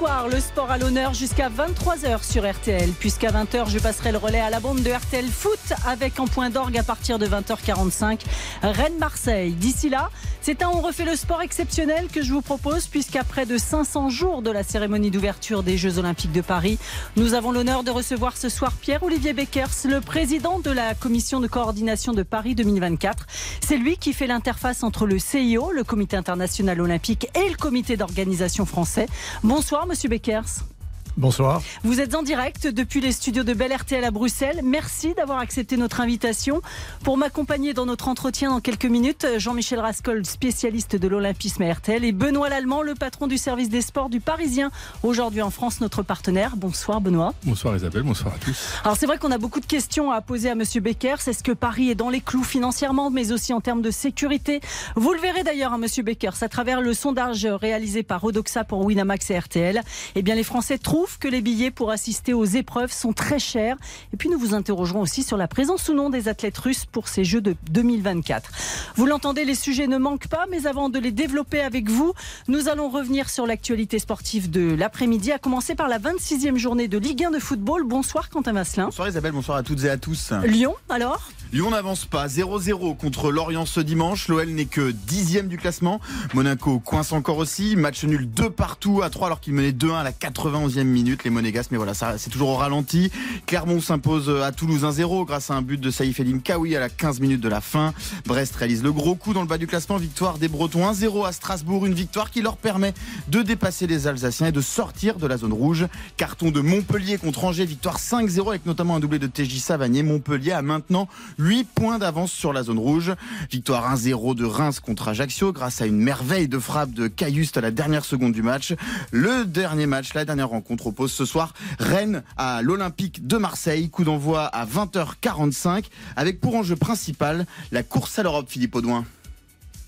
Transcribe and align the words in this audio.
Bonsoir, 0.00 0.28
le 0.28 0.40
sport 0.40 0.70
à 0.70 0.78
l'honneur 0.78 1.12
jusqu'à 1.12 1.50
23h 1.50 2.24
sur 2.24 2.50
RTL. 2.50 2.88
Puisqu'à 2.92 3.32
20h, 3.32 3.68
je 3.68 3.78
passerai 3.78 4.12
le 4.12 4.16
relais 4.16 4.40
à 4.40 4.48
la 4.48 4.58
bande 4.58 4.80
de 4.80 4.90
RTL 4.90 5.26
Foot 5.26 5.58
avec 5.86 6.18
en 6.18 6.26
point 6.26 6.48
d'orgue 6.48 6.78
à 6.78 6.82
partir 6.82 7.18
de 7.18 7.26
20h45 7.26 8.20
Rennes-Marseille. 8.62 9.52
D'ici 9.52 9.90
là, 9.90 10.08
c'est 10.40 10.62
un 10.62 10.70
On 10.70 10.80
refait 10.80 11.04
le 11.04 11.16
sport 11.16 11.42
exceptionnel 11.42 12.08
que 12.08 12.22
je 12.22 12.32
vous 12.32 12.40
propose 12.40 12.86
puisqu'après 12.86 13.44
de 13.44 13.58
500 13.58 14.08
jours 14.08 14.40
de 14.40 14.50
la 14.50 14.62
cérémonie 14.62 15.10
d'ouverture 15.10 15.62
des 15.62 15.76
Jeux 15.76 15.98
Olympiques 15.98 16.32
de 16.32 16.40
Paris, 16.40 16.78
nous 17.16 17.34
avons 17.34 17.52
l'honneur 17.52 17.82
de 17.82 17.90
recevoir 17.90 18.38
ce 18.38 18.48
soir 18.48 18.72
Pierre-Olivier 18.72 19.34
Beckers, 19.34 19.84
le 19.84 20.00
président 20.00 20.60
de 20.60 20.70
la 20.70 20.94
commission 20.94 21.40
de 21.40 21.46
coordination 21.46 22.14
de 22.14 22.22
Paris 22.22 22.54
2024. 22.54 23.26
C'est 23.60 23.76
lui 23.76 23.98
qui 23.98 24.14
fait 24.14 24.26
l'interface 24.26 24.82
entre 24.82 25.04
le 25.04 25.18
CIO, 25.18 25.72
le 25.72 25.84
Comité 25.84 26.16
international 26.16 26.80
olympique, 26.80 27.28
et 27.34 27.50
le 27.50 27.56
comité 27.56 27.98
d'organisation 27.98 28.64
français. 28.64 29.06
Bonsoir, 29.42 29.86
monsieur 29.90 30.08
Beckers. 30.08 30.69
Bonsoir. 31.16 31.60
Vous 31.82 32.00
êtes 32.00 32.14
en 32.14 32.22
direct 32.22 32.66
depuis 32.66 33.00
les 33.00 33.12
studios 33.12 33.42
de 33.42 33.52
Bel 33.52 33.74
RTL 33.74 34.04
à 34.04 34.10
Bruxelles. 34.10 34.60
Merci 34.62 35.12
d'avoir 35.14 35.38
accepté 35.38 35.76
notre 35.76 36.00
invitation. 36.00 36.62
Pour 37.02 37.16
m'accompagner 37.16 37.74
dans 37.74 37.84
notre 37.84 38.08
entretien 38.08 38.50
dans 38.50 38.60
quelques 38.60 38.86
minutes, 38.86 39.26
Jean-Michel 39.38 39.80
Rascol, 39.80 40.24
spécialiste 40.24 40.96
de 40.96 41.08
l'Olympisme 41.08 41.62
à 41.62 41.72
RTL, 41.72 42.04
et 42.04 42.12
Benoît 42.12 42.48
Lallemand, 42.48 42.82
le 42.82 42.94
patron 42.94 43.26
du 43.26 43.38
service 43.38 43.68
des 43.68 43.82
sports 43.82 44.08
du 44.08 44.20
Parisien, 44.20 44.70
aujourd'hui 45.02 45.42
en 45.42 45.50
France, 45.50 45.80
notre 45.80 46.02
partenaire. 46.02 46.56
Bonsoir 46.56 47.00
Benoît. 47.00 47.34
Bonsoir 47.44 47.76
Isabelle, 47.76 48.02
bonsoir 48.02 48.34
à 48.34 48.38
tous. 48.38 48.74
Alors 48.84 48.96
c'est 48.96 49.06
vrai 49.06 49.18
qu'on 49.18 49.32
a 49.32 49.38
beaucoup 49.38 49.60
de 49.60 49.66
questions 49.66 50.12
à 50.12 50.20
poser 50.20 50.48
à 50.48 50.54
Monsieur 50.54 50.80
Beckers. 50.80 51.26
Est-ce 51.26 51.42
que 51.42 51.52
Paris 51.52 51.90
est 51.90 51.96
dans 51.96 52.10
les 52.10 52.20
clous 52.20 52.44
financièrement, 52.44 53.10
mais 53.10 53.32
aussi 53.32 53.52
en 53.52 53.60
termes 53.60 53.82
de 53.82 53.90
sécurité 53.90 54.60
Vous 54.94 55.12
le 55.12 55.20
verrez 55.20 55.42
d'ailleurs, 55.42 55.72
à 55.72 55.78
Monsieur 55.78 56.02
Beckers, 56.02 56.42
à 56.42 56.48
travers 56.48 56.80
le 56.80 56.94
sondage 56.94 57.46
réalisé 57.46 58.02
par 58.02 58.22
Odoxa 58.22 58.64
pour 58.64 58.84
Winamax 58.84 59.30
et 59.30 59.38
RTL. 59.38 59.82
Eh 60.14 60.22
bien, 60.22 60.34
les 60.34 60.44
Français 60.44 60.78
trouvent 60.78 60.99
que 61.18 61.28
les 61.28 61.40
billets 61.40 61.70
pour 61.70 61.90
assister 61.90 62.32
aux 62.34 62.44
épreuves 62.44 62.92
sont 62.92 63.12
très 63.12 63.38
chers. 63.38 63.76
Et 64.12 64.16
puis 64.16 64.28
nous 64.28 64.38
vous 64.38 64.54
interrogerons 64.54 65.00
aussi 65.00 65.22
sur 65.22 65.36
la 65.36 65.48
présence 65.48 65.88
ou 65.88 65.94
non 65.94 66.10
des 66.10 66.28
athlètes 66.28 66.58
russes 66.58 66.86
pour 66.86 67.08
ces 67.08 67.24
Jeux 67.24 67.40
de 67.40 67.56
2024. 67.70 68.50
Vous 68.96 69.06
l'entendez, 69.06 69.44
les 69.44 69.54
sujets 69.54 69.86
ne 69.86 69.98
manquent 69.98 70.28
pas, 70.28 70.46
mais 70.50 70.66
avant 70.66 70.88
de 70.88 70.98
les 70.98 71.12
développer 71.12 71.60
avec 71.60 71.88
vous, 71.88 72.12
nous 72.48 72.68
allons 72.68 72.88
revenir 72.88 73.30
sur 73.30 73.46
l'actualité 73.46 73.98
sportive 73.98 74.50
de 74.50 74.74
l'après-midi, 74.74 75.32
à 75.32 75.38
commencer 75.38 75.74
par 75.74 75.88
la 75.88 75.98
26e 75.98 76.56
journée 76.56 76.88
de 76.88 76.98
Ligue 76.98 77.24
1 77.24 77.30
de 77.30 77.38
football. 77.38 77.84
Bonsoir 77.84 78.28
Quentin 78.28 78.52
Vasselin. 78.52 78.86
Bonsoir 78.86 79.08
Isabelle, 79.08 79.32
bonsoir 79.32 79.58
à 79.58 79.62
toutes 79.62 79.84
et 79.84 79.90
à 79.90 79.96
tous. 79.96 80.32
Lyon, 80.44 80.74
alors? 80.88 81.30
Lyon 81.52 81.70
n'avance 81.70 82.04
pas. 82.04 82.28
0-0 82.28 82.96
contre 82.96 83.32
Lorient 83.32 83.66
ce 83.66 83.80
dimanche. 83.80 84.28
L'OL 84.28 84.48
n'est 84.50 84.66
que 84.66 84.92
dixième 84.92 85.48
du 85.48 85.56
classement. 85.56 86.00
Monaco 86.32 86.78
coince 86.78 87.10
encore 87.10 87.38
aussi. 87.38 87.74
Match 87.74 88.04
nul 88.04 88.30
2 88.30 88.50
partout 88.50 89.02
à 89.02 89.10
3 89.10 89.26
alors 89.26 89.40
qu'il 89.40 89.54
menait 89.54 89.72
2-1 89.72 89.96
à 89.96 90.04
la 90.04 90.12
91e 90.12 90.84
minute. 90.84 91.24
Les 91.24 91.30
Monégasques, 91.30 91.72
mais 91.72 91.76
voilà, 91.76 91.92
c'est 91.94 92.30
toujours 92.30 92.50
au 92.50 92.56
ralenti. 92.56 93.10
Clermont 93.46 93.80
s'impose 93.80 94.30
à 94.30 94.52
Toulouse 94.52 94.84
1-0 94.84 95.26
grâce 95.26 95.50
à 95.50 95.54
un 95.54 95.62
but 95.62 95.80
de 95.80 95.90
Saïf 95.90 96.20
Elim 96.20 96.40
Kawi 96.40 96.76
à 96.76 96.80
la 96.80 96.88
15 96.88 97.18
minutes 97.18 97.40
de 97.40 97.48
la 97.48 97.60
fin. 97.60 97.94
Brest 98.26 98.54
réalise 98.54 98.84
le 98.84 98.92
gros 98.92 99.16
coup 99.16 99.34
dans 99.34 99.42
le 99.42 99.48
bas 99.48 99.58
du 99.58 99.66
classement. 99.66 99.96
Victoire 99.96 100.38
des 100.38 100.46
Bretons 100.46 100.88
1-0 100.88 101.26
à 101.26 101.32
Strasbourg. 101.32 101.84
Une 101.84 101.94
victoire 101.94 102.30
qui 102.30 102.42
leur 102.42 102.58
permet 102.58 102.94
de 103.26 103.42
dépasser 103.42 103.88
les 103.88 104.06
Alsaciens 104.06 104.46
et 104.46 104.52
de 104.52 104.60
sortir 104.60 105.16
de 105.16 105.26
la 105.26 105.36
zone 105.36 105.52
rouge. 105.52 105.88
Carton 106.16 106.52
de 106.52 106.60
Montpellier 106.60 107.18
contre 107.18 107.42
Angers. 107.42 107.66
Victoire 107.66 107.98
5-0 107.98 108.50
avec 108.50 108.66
notamment 108.66 108.94
un 108.94 109.00
doublé 109.00 109.18
de 109.18 109.26
TJ 109.26 109.58
Savanier. 109.58 110.04
Montpellier 110.04 110.52
a 110.52 110.62
maintenant 110.62 111.08
8 111.40 111.64
points 111.64 111.98
d'avance 111.98 112.32
sur 112.32 112.52
la 112.52 112.62
zone 112.62 112.78
rouge. 112.78 113.12
Victoire 113.50 113.96
1-0 113.96 114.34
de 114.34 114.44
Reims 114.44 114.78
contre 114.78 115.08
Ajaccio 115.08 115.52
grâce 115.52 115.80
à 115.80 115.86
une 115.86 115.96
merveille 115.96 116.48
de 116.48 116.58
frappe 116.58 116.92
de 116.92 117.08
Cailluste 117.08 117.56
à 117.56 117.62
la 117.62 117.70
dernière 117.70 118.04
seconde 118.04 118.32
du 118.32 118.42
match. 118.42 118.74
Le 119.10 119.46
dernier 119.46 119.86
match, 119.86 120.12
la 120.12 120.26
dernière 120.26 120.50
rencontre 120.50 120.88
oppose 120.88 121.12
ce 121.12 121.24
soir 121.24 121.54
Rennes 121.78 122.22
à 122.36 122.60
l'Olympique 122.60 123.26
de 123.26 123.38
Marseille. 123.38 123.88
Coup 123.88 124.04
d'envoi 124.04 124.44
à 124.44 124.66
20h45 124.66 125.84
avec 126.14 126.40
pour 126.40 126.54
enjeu 126.54 126.76
principal 126.76 127.46
la 127.72 127.82
course 127.82 128.18
à 128.18 128.22
l'Europe, 128.22 128.46
Philippe 128.48 128.74
Audouin. 128.74 129.06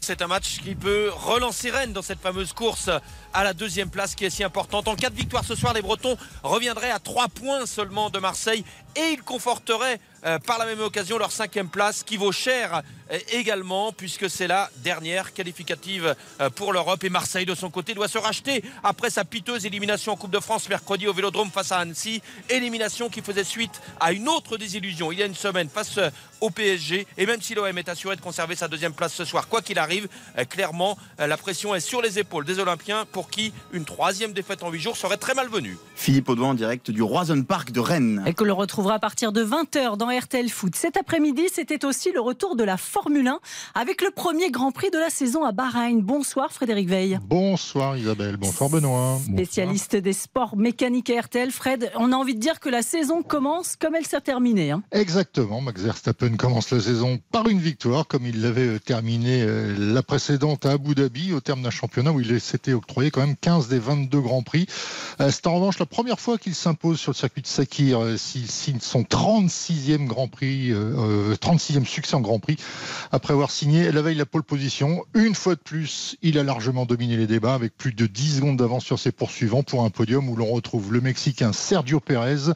C'est 0.05 0.21
un 0.21 0.27
match 0.27 0.59
qui 0.59 0.75
peut 0.75 1.11
relancer 1.15 1.71
Rennes 1.71 1.93
dans 1.93 2.03
cette 2.03 2.19
fameuse 2.19 2.53
course 2.53 2.91
à 3.33 3.45
la 3.45 3.55
deuxième 3.55 3.89
place 3.89 4.17
qui 4.17 4.25
est 4.25 4.31
si 4.31 4.43
importante. 4.43 4.89
En 4.89 4.97
cas 4.97 5.11
de 5.11 5.15
victoire 5.15 5.45
ce 5.45 5.55
soir, 5.55 5.75
les 5.75 5.81
Bretons 5.81 6.17
reviendraient 6.43 6.91
à 6.91 6.99
3 6.99 7.29
points 7.29 7.67
seulement 7.67 8.11
de 8.11 8.19
Marseille 8.19 8.65
et 8.97 9.13
ils 9.13 9.23
conforteraient 9.23 10.01
euh, 10.25 10.39
par 10.39 10.59
la 10.59 10.67
même 10.67 10.81
occasion 10.81 11.19
leur 11.19 11.33
cinquième 11.33 11.69
place 11.69 12.05
qui 12.05 12.17
vaut 12.17 12.31
cher 12.31 12.83
euh, 13.11 13.19
également 13.33 13.91
puisque 13.91 14.31
c'est 14.31 14.47
la 14.47 14.71
dernière 14.77 15.35
qualificative 15.35 16.15
euh, 16.41 16.49
pour 16.49 16.73
l'Europe. 16.73 17.03
Et 17.03 17.11
Marseille 17.11 17.45
de 17.45 17.57
son 17.57 17.71
côté 17.71 17.93
doit 17.93 18.07
se 18.07 18.19
racheter 18.19 18.63
après 18.85 19.11
sa 19.11 19.25
piteuse 19.25 19.67
élimination 19.67 20.13
en 20.13 20.17
Coupe 20.17 20.31
de 20.31 20.39
France 20.39 20.69
mercredi 20.69 21.09
au 21.09 21.13
Vélodrome 21.13 21.51
face 21.51 21.73
à 21.73 21.79
Annecy. 21.79 22.23
Élimination 22.49 23.09
qui 23.09 23.21
faisait 23.21 23.43
suite 23.43 23.81
à 23.99 24.13
une 24.13 24.29
autre 24.29 24.57
désillusion 24.57 25.11
il 25.11 25.19
y 25.19 25.23
a 25.25 25.27
une 25.27 25.35
semaine 25.35 25.69
face 25.69 25.99
au 26.41 26.51
PSG 26.51 27.07
et 27.19 27.27
même 27.27 27.43
si 27.43 27.55
l'OM 27.55 27.77
est 27.77 27.89
assuré 27.89 28.15
de 28.15 28.21
conserver 28.21 28.55
sa 28.55 28.69
deuxième 28.69 28.93
place 28.93 29.13
ce 29.15 29.25
soir 29.25 29.49
quoi 29.49 29.61
qu'il 29.61 29.79
arrive 29.79 30.09
clairement 30.49 30.97
la 31.19 31.37
pression 31.37 31.75
est 31.75 31.81
sur 31.81 32.03
les 32.03 32.19
épaules 32.19 32.45
des 32.45 32.59
Olympiens 32.59 33.07
pour 33.11 33.31
qui 33.31 33.53
une 33.73 33.85
troisième 33.85 34.33
défaite 34.33 34.63
en 34.63 34.71
huit 34.71 34.81
jours 34.81 34.97
serait 34.97 35.17
très 35.17 35.35
malvenue. 35.35 35.77
Philippe 35.95 36.29
Audouin 36.29 36.51
en 36.51 36.55
direct 36.55 36.91
du 36.91 37.03
Roison 37.03 37.43
Park 37.43 37.73
de 37.73 37.81
Rennes. 37.81 38.23
Et 38.27 38.35
que 38.35 38.45
le 38.45 38.53
retrouvera 38.83 38.97
à 38.97 38.99
partir 38.99 39.31
de 39.31 39.45
20h 39.45 39.97
dans 39.97 40.09
RTL 40.09 40.49
Foot. 40.49 40.75
Cet 40.75 40.97
après-midi, 40.97 41.43
c'était 41.53 41.85
aussi 41.85 42.11
le 42.11 42.21
retour 42.21 42.57
de 42.57 42.65
la 42.65 42.77
Formule 42.77 43.29
1 43.29 43.39
avec 43.77 44.03
le 44.03 44.11
premier 44.11 44.51
Grand 44.51 44.73
Prix 44.73 44.91
de 44.91 44.99
la 44.99 45.09
saison 45.09 45.45
à 45.45 45.53
Bahreïn. 45.53 46.01
Bonsoir 46.01 46.51
Frédéric 46.51 46.89
Veil. 46.89 47.21
Bonsoir 47.23 47.97
Isabelle, 47.97 48.37
bonsoir 48.39 48.71
Benoît. 48.71 49.21
Spécialiste 49.25 49.95
des 49.95 50.13
sports 50.13 50.57
mécaniques 50.57 51.11
à 51.11 51.21
RTL. 51.21 51.53
Fred, 51.53 51.93
on 51.95 52.11
a 52.11 52.17
envie 52.17 52.35
de 52.35 52.41
dire 52.41 52.59
que 52.59 52.69
la 52.69 52.83
saison 52.83 53.23
commence 53.23 53.77
comme 53.77 53.95
elle 53.95 54.05
s'est 54.05 54.21
terminée. 54.21 54.73
Hein. 54.73 54.83
Exactement, 54.91 55.61
Max 55.61 55.81
Verstappen 55.83 56.37
commence 56.37 56.73
la 56.73 56.81
saison 56.81 57.21
par 57.31 57.47
une 57.47 57.61
victoire 57.61 58.09
comme 58.09 58.27
il 58.27 58.43
l'avait 58.43 58.81
terminé 58.81 59.47
la 59.79 60.03
précédente 60.03 60.67
à 60.67 60.73
Abu 60.73 60.97
Dhabi 60.97 61.33
au 61.35 61.41
terme 61.41 61.63
d'un 61.63 61.71
championnat 61.71 62.11
où 62.11 62.19
il 62.19 62.41
s'était 62.41 62.73
octroyé 62.73 63.13
quand 63.13 63.21
même 63.21 63.37
15 63.37 63.69
des 63.69 63.79
22 63.79 64.21
Grands 64.21 64.43
Prix. 64.43 64.67
C'est 65.21 65.47
en 65.47 65.55
revanche 65.55 65.79
la 65.79 65.87
première 65.87 66.19
fois 66.19 66.37
qu'il 66.37 66.57
s'impose 66.57 66.99
sur 66.99 67.13
le 67.13 67.17
circuit 67.17 67.43
de 67.43 67.47
Sakir, 67.47 68.01
s'il 68.17 68.72
son 68.81 69.03
36e 69.03 70.07
Grand 70.07 70.29
Prix, 70.29 70.73
euh, 70.73 71.35
36e 71.37 71.85
succès 71.85 72.15
en 72.15 72.21
Grand 72.21 72.39
Prix, 72.39 72.57
après 73.11 73.33
avoir 73.33 73.51
signé 73.51 73.91
la 73.93 74.03
veille 74.03 74.17
la 74.17 74.27
pole 74.27 74.43
position. 74.43 75.05
Une 75.15 75.35
fois 75.35 75.55
de 75.55 75.61
plus, 75.61 76.17
il 76.23 76.39
a 76.39 76.43
largement 76.43 76.87
dominé 76.87 77.17
les 77.17 77.27
débats 77.27 77.55
avec 77.55 77.77
plus 77.77 77.93
de 77.93 78.07
10 78.07 78.37
secondes 78.37 78.57
d'avance 78.57 78.85
sur 78.85 78.99
ses 78.99 79.13
poursuivants 79.13 79.63
pour 79.63 79.85
un 79.85 79.91
podium 79.91 80.29
où 80.29 80.37
l'on 80.37 80.47
retrouve 80.47 80.93
le 80.93 81.01
Mexicain 81.01 81.53
Sergio 81.53 82.01
Pérez 82.01 82.53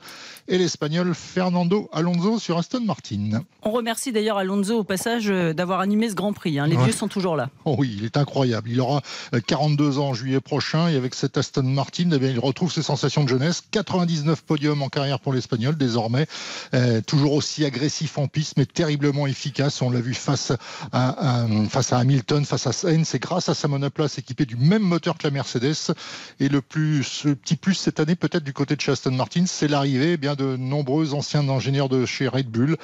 et 0.49 0.59
l'Espagnol 0.59 1.15
Fernando 1.15 1.89
Alonso 1.93 2.39
sur 2.39 2.59
Aston 2.59 2.81
Martin. 2.81 3.43
On 3.63 3.71
remercie 3.71 4.13
d'ailleurs 4.13 4.39
Alonso 4.39 4.79
au 4.79 4.85
passage 4.85 5.29
euh, 5.29 5.53
d'avoir 5.53 5.81
animé 5.81 6.09
ce 6.09 6.15
Grand 6.15 6.33
Prix. 6.33 6.59
Hein. 6.59 6.67
Les 6.67 6.77
ouais. 6.77 6.85
vieux 6.85 6.93
sont 6.93 7.09
toujours 7.09 7.37
là. 7.37 7.51
Oh 7.65 7.75
oui, 7.79 7.95
il 7.99 8.05
est 8.05 8.17
incroyable. 8.17 8.71
Il 8.71 8.81
aura 8.81 9.03
42 9.47 9.99
ans 9.99 10.09
en 10.09 10.15
juillet 10.15 10.41
prochain 10.41 10.89
et 10.89 10.97
avec 10.97 11.15
cette 11.15 11.37
Aston 11.37 11.65
Martin, 11.65 12.11
eh 12.13 12.19
bien, 12.19 12.31
il 12.31 12.39
retrouve 12.39 12.73
ses 12.73 12.83
sensations 12.83 13.25
de 13.25 13.29
jeunesse. 13.29 13.65
99 13.73 14.43
podiums 14.43 14.83
en 14.83 14.89
carrière 14.89 15.19
pour 15.19 15.33
l'Espagnol 15.33 15.77
désormais. 15.77 16.27
Euh, 16.75 17.01
toujours 17.01 17.33
aussi 17.33 17.65
agressif 17.65 18.19
en 18.19 18.29
piste, 18.29 18.55
mais 18.57 18.67
terriblement 18.67 19.27
efficace. 19.27 19.83
On 19.83 19.91
l'a 19.91 20.01
vu 20.01 20.15
face 20.15 20.53
à, 20.93 21.41
à, 21.43 21.47
face 21.69 21.93
à 21.93 21.99
Hamilton, 21.99 22.45
face 22.45 22.67
à 22.67 22.73
Sainz. 22.73 23.09
C'est 23.09 23.19
grâce 23.19 23.49
à 23.49 23.55
sa 23.55 23.67
monoplace 23.67 24.19
équipée 24.19 24.47
du 24.47 24.57
même 24.57 24.83
moteur 24.83 25.19
que 25.19 25.27
la 25.27 25.31
Mercedes. 25.33 25.95
Et 26.39 26.49
le 26.49 26.63
plus, 26.63 27.25
le 27.25 27.35
petit 27.35 27.57
plus 27.57 27.75
cette 27.75 27.99
année, 27.99 28.15
peut-être 28.15 28.45
du 28.45 28.53
côté 28.53 28.77
de 28.77 28.81
chez 28.81 28.93
Aston 28.93 29.13
Martin, 29.13 29.45
c'est 29.47 29.69
l'arrivée 29.69 30.13
eh 30.13 30.17
bien 30.17 30.36
de 30.37 30.57
nombreux 30.57 31.15
anciens 31.15 31.49
ingénieurs 31.49 31.89
de 31.89 32.07
chez 32.07 32.29
Red 32.29 32.49
Bull. 32.49 32.77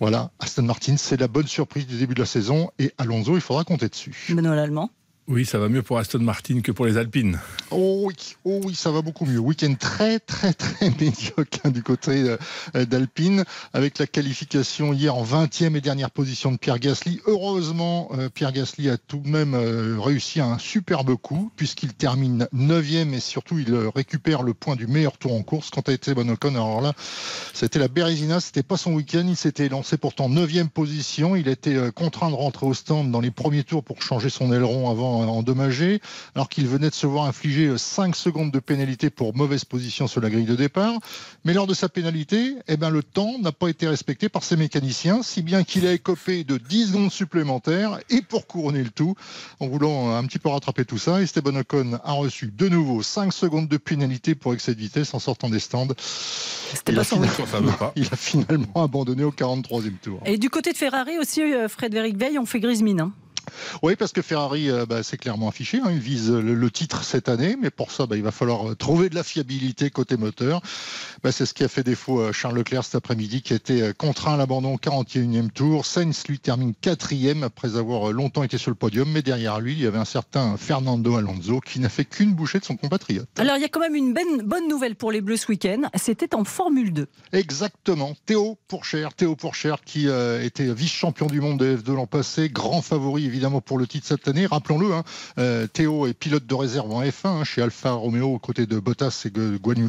Voilà, 0.00 0.30
Aston 0.40 0.62
Martin, 0.62 0.96
c'est 0.96 1.18
la 1.18 1.28
bonne 1.28 1.46
surprise 1.46 1.86
du 1.86 1.96
début 1.96 2.14
de 2.14 2.20
la 2.20 2.26
saison. 2.26 2.70
Et 2.78 2.92
Alonso, 2.98 3.36
il 3.36 3.40
faudra 3.40 3.64
compter 3.64 3.88
dessus. 3.88 4.14
Benoît 4.30 4.60
Allemand. 4.60 4.90
Oui, 5.28 5.46
ça 5.46 5.60
va 5.60 5.68
mieux 5.68 5.82
pour 5.82 5.98
Aston 5.98 6.18
Martin 6.18 6.62
que 6.62 6.72
pour 6.72 6.84
les 6.84 6.96
Alpines. 6.98 7.38
Oh 7.70 8.02
oui, 8.06 8.34
oh 8.44 8.60
oui, 8.64 8.74
ça 8.74 8.90
va 8.90 9.02
beaucoup 9.02 9.24
mieux. 9.24 9.38
Week-end 9.38 9.72
très 9.78 10.18
très 10.18 10.52
très 10.52 10.90
médiocre 11.00 11.60
hein, 11.62 11.70
du 11.70 11.84
côté 11.84 12.36
euh, 12.74 12.84
d'Alpine, 12.86 13.44
avec 13.72 14.00
la 14.00 14.08
qualification 14.08 14.92
hier 14.92 15.14
en 15.14 15.22
20e 15.24 15.76
et 15.76 15.80
dernière 15.80 16.10
position 16.10 16.50
de 16.50 16.56
Pierre 16.56 16.80
Gasly. 16.80 17.20
Heureusement, 17.26 18.10
euh, 18.18 18.30
Pierre 18.30 18.50
Gasly 18.50 18.90
a 18.90 18.98
tout 18.98 19.18
de 19.18 19.28
même 19.28 19.54
euh, 19.54 19.96
réussi 20.00 20.40
un 20.40 20.58
superbe 20.58 21.14
coup, 21.14 21.52
puisqu'il 21.54 21.94
termine 21.94 22.48
9e 22.52 23.14
et 23.14 23.20
surtout 23.20 23.60
il 23.60 23.72
récupère 23.94 24.42
le 24.42 24.54
point 24.54 24.74
du 24.74 24.88
meilleur 24.88 25.18
tour 25.18 25.34
en 25.34 25.42
course. 25.44 25.70
Quant 25.70 25.82
à 25.82 25.92
Esteban 25.92 26.28
Ocon, 26.30 26.56
alors 26.56 26.80
là, 26.80 26.94
c'était 27.54 27.78
la 27.78 27.86
Bérésina, 27.86 28.40
c'était 28.40 28.64
pas 28.64 28.76
son 28.76 28.94
week-end. 28.94 29.24
Il 29.28 29.36
s'était 29.36 29.68
lancé 29.68 29.98
pourtant 29.98 30.28
9e 30.28 30.68
position. 30.68 31.36
Il 31.36 31.46
été 31.46 31.90
contraint 31.94 32.30
de 32.30 32.34
rentrer 32.34 32.66
au 32.66 32.74
stand 32.74 33.12
dans 33.12 33.20
les 33.20 33.30
premiers 33.30 33.62
tours 33.62 33.84
pour 33.84 34.02
changer 34.02 34.28
son 34.28 34.52
aileron 34.52 34.90
avant 34.90 35.11
endommagé, 35.12 36.00
alors 36.34 36.48
qu'il 36.48 36.66
venait 36.66 36.90
de 36.90 36.94
se 36.94 37.06
voir 37.06 37.26
infliger 37.26 37.76
5 37.76 38.16
secondes 38.16 38.50
de 38.50 38.58
pénalité 38.58 39.10
pour 39.10 39.34
mauvaise 39.34 39.64
position 39.64 40.06
sur 40.06 40.20
la 40.20 40.30
grille 40.30 40.44
de 40.44 40.56
départ. 40.56 40.94
Mais 41.44 41.52
lors 41.52 41.66
de 41.66 41.74
sa 41.74 41.88
pénalité, 41.88 42.56
eh 42.68 42.76
ben, 42.76 42.90
le 42.90 43.02
temps 43.02 43.38
n'a 43.40 43.52
pas 43.52 43.68
été 43.68 43.88
respecté 43.88 44.28
par 44.28 44.44
ses 44.44 44.56
mécaniciens, 44.56 45.22
si 45.22 45.42
bien 45.42 45.64
qu'il 45.64 45.86
a 45.86 45.92
écopé 45.92 46.44
de 46.44 46.58
10 46.58 46.88
secondes 46.88 47.12
supplémentaires. 47.12 47.98
Et 48.10 48.22
pour 48.22 48.46
couronner 48.46 48.82
le 48.82 48.90
tout, 48.90 49.14
en 49.60 49.68
voulant 49.68 50.14
un 50.16 50.24
petit 50.26 50.38
peu 50.38 50.48
rattraper 50.48 50.84
tout 50.84 50.98
ça, 50.98 51.22
Esteban 51.22 51.56
Ocon 51.56 52.00
a 52.04 52.12
reçu 52.12 52.52
de 52.54 52.68
nouveau 52.68 53.02
5 53.02 53.32
secondes 53.32 53.68
de 53.68 53.76
pénalité 53.76 54.34
pour 54.34 54.54
excès 54.54 54.74
de 54.74 54.80
vitesse 54.80 55.14
en 55.14 55.18
sortant 55.18 55.48
des 55.48 55.60
stands. 55.60 55.88
C'était 56.74 56.92
pas 56.92 57.04
son 57.04 57.22
Il 57.96 58.08
a 58.10 58.16
finalement 58.16 58.84
abandonné 58.84 59.24
au 59.24 59.30
43e 59.30 59.98
tour. 60.02 60.20
Et 60.24 60.38
du 60.38 60.50
côté 60.50 60.72
de 60.72 60.76
Ferrari 60.76 61.18
aussi, 61.18 61.42
euh, 61.42 61.68
Frédéric 61.68 62.16
Veil, 62.16 62.38
on 62.38 62.46
fait 62.46 62.60
grise 62.60 62.82
mine. 62.82 63.00
Hein. 63.00 63.12
Oui, 63.82 63.96
parce 63.96 64.12
que 64.12 64.22
Ferrari, 64.22 64.70
euh, 64.70 64.86
bah, 64.86 65.02
c'est 65.02 65.16
clairement 65.16 65.48
affiché. 65.48 65.78
Hein, 65.78 65.90
il 65.90 65.98
vise 65.98 66.30
le, 66.30 66.70
titre 66.70 67.04
cette 67.04 67.28
année, 67.28 67.56
mais 67.60 67.70
pour 67.70 67.90
ça, 67.90 68.06
bah, 68.06 68.16
il 68.16 68.22
va 68.22 68.30
falloir 68.30 68.70
euh, 68.70 68.74
trouver 68.74 69.08
de 69.08 69.14
la 69.14 69.22
fiabilité 69.22 69.90
côté 69.90 70.16
moteur. 70.16 70.62
Bah, 71.22 71.32
c'est 71.32 71.46
ce 71.46 71.54
qui 71.54 71.64
a 71.64 71.68
fait 71.68 71.82
défaut 71.82 72.22
à 72.22 72.32
Charles 72.32 72.56
Leclerc 72.56 72.84
cet 72.84 72.94
après-midi, 72.94 73.42
qui 73.42 73.52
a 73.52 73.56
été 73.56 73.82
euh, 73.82 73.92
contraint 73.92 74.34
à 74.34 74.36
l'abandon 74.36 74.74
au 74.74 74.78
41e 74.78 75.50
tour. 75.50 75.86
Sainz 75.86 76.24
lui 76.28 76.38
termine 76.38 76.74
quatrième 76.74 77.42
après 77.42 77.76
avoir 77.76 78.12
longtemps 78.12 78.42
été 78.42 78.58
sur 78.58 78.70
le 78.70 78.76
podium, 78.76 79.10
mais 79.10 79.22
derrière 79.22 79.60
lui, 79.60 79.72
il 79.72 79.80
y 79.80 79.86
avait 79.86 79.98
un 79.98 80.04
certain 80.04 80.56
Fernando 80.56 81.16
Alonso 81.16 81.60
qui 81.60 81.80
n'a 81.80 81.88
fait 81.88 82.04
qu'une 82.04 82.34
bouchée 82.34 82.58
de 82.58 82.64
son 82.64 82.76
compatriote. 82.76 83.28
Alors, 83.38 83.56
il 83.56 83.62
y 83.62 83.64
a 83.64 83.68
quand 83.68 83.80
même 83.80 83.94
une 83.94 84.12
bonne 84.12 84.68
nouvelle 84.68 84.96
pour 84.96 85.12
les 85.12 85.20
Bleus 85.20 85.38
ce 85.38 85.48
week-end. 85.48 85.82
C'était 85.96 86.34
en 86.34 86.44
Formule 86.44 86.92
2. 86.92 87.06
Exactement. 87.32 88.14
Théo 88.26 88.58
Pourchère, 88.68 89.14
Théo 89.14 89.36
Pourchère 89.36 89.82
qui 89.84 90.08
était 90.08 90.72
vice-champion 90.72 91.26
du 91.26 91.40
monde 91.40 91.58
de 91.58 91.76
F2 91.76 91.94
l'an 91.94 92.06
passé, 92.06 92.48
grand 92.48 92.82
favori 92.82 93.28
évidemment 93.32 93.62
pour 93.62 93.78
le 93.78 93.86
titre 93.86 94.06
cette 94.06 94.28
année. 94.28 94.44
Rappelons-le, 94.44 94.92
hein, 94.92 95.04
euh, 95.38 95.66
Théo 95.66 96.06
est 96.06 96.12
pilote 96.12 96.46
de 96.46 96.54
réserve 96.54 96.92
en 96.92 97.02
F1 97.02 97.10
hein, 97.24 97.44
chez 97.44 97.62
Alfa 97.62 97.92
Romeo 97.92 98.34
aux 98.34 98.38
côtés 98.38 98.66
de 98.66 98.78
Bottas 98.78 99.22
et 99.24 99.30
de 99.30 99.56
Guan 99.56 99.88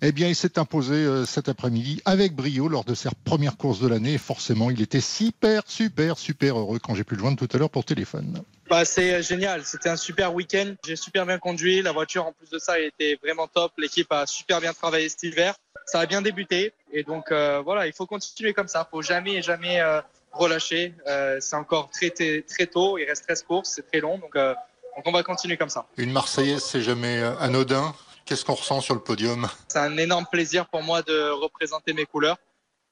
Eh 0.00 0.12
bien, 0.12 0.28
il 0.28 0.36
s'est 0.36 0.56
imposé 0.56 0.94
euh, 0.94 1.26
cet 1.26 1.48
après-midi 1.48 2.00
avec 2.04 2.34
brio 2.34 2.68
lors 2.68 2.84
de 2.84 2.94
sa 2.94 3.10
première 3.24 3.56
course 3.56 3.80
de 3.80 3.88
l'année. 3.88 4.18
Forcément, 4.18 4.70
il 4.70 4.80
était 4.80 5.00
super, 5.00 5.62
super, 5.66 6.16
super 6.16 6.58
heureux 6.58 6.78
quand 6.78 6.94
j'ai 6.94 7.02
pu 7.02 7.14
le 7.14 7.20
joindre 7.20 7.36
tout 7.36 7.48
à 7.52 7.58
l'heure 7.58 7.70
pour 7.70 7.84
téléphone. 7.84 8.40
Bah, 8.68 8.84
c'est 8.84 9.14
euh, 9.14 9.22
génial, 9.22 9.64
c'était 9.64 9.88
un 9.88 9.96
super 9.96 10.32
week-end. 10.32 10.74
J'ai 10.86 10.94
super 10.94 11.26
bien 11.26 11.38
conduit. 11.38 11.82
La 11.82 11.90
voiture, 11.90 12.24
en 12.26 12.32
plus 12.32 12.50
de 12.50 12.58
ça, 12.60 12.78
était 12.78 13.18
vraiment 13.20 13.48
top. 13.48 13.72
L'équipe 13.78 14.12
a 14.12 14.26
super 14.26 14.60
bien 14.60 14.72
travaillé 14.72 15.08
cet 15.08 15.24
hiver. 15.24 15.56
Ça 15.86 15.98
a 15.98 16.06
bien 16.06 16.22
débuté. 16.22 16.72
Et 16.92 17.02
donc, 17.02 17.32
voilà, 17.32 17.88
il 17.88 17.92
faut 17.92 18.06
continuer 18.06 18.52
comme 18.52 18.68
ça. 18.68 18.86
Il 18.86 18.90
faut 18.92 19.02
jamais, 19.02 19.42
jamais 19.42 19.80
relâcher. 20.32 20.94
Euh, 21.06 21.38
c'est 21.40 21.56
encore 21.56 21.90
très, 21.90 22.10
très, 22.10 22.66
tôt, 22.66 22.98
il 22.98 23.04
reste 23.04 23.24
13 23.26 23.42
courses, 23.42 23.72
c'est 23.74 23.86
très 23.86 24.00
long, 24.00 24.18
donc, 24.18 24.36
euh, 24.36 24.54
donc, 24.96 25.06
on 25.06 25.12
va 25.12 25.22
continuer 25.22 25.56
comme 25.56 25.68
ça. 25.68 25.86
Une 25.96 26.12
Marseillaise, 26.12 26.62
c'est 26.62 26.82
jamais 26.82 27.20
euh, 27.20 27.36
anodin. 27.38 27.94
Qu'est-ce 28.24 28.44
qu'on 28.44 28.54
ressent 28.54 28.80
sur 28.80 28.94
le 28.94 29.00
podium? 29.00 29.48
C'est 29.68 29.78
un 29.78 29.96
énorme 29.96 30.26
plaisir 30.30 30.66
pour 30.66 30.82
moi 30.82 31.02
de 31.02 31.30
représenter 31.30 31.92
mes 31.92 32.06
couleurs. 32.06 32.36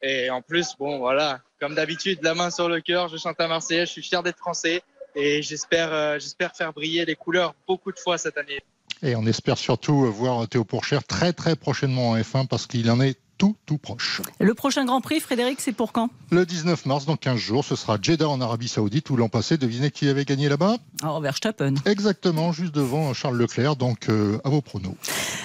Et 0.01 0.31
en 0.31 0.43
plus, 0.43 0.75
bon, 0.79 0.99
voilà, 0.99 1.41
comme 1.61 1.75
d'habitude, 1.75 2.21
la 2.23 2.35
main 2.35 2.51
sur 2.51 2.69
le 2.69 2.81
cœur, 2.81 3.09
je 3.09 3.17
chante 3.17 3.37
la 3.39 3.49
Marseillaise, 3.49 3.89
je 3.89 3.93
suis 3.93 4.03
fier 4.03 4.23
d'être 4.23 4.39
français 4.39 4.83
et 5.17 5.43
j'espère, 5.43 6.21
j'espère 6.21 6.55
faire 6.55 6.73
briller 6.73 7.05
les 7.05 7.17
couleurs 7.17 7.55
beaucoup 7.67 7.91
de 7.91 7.99
fois 7.99 8.17
cette 8.17 8.39
année. 8.39 8.61
Et 9.03 9.17
on 9.17 9.27
espère 9.27 9.59
surtout 9.59 10.11
voir 10.13 10.47
Théo 10.49 10.65
Pourchère 10.65 11.03
très 11.05 11.33
très 11.33 11.57
prochainement 11.57 12.11
en 12.11 12.17
F1 12.17 12.47
parce 12.47 12.69
qu'il 12.69 12.89
en 12.93 13.01
est 13.01 13.19
tout, 13.39 13.57
tout 13.67 13.79
proche. 13.79 14.21
Le 14.41 14.53
prochain 14.53 14.85
Grand 14.85 15.01
Prix, 15.01 15.21
Frédéric, 15.21 15.61
c'est 15.61 15.73
pour 15.73 15.93
quand? 15.93 16.11
Le 16.31 16.45
19 16.45 16.85
mars, 16.87 17.07
dans 17.07 17.17
15 17.17 17.39
jours, 17.39 17.65
ce 17.65 17.77
sera 17.77 17.97
Jeddah 18.01 18.29
en 18.29 18.41
Arabie 18.41 18.69
Saoudite, 18.69 19.09
où 19.11 19.17
l'an 19.17 19.29
passé, 19.29 19.57
devinez 19.57 19.91
qui 19.91 20.09
avait 20.09 20.25
gagné 20.25 20.49
là-bas? 20.49 20.77
Oh, 21.05 21.21
Verstappen. 21.21 21.75
Exactement, 21.87 22.53
juste 22.53 22.75
devant 22.75 23.15
Charles 23.15 23.39
Leclerc, 23.39 23.77
donc 23.77 24.09
euh, 24.09 24.39
à 24.45 24.49
vos 24.51 24.61
pronos. 24.61 24.95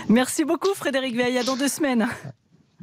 Merci 0.10 0.44
beaucoup, 0.44 0.74
Frédéric 0.76 1.16
Veil, 1.16 1.40
dans 1.46 1.56
deux 1.56 1.68
semaines. 1.68 2.08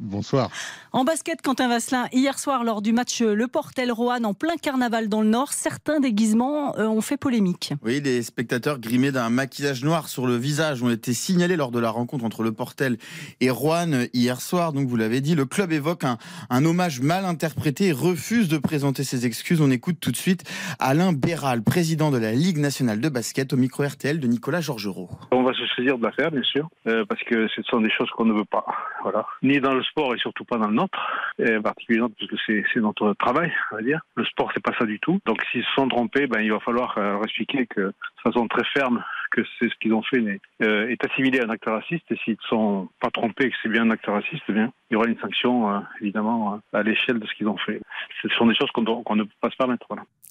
Bonsoir. 0.01 0.49
En 0.93 1.03
basket, 1.03 1.43
Quentin 1.43 1.67
Vasselin, 1.67 2.07
hier 2.11 2.39
soir, 2.39 2.63
lors 2.63 2.81
du 2.81 2.91
match 2.91 3.21
Le 3.21 3.47
Portel-Roanne 3.47 4.25
en 4.25 4.33
plein 4.33 4.55
carnaval 4.57 5.09
dans 5.09 5.21
le 5.21 5.27
Nord, 5.27 5.53
certains 5.53 5.99
déguisements 5.99 6.75
euh, 6.79 6.87
ont 6.87 7.01
fait 7.01 7.17
polémique. 7.17 7.73
Oui, 7.83 8.01
des 8.01 8.23
spectateurs 8.23 8.79
grimés 8.79 9.11
d'un 9.11 9.29
maquillage 9.29 9.83
noir 9.83 10.07
sur 10.07 10.25
le 10.25 10.37
visage 10.37 10.81
ont 10.81 10.89
été 10.89 11.13
signalés 11.13 11.55
lors 11.55 11.69
de 11.69 11.79
la 11.79 11.91
rencontre 11.91 12.25
entre 12.25 12.41
Le 12.41 12.51
Portel 12.51 12.97
et 13.41 13.51
Roanne 13.51 14.07
hier 14.11 14.41
soir. 14.41 14.73
Donc, 14.73 14.87
vous 14.87 14.95
l'avez 14.95 15.21
dit, 15.21 15.35
le 15.35 15.45
club 15.45 15.71
évoque 15.71 16.03
un, 16.03 16.17
un, 16.49 16.65
hommage 16.65 16.99
mal 16.99 17.23
interprété 17.23 17.89
et 17.89 17.91
refuse 17.91 18.47
de 18.49 18.57
présenter 18.57 19.03
ses 19.03 19.27
excuses. 19.27 19.61
On 19.61 19.69
écoute 19.69 19.97
tout 20.01 20.11
de 20.11 20.17
suite 20.17 20.43
Alain 20.79 21.13
Béral, 21.13 21.61
président 21.61 22.09
de 22.09 22.17
la 22.17 22.31
Ligue 22.31 22.57
nationale 22.57 23.01
de 23.01 23.09
basket, 23.09 23.53
au 23.53 23.57
micro 23.57 23.83
RTL 23.83 24.19
de 24.19 24.25
Nicolas 24.25 24.61
Georgerot. 24.61 25.09
On 25.31 25.43
va 25.43 25.53
se 25.53 25.67
saisir 25.75 25.99
de 25.99 26.03
l'affaire, 26.03 26.31
bien 26.31 26.41
sûr, 26.41 26.67
euh, 26.87 27.05
parce 27.05 27.21
que 27.21 27.47
ce 27.55 27.61
sont 27.69 27.81
des 27.81 27.91
choses 27.91 28.09
qu'on 28.17 28.25
ne 28.25 28.33
veut 28.33 28.45
pas. 28.45 28.65
Voilà. 29.03 29.27
Ni 29.43 29.59
dans 29.59 29.75
le 29.75 29.83
sport 29.91 30.15
et 30.15 30.17
surtout 30.17 30.45
pas 30.45 30.57
dans 30.57 30.67
le 30.67 30.75
nôtre, 30.75 30.97
et 31.39 31.59
particulièrement 31.59 32.11
parce 32.17 32.31
que 32.31 32.63
c'est 32.73 32.79
notre 32.79 33.13
travail, 33.13 33.53
on 33.71 33.75
va 33.75 33.81
dire. 33.81 33.99
Le 34.15 34.25
sport, 34.25 34.51
c'est 34.53 34.63
pas 34.63 34.73
ça 34.77 34.85
du 34.85 34.99
tout. 34.99 35.19
Donc 35.25 35.41
s'ils 35.51 35.63
se 35.63 35.71
sont 35.75 35.87
trompés, 35.87 36.27
ben, 36.27 36.41
il 36.41 36.51
va 36.51 36.59
falloir 36.59 36.97
euh, 36.97 37.21
expliquer 37.23 37.67
que 37.67 37.81
de 37.81 37.93
façon 38.23 38.47
très 38.47 38.65
ferme 38.73 39.03
que 39.31 39.41
c'est 39.57 39.69
ce 39.69 39.75
qu'ils 39.79 39.93
ont 39.93 40.01
fait 40.01 40.21
euh, 40.61 40.89
est 40.89 41.05
assimilé 41.05 41.39
à 41.39 41.45
un 41.45 41.49
acte 41.49 41.65
raciste 41.65 42.03
et 42.11 42.17
s'ils 42.23 42.33
ne 42.33 42.47
sont 42.49 42.89
pas 42.99 43.09
trompés 43.09 43.49
que 43.49 43.55
c'est 43.61 43.69
bien 43.69 43.83
un 43.83 43.91
acte 43.91 44.05
raciste, 44.05 44.43
eh 44.49 44.53
bien, 44.53 44.73
il 44.89 44.93
y 44.93 44.97
aura 44.97 45.07
une 45.07 45.17
sanction 45.19 45.73
euh, 45.73 45.79
évidemment 46.01 46.59
à 46.73 46.83
l'échelle 46.83 47.19
de 47.19 47.25
ce 47.25 47.33
qu'ils 47.35 47.47
ont 47.47 47.57
fait. 47.57 47.81
Ce 48.21 48.27
sont 48.29 48.47
des 48.47 48.55
choses 48.55 48.71
qu'on 48.71 48.81
ne 48.81 49.23
peut 49.23 49.29
pas 49.39 49.49
se 49.49 49.55
permettre. 49.55 49.87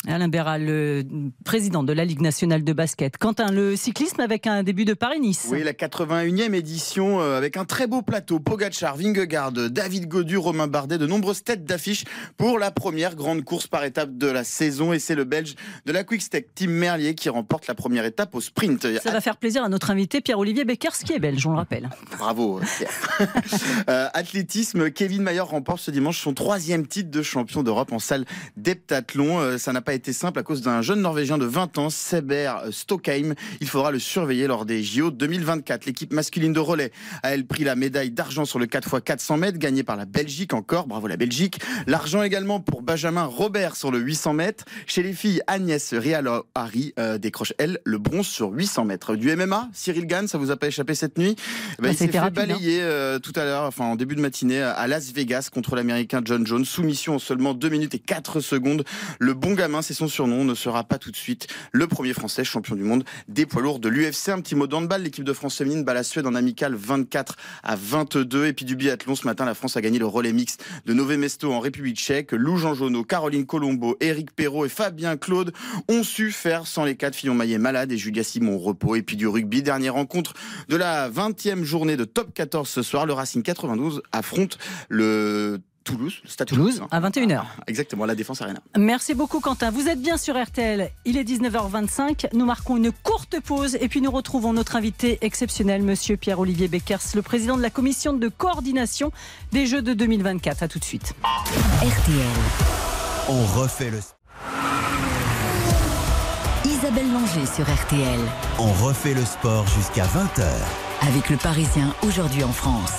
Alain 0.08 0.29
Béral, 0.29 0.64
le 0.64 1.05
président 1.44 1.82
de 1.82 1.93
la 1.93 2.06
Ligue 2.06 2.23
nationale 2.23 2.64
de 2.64 2.73
basket. 2.73 3.19
Quentin, 3.19 3.52
le 3.52 3.76
cyclisme 3.76 4.20
avec 4.20 4.47
un 4.47 4.62
début 4.62 4.87
de 4.87 4.94
Paris-Nice. 4.94 5.49
Oui, 5.50 5.62
la 5.62 5.75
81e 5.75 6.55
édition 6.55 7.20
euh, 7.20 7.37
avec 7.37 7.58
un 7.58 7.67
très 7.67 7.87
beau 7.87 8.00
plateau. 8.00 8.41
Pogacar, 8.41 8.97
Vingegaard, 8.97 9.52
David 9.52 10.08
Godu, 10.08 10.38
Romain 10.38 10.69
Bardet, 10.69 10.97
de 10.97 11.06
nombreuses 11.06 11.44
têtes 11.44 11.67
d'affiche 11.67 12.05
pour 12.38 12.58
la 12.58 12.70
première 12.70 13.14
grande 13.14 13.44
course 13.44 13.67
par 13.67 13.85
étape 13.85 14.17
de 14.17 14.26
la 14.26 14.43
saison. 14.43 14.94
Et 14.94 14.99
c'est 14.99 15.14
le 15.14 15.25
Belge 15.25 15.55
de 15.85 15.93
la 15.93 16.02
Quick-Step, 16.02 16.49
Tim 16.55 16.69
Merlier, 16.69 17.14
qui 17.14 17.29
remporte 17.29 17.67
la 17.67 17.75
première 17.75 18.06
étape 18.06 18.35
au 18.35 18.41
sprint. 18.41 18.87
Ça 19.02 19.11
va 19.11 19.20
faire 19.20 19.37
plaisir 19.37 19.64
à 19.64 19.69
notre 19.69 19.91
invité 19.91 20.23
Pierre-Olivier 20.23 20.64
Beckers, 20.64 20.97
qui 21.05 21.12
est 21.12 21.19
belge, 21.19 21.47
on 21.47 21.50
le 21.50 21.58
rappelle. 21.58 21.91
Bravo, 22.19 22.61
Pierre. 22.79 22.91
Euh, 23.88 24.08
athlétisme, 24.14 24.91
Kevin 24.91 25.23
Mayer 25.23 25.41
remporte 25.41 25.81
ce 25.81 25.91
dimanche 25.91 26.20
son 26.20 26.35
troisième 26.35 26.87
titre 26.87 27.11
de 27.11 27.23
champion 27.23 27.62
d'Europe 27.62 27.93
en 27.93 27.99
salle 27.99 28.25
d'heptathlon. 28.56 29.41
Euh, 29.41 29.58
ça 29.58 29.73
n'a 29.73 29.81
pas 29.81 29.89
été 29.94 30.12
simple 30.12 30.38
à 30.38 30.42
cause 30.42 30.62
d'un 30.62 30.82
jeune 30.82 31.00
Norvégien 31.00 31.38
de 31.38 31.44
20 31.44 31.78
ans, 31.78 31.90
Seber 31.90 32.52
Stockheim. 32.70 33.34
Il 33.60 33.69
faudra 33.69 33.90
le 33.90 33.98
surveiller 33.98 34.46
lors 34.46 34.64
des 34.64 34.82
JO 34.82 35.10
2024. 35.10 35.87
L'équipe 35.87 36.12
masculine 36.12 36.52
de 36.52 36.60
relais 36.60 36.92
a 37.22 37.31
elle 37.31 37.46
pris 37.46 37.64
la 37.64 37.76
médaille 37.76 38.10
d'argent 38.10 38.44
sur 38.44 38.58
le 38.58 38.66
4x400 38.66 39.38
mètres, 39.38 39.58
gagné 39.58 39.82
par 39.82 39.96
la 39.96 40.04
Belgique 40.04 40.54
encore. 40.54 40.87
Bravo 40.87 41.06
la 41.06 41.16
Belgique. 41.16 41.61
L'argent 41.87 42.23
également 42.23 42.61
pour 42.61 42.82
Benjamin 42.82 43.25
Robert 43.25 43.76
sur 43.76 43.90
le 43.90 43.99
800 43.99 44.35
mètres. 44.35 44.64
Chez 44.87 45.02
les 45.02 45.12
filles, 45.12 45.42
Agnès 45.47 45.94
Rial-Harry 45.94 46.94
euh, 46.99 47.18
décroche 47.18 47.52
elle 47.59 47.78
le 47.85 47.99
bronze 47.99 48.26
sur 48.26 48.50
800 48.50 48.85
mètres. 48.85 49.16
Du 49.16 49.35
MMA, 49.35 49.68
Cyril 49.73 50.06
Gann, 50.06 50.28
ça 50.28 50.38
vous 50.38 50.50
a 50.50 50.56
pas 50.56 50.68
échappé 50.68 50.94
cette 50.94 51.18
nuit? 51.18 51.37
Bah, 51.78 51.88
Il 51.90 51.97
s'est 51.97 52.09
fait 52.09 52.18
hein. 52.18 52.30
balayer 52.30 52.80
euh, 52.82 53.18
tout 53.18 53.32
à 53.37 53.44
l'heure, 53.44 53.64
enfin 53.64 53.85
en 53.85 53.97
début 53.97 54.14
de 54.14 54.20
matinée, 54.20 54.61
à 54.62 54.87
Las 54.87 55.12
Vegas 55.12 55.49
contre 55.52 55.76
l'Américain 55.76 56.20
John 56.25 56.47
Jones. 56.47 56.64
Soumission 56.64 57.16
en 57.16 57.18
seulement 57.18 57.54
2 57.54 57.68
minutes 57.68 57.94
et 57.94 57.99
4 57.99 58.40
secondes. 58.40 58.85
Le 59.18 59.35
bon 59.35 59.54
gamin, 59.54 59.79
c'est 59.82 59.94
son 59.94 60.08
surnom, 60.08 60.44
ne 60.44 60.54
sera 60.54 60.84
pas 60.84 60.99
tout 60.99 61.10
de 61.10 61.16
suite 61.16 61.46
le 61.72 61.87
premier 61.87 62.12
Français 62.12 62.44
champion 62.44 62.75
du 62.75 62.82
monde 62.82 63.04
des 63.28 63.46
poids 63.46 63.62
lourds 63.62 63.78
de 63.78 63.88
l'UFC. 63.88 64.28
Un 64.28 64.40
petit 64.40 64.54
mot 64.54 64.66
d'handball, 64.66 65.02
l'équipe 65.02 65.25
de 65.25 65.32
France 65.32 65.56
féminine 65.56 65.84
bat 65.84 65.94
la 65.94 66.02
Suède 66.02 66.26
en 66.26 66.34
amical 66.34 66.75
24 66.75 67.37
à 67.62 67.76
22. 67.76 68.46
Et 68.46 68.52
puis 68.52 68.64
du 68.64 68.76
biathlon, 68.76 69.14
ce 69.14 69.26
matin, 69.26 69.44
la 69.44 69.54
France 69.54 69.76
a 69.76 69.80
gagné 69.80 69.99
le 69.99 70.06
relais 70.06 70.32
mixte 70.32 70.64
de 70.87 70.92
Nové 70.92 71.16
Mesto 71.16 71.52
en 71.52 71.60
République 71.60 71.96
tchèque. 71.96 72.32
Lou 72.32 72.56
Jean 72.56 72.75
Jonot, 72.75 73.04
Caroline 73.04 73.46
Colombo, 73.46 73.96
Éric 74.00 74.32
Perrault 74.32 74.64
et 74.64 74.68
Fabien 74.68 75.16
Claude 75.16 75.52
ont 75.88 76.02
su 76.02 76.32
faire 76.32 76.66
sans 76.66 76.84
les 76.84 76.96
quatre 76.96 77.14
Fillon 77.14 77.34
Maillet 77.34 77.58
malade 77.58 77.92
et 77.92 77.99
Julia 77.99 78.22
Simon 78.22 78.58
repos. 78.58 78.96
Et 78.96 79.02
puis 79.02 79.16
du 79.16 79.26
rugby, 79.26 79.62
dernière 79.62 79.94
rencontre 79.94 80.34
de 80.68 80.76
la 80.76 81.10
20e 81.10 81.64
journée 81.64 81.96
de 81.96 82.04
top 82.04 82.32
14 82.34 82.68
ce 82.68 82.82
soir. 82.82 83.06
Le 83.06 83.12
Racing 83.12 83.42
92 83.42 84.02
affronte 84.12 84.58
le 84.88 85.60
Toulouse, 85.84 86.20
le 86.22 86.28
Stade 86.28 86.49
Toulouse, 86.49 86.82
à 86.90 87.00
21h. 87.00 87.42
Exactement, 87.66 88.04
la 88.04 88.14
Défense 88.14 88.42
Arena. 88.42 88.60
Merci 88.76 89.14
beaucoup 89.14 89.40
Quentin. 89.40 89.70
Vous 89.70 89.88
êtes 89.88 90.00
bien 90.00 90.16
sur 90.16 90.40
RTL. 90.40 90.90
Il 91.04 91.16
est 91.16 91.25
19h25. 91.25 92.28
Nous 92.34 92.44
marquons 92.44 92.76
une 92.76 92.92
courte 92.92 93.40
pause 93.40 93.76
et 93.80 93.88
puis 93.88 94.00
nous 94.00 94.10
retrouvons 94.10 94.52
notre 94.52 94.76
invité 94.76 95.18
exceptionnel, 95.22 95.82
monsieur 95.82 96.16
Pierre-Olivier 96.16 96.68
Beckers, 96.68 97.00
le 97.14 97.22
président 97.22 97.56
de 97.56 97.62
la 97.62 97.70
commission 97.70 98.12
de 98.12 98.28
coordination 98.28 99.10
des 99.52 99.66
Jeux 99.66 99.82
de 99.82 99.94
2024. 99.94 100.62
À 100.62 100.68
tout 100.68 100.78
de 100.78 100.84
suite. 100.84 101.14
RTL. 101.82 102.26
On 103.28 103.44
refait 103.60 103.90
le 103.90 104.00
Isabelle 106.64 107.12
Langer 107.12 107.46
sur 107.46 107.64
RTL. 107.64 108.20
On 108.58 108.72
refait 108.84 109.14
le 109.14 109.25
sport 109.25 109.66
jusqu'à 109.68 110.04
20h. 110.04 110.44
Avec 111.08 111.30
le 111.30 111.37
Parisien 111.37 111.94
aujourd'hui 112.02 112.44
en 112.44 112.52
France. 112.52 112.92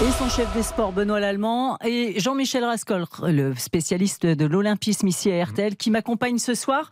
Et 0.00 0.12
son 0.12 0.28
chef 0.28 0.54
des 0.54 0.62
sports, 0.62 0.92
Benoît 0.92 1.18
Lallemand, 1.18 1.76
et 1.84 2.20
Jean-Michel 2.20 2.62
Rascol, 2.62 3.04
le 3.24 3.52
spécialiste 3.56 4.26
de 4.26 4.46
l'Olympisme 4.46 5.08
ici 5.08 5.28
à 5.32 5.44
RTL, 5.44 5.74
qui 5.74 5.90
m'accompagne 5.90 6.38
ce 6.38 6.54
soir 6.54 6.88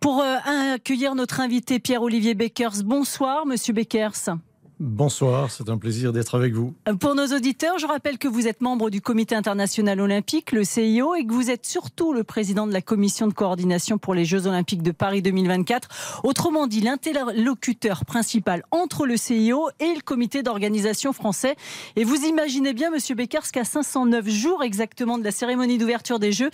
pour 0.00 0.20
euh, 0.20 0.72
accueillir 0.74 1.14
notre 1.14 1.38
invité 1.38 1.78
Pierre-Olivier 1.78 2.34
Beckers. 2.34 2.82
Bonsoir, 2.84 3.46
monsieur 3.46 3.72
Beckers. 3.72 4.30
Bonsoir, 4.80 5.50
c'est 5.50 5.68
un 5.70 5.76
plaisir 5.76 6.12
d'être 6.12 6.36
avec 6.36 6.54
vous. 6.54 6.72
Pour 7.00 7.16
nos 7.16 7.26
auditeurs, 7.26 7.80
je 7.80 7.86
rappelle 7.86 8.16
que 8.16 8.28
vous 8.28 8.46
êtes 8.46 8.60
membre 8.60 8.90
du 8.90 9.00
Comité 9.00 9.34
international 9.34 10.00
olympique, 10.00 10.52
le 10.52 10.62
CIO, 10.62 11.16
et 11.16 11.26
que 11.26 11.32
vous 11.32 11.50
êtes 11.50 11.66
surtout 11.66 12.12
le 12.12 12.22
président 12.22 12.64
de 12.64 12.72
la 12.72 12.80
commission 12.80 13.26
de 13.26 13.32
coordination 13.32 13.98
pour 13.98 14.14
les 14.14 14.24
Jeux 14.24 14.46
olympiques 14.46 14.84
de 14.84 14.92
Paris 14.92 15.20
2024. 15.20 16.20
Autrement 16.22 16.68
dit, 16.68 16.80
l'interlocuteur 16.80 18.04
principal 18.04 18.62
entre 18.70 19.04
le 19.04 19.16
CIO 19.16 19.68
et 19.80 19.94
le 19.94 20.00
comité 20.00 20.44
d'organisation 20.44 21.12
français. 21.12 21.56
Et 21.96 22.04
vous 22.04 22.24
imaginez 22.24 22.72
bien, 22.72 22.90
monsieur 22.90 23.16
Beckers, 23.16 23.50
qu'à 23.50 23.64
509 23.64 24.28
jours 24.28 24.62
exactement 24.62 25.18
de 25.18 25.24
la 25.24 25.32
cérémonie 25.32 25.78
d'ouverture 25.78 26.20
des 26.20 26.30
Jeux, 26.30 26.50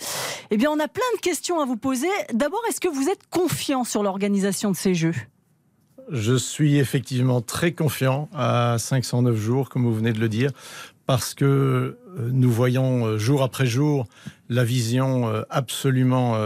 eh 0.49 0.57
bien, 0.57 0.71
on 0.71 0.79
a 0.79 0.87
plein 0.87 1.03
de 1.15 1.21
questions 1.21 1.59
à 1.59 1.65
vous 1.65 1.77
poser. 1.77 2.09
D'abord, 2.33 2.61
est-ce 2.69 2.79
que 2.79 2.87
vous 2.87 3.07
êtes 3.07 3.29
confiant 3.29 3.83
sur 3.83 4.01
l'organisation 4.01 4.71
de 4.71 4.75
ces 4.75 4.95
Jeux? 4.95 5.13
Je 6.11 6.35
suis 6.35 6.77
effectivement 6.77 7.41
très 7.41 7.71
confiant 7.71 8.29
à 8.33 8.77
509 8.77 9.35
jours, 9.35 9.69
comme 9.69 9.83
vous 9.83 9.93
venez 9.93 10.13
de 10.13 10.19
le 10.19 10.29
dire, 10.29 10.51
parce 11.05 11.33
que 11.33 11.45
euh, 11.45 11.97
nous 12.31 12.51
voyons 12.51 13.05
euh, 13.05 13.17
jour 13.17 13.43
après 13.43 13.65
jour 13.65 14.07
la 14.49 14.63
vision 14.63 15.27
euh, 15.27 15.41
absolument 15.49 16.37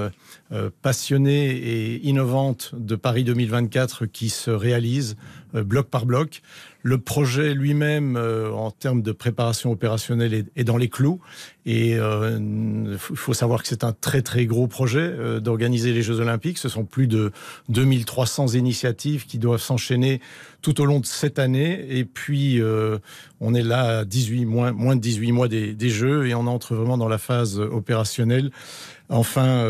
passionnée 0.82 1.50
et 1.50 2.08
innovante 2.08 2.72
de 2.74 2.96
Paris 2.96 3.24
2024 3.24 4.06
qui 4.06 4.30
se 4.30 4.50
réalise 4.50 5.16
bloc 5.54 5.90
par 5.90 6.06
bloc. 6.06 6.42
Le 6.82 6.98
projet 6.98 7.54
lui-même, 7.54 8.16
euh, 8.16 8.52
en 8.52 8.72
termes 8.72 9.02
de 9.02 9.12
préparation 9.12 9.72
opérationnelle, 9.72 10.46
est, 10.56 10.64
dans 10.64 10.78
les 10.78 10.88
clous. 10.88 11.20
Et 11.66 11.92
il 11.92 12.00
euh, 12.00 12.98
faut 12.98 13.34
savoir 13.34 13.62
que 13.62 13.68
c'est 13.68 13.84
un 13.84 13.92
très 13.92 14.22
très 14.22 14.46
gros 14.46 14.68
projet 14.68 15.02
euh, 15.02 15.42
d'organiser 15.42 15.92
les 15.92 16.02
Jeux 16.02 16.22
Olympiques. 16.22 16.58
Ce 16.58 16.70
sont 16.70 16.86
plus 16.86 17.08
de 17.08 17.32
2300 17.68 18.50
initiatives 18.50 19.26
qui 19.26 19.40
doivent 19.40 19.62
s'enchaîner 19.62 20.22
tout 20.62 20.80
au 20.80 20.86
long 20.86 21.02
de 21.02 21.06
cette 21.06 21.38
année. 21.38 21.86
Et 21.90 22.06
puis, 22.06 22.62
on 23.40 23.54
est 23.54 23.62
là 23.62 24.00
à 24.00 24.06
18 24.06 24.46
mois, 24.46 24.72
moins 24.72 24.96
de 24.96 25.02
18 25.02 25.32
mois 25.32 25.48
des, 25.48 25.74
des 25.74 25.90
Jeux 25.90 26.28
et 26.28 26.36
on 26.36 26.48
entre 26.48 26.76
vraiment 26.76 26.98
dans 26.98 27.08
la 27.08 27.18
phase 27.18 27.60
opérationnelle. 27.60 28.52
Enfin, 29.08 29.66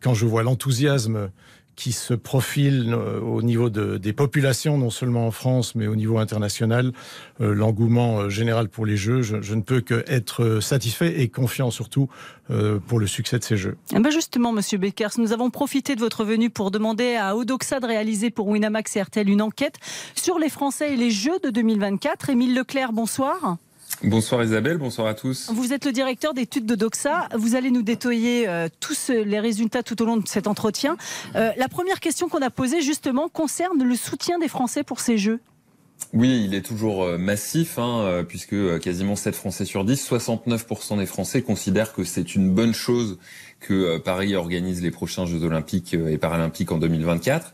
quand 0.00 0.12
je 0.12 0.26
vois 0.26 0.42
l'enthousiasme 0.42 1.30
qui 1.76 1.92
se 1.92 2.14
profile 2.14 2.92
euh, 2.92 3.20
au 3.20 3.42
niveau 3.42 3.70
de, 3.70 3.96
des 3.96 4.12
populations, 4.12 4.76
non 4.76 4.90
seulement 4.90 5.26
en 5.26 5.30
France, 5.30 5.74
mais 5.74 5.86
au 5.86 5.96
niveau 5.96 6.18
international. 6.18 6.92
Euh, 7.40 7.54
l'engouement 7.54 8.20
euh, 8.20 8.28
général 8.28 8.68
pour 8.68 8.84
les 8.84 8.96
Jeux, 8.96 9.22
je, 9.22 9.54
ne 9.54 9.62
peux 9.62 9.80
qu'être 9.80 10.60
satisfait 10.60 11.20
et 11.20 11.28
confiant 11.28 11.70
surtout 11.70 12.08
pour 12.88 12.98
le 12.98 13.06
succès 13.06 13.38
de 13.38 13.44
ces 13.44 13.56
Jeux. 13.56 13.76
Eh 13.94 14.00
ben 14.00 14.10
justement, 14.10 14.50
Monsieur 14.50 14.76
Beckers, 14.76 15.12
nous 15.18 15.32
avons 15.32 15.50
profité 15.50 15.94
de 15.94 16.00
votre 16.00 16.24
venue 16.24 16.50
pour 16.50 16.72
demander 16.72 17.14
à 17.14 17.36
Odoxa 17.36 17.78
de 17.78 17.86
réaliser 17.86 18.30
pour 18.30 18.48
Winamax 18.48 18.96
et 18.96 19.02
RTL 19.02 19.28
une 19.28 19.40
enquête 19.40 19.76
sur 20.16 20.40
les 20.40 20.48
Français 20.48 20.94
et 20.94 20.96
les 20.96 21.12
Jeux 21.12 21.38
de 21.44 21.50
2024. 21.50 22.30
Émile 22.30 22.56
Leclerc, 22.56 22.92
bonsoir. 22.92 23.58
Bonsoir 24.02 24.42
Isabelle, 24.42 24.78
bonsoir 24.78 25.06
à 25.08 25.14
tous. 25.14 25.50
Vous 25.52 25.74
êtes 25.74 25.84
le 25.84 25.92
directeur 25.92 26.32
d'études 26.32 26.64
de 26.64 26.74
Doxa. 26.74 27.28
Vous 27.36 27.54
allez 27.54 27.70
nous 27.70 27.82
détoyer 27.82 28.48
euh, 28.48 28.68
tous 28.80 29.10
les 29.10 29.38
résultats 29.38 29.82
tout 29.82 30.00
au 30.00 30.06
long 30.06 30.16
de 30.16 30.26
cet 30.26 30.46
entretien. 30.46 30.96
Euh, 31.36 31.50
la 31.58 31.68
première 31.68 32.00
question 32.00 32.30
qu'on 32.30 32.40
a 32.40 32.48
posée 32.48 32.80
justement 32.80 33.28
concerne 33.28 33.82
le 33.82 33.94
soutien 33.94 34.38
des 34.38 34.48
Français 34.48 34.84
pour 34.84 35.00
ces 35.00 35.18
Jeux. 35.18 35.40
Oui, 36.14 36.44
il 36.46 36.54
est 36.54 36.62
toujours 36.62 37.04
euh, 37.04 37.18
massif, 37.18 37.78
hein, 37.78 38.24
puisque 38.26 38.78
quasiment 38.80 39.16
7 39.16 39.34
Français 39.34 39.66
sur 39.66 39.84
10, 39.84 40.10
69% 40.10 40.96
des 40.96 41.04
Français 41.04 41.42
considèrent 41.42 41.92
que 41.92 42.02
c'est 42.02 42.34
une 42.34 42.48
bonne 42.54 42.72
chose 42.72 43.18
que 43.60 43.98
Paris 43.98 44.34
organise 44.34 44.82
les 44.82 44.90
prochains 44.90 45.26
Jeux 45.26 45.44
olympiques 45.44 45.92
et 45.92 46.16
paralympiques 46.16 46.72
en 46.72 46.78
2024. 46.78 47.52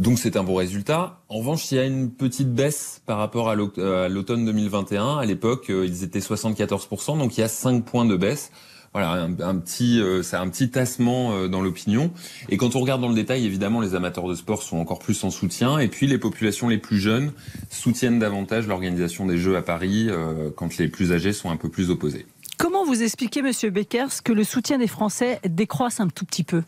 Donc 0.00 0.18
c'est 0.18 0.38
un 0.38 0.42
bon 0.42 0.54
résultat. 0.54 1.20
En 1.28 1.40
revanche, 1.40 1.70
il 1.70 1.74
y 1.74 1.78
a 1.78 1.84
une 1.84 2.10
petite 2.10 2.54
baisse 2.54 3.02
par 3.04 3.18
rapport 3.18 3.50
à 3.50 3.54
l'automne 3.54 4.46
2021. 4.46 5.18
À 5.18 5.26
l'époque, 5.26 5.68
euh, 5.68 5.84
ils 5.86 6.04
étaient 6.04 6.20
74%, 6.20 7.18
donc 7.18 7.36
il 7.36 7.42
y 7.42 7.44
a 7.44 7.48
5 7.48 7.84
points 7.84 8.06
de 8.06 8.16
baisse. 8.16 8.50
Voilà, 8.94 9.12
un, 9.22 9.56
petit, 9.56 10.00
euh, 10.00 10.22
c'est 10.22 10.36
un 10.36 10.48
petit 10.48 10.70
tassement 10.70 11.34
euh, 11.34 11.48
dans 11.48 11.60
l'opinion. 11.60 12.12
Et 12.48 12.56
quand 12.56 12.76
on 12.76 12.80
regarde 12.80 13.02
dans 13.02 13.10
le 13.10 13.14
détail, 13.14 13.44
évidemment, 13.44 13.82
les 13.82 13.94
amateurs 13.94 14.26
de 14.26 14.34
sport 14.34 14.62
sont 14.62 14.78
encore 14.78 15.00
plus 15.00 15.22
en 15.22 15.30
soutien. 15.30 15.78
Et 15.78 15.88
puis, 15.88 16.06
les 16.06 16.16
populations 16.16 16.68
les 16.68 16.78
plus 16.78 16.98
jeunes 16.98 17.32
soutiennent 17.68 18.18
davantage 18.18 18.66
l'organisation 18.66 19.26
des 19.26 19.36
Jeux 19.36 19.58
à 19.58 19.62
Paris, 19.62 20.08
quand 20.56 20.78
les 20.78 20.88
plus 20.88 21.12
âgés 21.12 21.34
sont 21.34 21.50
un 21.50 21.56
peu 21.56 21.68
plus 21.68 21.90
opposés. 21.90 22.24
Comment 22.56 22.86
vous 22.86 23.02
expliquez, 23.02 23.42
Monsieur 23.42 23.68
Beckers, 23.68 24.22
que 24.24 24.32
le 24.32 24.44
soutien 24.44 24.78
des 24.78 24.88
Français 24.88 25.40
décroisse 25.46 26.00
un 26.00 26.08
tout 26.08 26.24
petit 26.24 26.42
peu? 26.42 26.62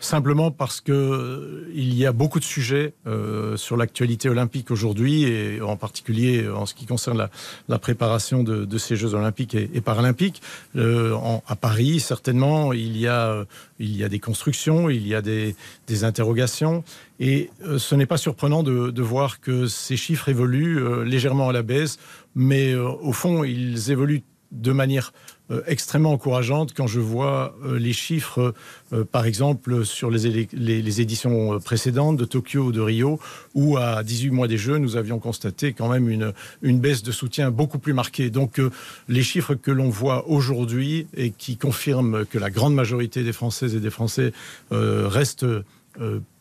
Simplement 0.00 0.52
parce 0.52 0.80
que 0.80 0.92
euh, 0.92 1.68
il 1.74 1.92
y 1.92 2.06
a 2.06 2.12
beaucoup 2.12 2.38
de 2.38 2.44
sujets 2.44 2.94
euh, 3.08 3.56
sur 3.56 3.76
l'actualité 3.76 4.28
olympique 4.28 4.70
aujourd'hui 4.70 5.24
et 5.24 5.60
en 5.60 5.76
particulier 5.76 6.48
en 6.48 6.66
ce 6.66 6.74
qui 6.74 6.86
concerne 6.86 7.28
la, 7.68 7.78
préparation 7.80 8.44
de, 8.44 8.78
ces 8.78 8.94
Jeux 8.94 9.14
olympiques 9.14 9.56
et, 9.56 9.80
paralympiques. 9.80 10.40
Euh, 10.76 11.16
à 11.48 11.56
Paris, 11.56 11.98
certainement, 11.98 12.72
il 12.72 12.96
y 12.96 13.08
a 13.08 13.46
des 13.78 14.20
constructions, 14.20 14.88
il 14.88 15.06
y 15.06 15.16
a 15.16 15.22
des, 15.22 15.56
interrogations 16.02 16.84
et 17.18 17.50
ce 17.76 17.94
n'est 17.96 18.06
pas 18.06 18.18
surprenant 18.18 18.62
de, 18.62 19.02
voir 19.02 19.40
que 19.40 19.66
ces 19.66 19.96
chiffres 19.96 20.28
évoluent 20.28 21.04
légèrement 21.04 21.48
à 21.48 21.52
la 21.52 21.62
baisse, 21.62 21.98
mais 22.36 22.74
au 22.74 23.12
fond, 23.12 23.42
ils 23.42 23.90
évoluent 23.90 24.22
de 24.52 24.72
manière 24.72 25.12
euh, 25.50 25.62
extrêmement 25.66 26.12
encourageante 26.12 26.74
quand 26.74 26.86
je 26.86 27.00
vois 27.00 27.56
euh, 27.64 27.78
les 27.78 27.94
chiffres, 27.94 28.54
euh, 28.92 29.04
par 29.04 29.24
exemple, 29.24 29.84
sur 29.86 30.10
les, 30.10 30.46
les, 30.52 31.00
éditions 31.00 31.58
précédentes 31.60 32.18
de 32.18 32.26
Tokyo 32.26 32.64
ou 32.64 32.72
de 32.72 32.80
Rio, 32.80 33.18
où 33.54 33.78
à 33.78 34.02
18 34.02 34.30
mois 34.30 34.46
des 34.46 34.58
Jeux, 34.58 34.76
nous 34.76 34.96
avions 34.96 35.18
constaté 35.18 35.72
quand 35.72 35.88
même 35.88 36.10
une, 36.10 36.32
une 36.60 36.80
baisse 36.80 37.02
de 37.02 37.12
soutien 37.12 37.50
beaucoup 37.50 37.78
plus 37.78 37.94
marquée. 37.94 38.28
Donc 38.28 38.60
les 39.08 39.22
chiffres 39.22 39.54
que 39.54 39.70
l'on 39.70 39.88
voit 39.88 40.28
aujourd'hui 40.28 41.06
et 41.16 41.30
qui 41.30 41.56
confirment 41.56 42.26
que 42.26 42.38
la 42.38 42.50
grande 42.50 42.74
majorité 42.74 43.22
des 43.22 43.32
Françaises 43.32 43.74
et 43.74 43.80
des 43.80 43.90
Français 43.90 44.32
restent 44.70 45.46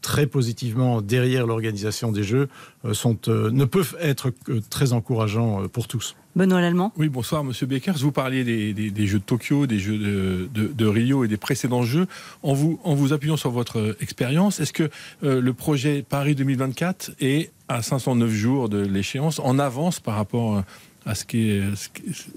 très 0.02 0.28
positivement 0.28 1.02
derrière 1.02 1.48
l'organisation 1.48 2.12
des 2.12 2.24
Jeux 2.24 2.48
sont, 2.94 3.18
ne 3.28 3.66
peuvent 3.66 3.98
être 4.00 4.30
que 4.30 4.60
très 4.70 4.94
encourageants 4.94 5.68
pour 5.68 5.88
tous. 5.88 6.16
Benoît 6.38 6.62
Lallemand. 6.62 6.94
Oui, 6.98 7.10
bonsoir 7.10 7.44
Monsieur 7.44 7.66
Beckers. 7.66 7.98
Vous 7.98 8.12
parliez 8.12 8.44
des, 8.44 9.08
Jeux 9.08 9.18
de 9.18 9.24
Tokyo, 9.24 9.66
des 9.66 9.80
Jeux 9.80 9.98
de, 9.98 10.86
Rio 10.86 11.24
et 11.24 11.28
des 11.28 11.36
précédents 11.36 11.82
Jeux. 11.82 12.06
En 12.44 12.54
vous, 12.54 12.80
en 12.84 12.94
vous 12.94 13.12
appuyant 13.12 13.38
sur 13.38 13.50
votre 13.50 13.98
expérience, 14.02 14.60
est-ce 14.60 14.72
que 14.72 14.92
euh, 15.24 15.42
le 15.42 15.54
projet 15.54 16.06
Paris 16.08 16.36
2024 16.36 17.14
est 17.20 17.52
à 17.70 17.82
509 17.82 18.30
jours 18.30 18.70
de 18.70 18.78
l'échéance 18.78 19.40
en 19.40 19.58
avance 19.58 20.00
par 20.00 20.16
rapport 20.16 20.62
à 21.08 21.16
ce 21.16 21.26
qui 21.26 21.50
est, 21.50 21.64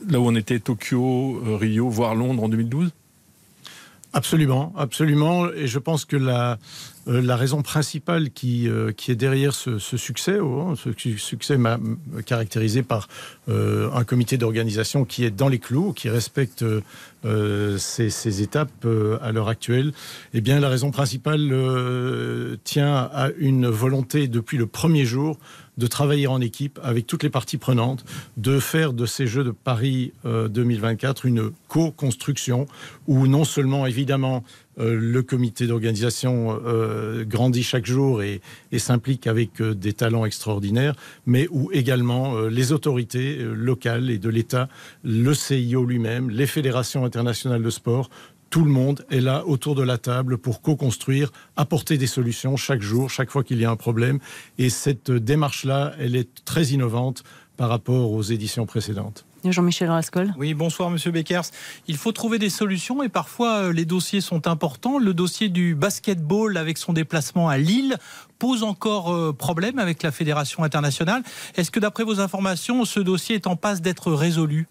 là 0.09 0.19
où 0.19 0.27
on 0.27 0.35
était 0.35 0.61
Tokyo, 0.61 1.43
euh, 1.47 1.57
Rio, 1.57 1.91
voire 1.91 2.15
Londres 2.15 2.43
en 2.43 2.49
2012 2.49 2.91
Absolument, 4.13 4.73
absolument. 4.77 5.53
Et 5.53 5.67
je 5.67 5.79
pense 5.79 6.05
que 6.05 6.17
la, 6.17 6.59
euh, 7.09 7.23
la 7.23 7.37
raison 7.37 7.63
principale 7.63 8.31
qui, 8.31 8.69
euh, 8.69 8.93
est 9.09 9.15
derrière 9.15 9.55
ce, 9.55 9.79
ce 9.79 9.97
succès, 9.97 10.39
oh, 10.39 10.61
hein, 10.61 10.75
ce 10.77 10.91
succès 11.17 11.59
caractérisé 12.27 12.83
par 12.83 13.09
euh, 13.49 13.91
un 13.93 14.05
comité 14.05 14.37
d'organisation 14.37 15.05
qui 15.05 15.25
est 15.25 15.31
dans 15.31 15.49
les 15.49 15.59
clous, 15.59 15.93
qui 15.93 16.09
respecte 16.11 16.65
ces, 17.79 18.11
ces, 18.11 18.43
étapes 18.43 18.87
à 19.21 19.33
l'heure 19.33 19.49
actuelle, 19.49 19.93
eh 20.33 20.41
bien 20.41 20.59
la 20.59 20.69
raison 20.69 20.91
principale 20.91 21.53
tient 22.65 23.11
à 23.13 23.29
une 23.37 23.67
volonté 23.67 24.27
depuis 24.27 24.57
le 24.57 24.67
premier 24.67 25.05
jour 25.05 25.39
de 25.81 25.87
travailler 25.87 26.27
en 26.27 26.41
équipe 26.41 26.79
avec 26.83 27.07
toutes 27.07 27.23
les 27.23 27.31
parties 27.31 27.57
prenantes, 27.57 28.05
de 28.37 28.61
faire 28.61 28.93
de 28.93 29.07
ces 29.07 29.27
Jeux 29.27 29.45
de 29.45 29.51
Paris 29.51 30.13
2024 30.25 31.25
euh, 31.25 31.29
une 31.29 31.51
co-construction 31.69 32.67
où 33.07 33.27
non 33.27 33.45
seulement 33.45 33.87
évidemment 33.87 34.45
euh, 34.79 34.95
le 34.95 35.23
comité 35.23 35.67
d'organisation 35.67 36.61
euh, 36.67 37.25
grandit 37.25 37.63
chaque 37.63 37.87
jour 37.87 38.23
et, 38.23 38.43
et 38.73 38.79
s'implique 38.79 39.27
avec 39.27 39.63
des 39.63 39.95
talents 39.95 40.27
extraordinaires, 40.27 40.95
mais 41.25 41.49
où 41.51 41.71
également 41.73 42.39
les 42.43 42.73
autorités 42.73 43.39
locales 43.39 44.11
et 44.11 44.19
de 44.19 44.29
l'État, 44.29 44.69
le 45.03 45.33
CIO 45.33 45.85
lui-même, 45.85 46.29
les 46.29 46.47
fédérations 46.47 47.07
internationales 47.07 47.63
de 47.63 47.71
sport 47.71 48.11
tout 48.51 48.65
le 48.65 48.71
monde 48.71 49.07
est 49.11 49.21
là 49.21 49.47
autour 49.47 49.77
de 49.77 49.83
la 49.83 49.97
table 49.97 50.37
pour 50.37 50.61
co-construire, 50.61 51.31
apporter 51.57 51.97
des 51.97 52.09
solutions 52.09 52.57
chaque 52.57 52.83
jour, 52.83 53.09
chaque 53.09 53.31
fois 53.31 53.45
qu'il 53.45 53.61
y 53.61 53.65
a 53.65 53.71
un 53.71 53.77
problème. 53.77 54.19
Et 54.59 54.71
cette 54.71 55.11
démarche-là, 55.11 55.95
elle 55.99 56.17
est 56.17 56.45
très 56.45 56.67
innovante 56.67 57.23
par 57.57 57.69
rapport 57.69 58.11
aux 58.11 58.23
éditions 58.23 58.67
précédentes. 58.67 59.25
Jean-Michel 59.45 59.89
Rascol. 59.89 60.35
Oui, 60.37 60.53
bonsoir 60.53 60.91
Monsieur 60.91 61.11
Beckers. 61.11 61.45
Il 61.87 61.97
faut 61.97 62.13
trouver 62.13 62.39
des 62.39 62.51
solutions 62.51 63.03
et 63.03 63.09
parfois 63.09 63.65
euh, 63.65 63.73
les 63.73 63.87
dossiers 63.87 64.21
sont 64.21 64.47
importants. 64.47 64.99
Le 64.99 65.15
dossier 65.15 65.49
du 65.49 65.75
basketball 65.75 66.57
avec 66.57 66.77
son 66.77 66.93
déplacement 66.93 67.49
à 67.49 67.57
Lille 67.57 67.97
pose 68.39 68.63
encore 68.63 69.13
euh, 69.13 69.33
problème 69.33 69.79
avec 69.79 70.03
la 70.03 70.11
Fédération 70.11 70.63
internationale. 70.63 71.23
Est-ce 71.57 71.71
que 71.71 71.81
d'après 71.81 72.05
vos 72.05 72.21
informations, 72.21 72.85
ce 72.85 73.01
dossier 73.01 73.37
est 73.37 73.47
en 73.47 73.57
passe 73.57 73.81
d'être 73.81 74.13
résolu? 74.13 74.69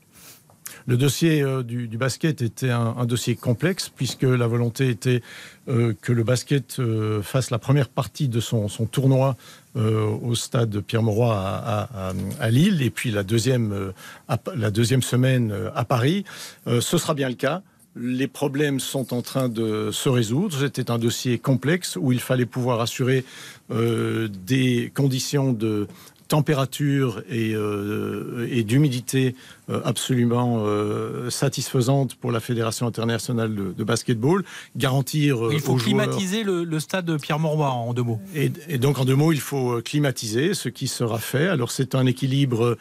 Le 0.86 0.98
dossier 0.98 1.42
euh, 1.42 1.64
du, 1.64 1.88
basket 1.98 2.42
était 2.42 2.70
un, 2.70 3.06
dossier 3.06 3.36
complexe 3.36 3.90
puisque 3.94 4.24
la 4.24 4.48
volonté 4.48 4.90
était 4.90 5.22
que 5.68 6.12
le 6.12 6.24
basket 6.24 6.82
fasse 7.22 7.52
la 7.52 7.60
première 7.60 7.90
partie 7.90 8.28
de 8.28 8.40
son 8.40 8.68
tournoi 8.92 9.38
euh, 9.76 10.08
au 10.24 10.34
stade 10.34 10.80
Pierre-Mauroy 10.82 11.32
à, 11.32 12.50
Lille 12.50 12.82
et 12.82 12.90
puis 12.90 13.12
la 13.12 13.22
deuxième, 13.22 13.72
euh, 13.72 13.92
la 14.56 14.72
deuxième 14.72 15.04
semaine 15.04 15.52
euh, 15.52 15.70
à 15.76 15.86
Paris. 15.86 16.26
ce 16.66 16.98
sera 16.98 17.14
bien 17.14 17.30
le 17.30 17.36
cas. 17.36 17.62
Les 17.96 18.28
problèmes 18.28 18.80
sont 18.80 19.14
en 19.14 19.22
train 19.22 19.48
de 19.48 19.92
se 19.92 20.10
résoudre. 20.10 20.58
C'était 20.58 20.90
un 20.90 20.98
dossier 20.98 21.38
complexe 21.38 21.98
où 21.98 22.12
il 22.12 22.20
fallait 22.20 22.46
pouvoir 22.46 22.82
assurer 22.82 23.26
des 23.70 24.92
conditions 24.96 25.54
de 25.54 25.88
température 26.30 27.24
et, 27.30 27.54
euh, 27.54 28.48
et 28.50 28.64
d'humidité 28.64 29.36
euh, 29.70 29.82
absolument 29.84 30.60
euh, 30.60 31.30
satisfaisante 31.32 32.16
pour 32.16 32.32
la 32.32 32.40
Fédération 32.40 32.86
internationale 32.88 33.54
de, 33.54 33.84
basketball, 33.84 34.46
garantir. 34.78 35.50
il 35.52 35.60
faut 35.60 35.76
climatiser 35.76 36.44
le, 36.44 36.80
stade 36.80 37.06
de 37.06 37.18
Pierre-Mauroy 37.18 37.68
en 37.68 37.94
deux 37.94 38.04
mots. 38.04 38.22
Et, 38.36 38.52
et, 38.70 38.78
donc 38.78 39.00
en 39.00 39.06
deux 39.06 39.16
mots, 39.16 39.34
il 39.34 39.40
faut 39.40 39.82
climatiser, 39.82 40.54
ce 40.54 40.70
qui 40.70 40.88
sera 40.88 41.18
fait. 41.18 41.48
Alors 41.48 41.72
c'est 41.72 41.96
un 41.96 42.06
équilibre 42.06 42.78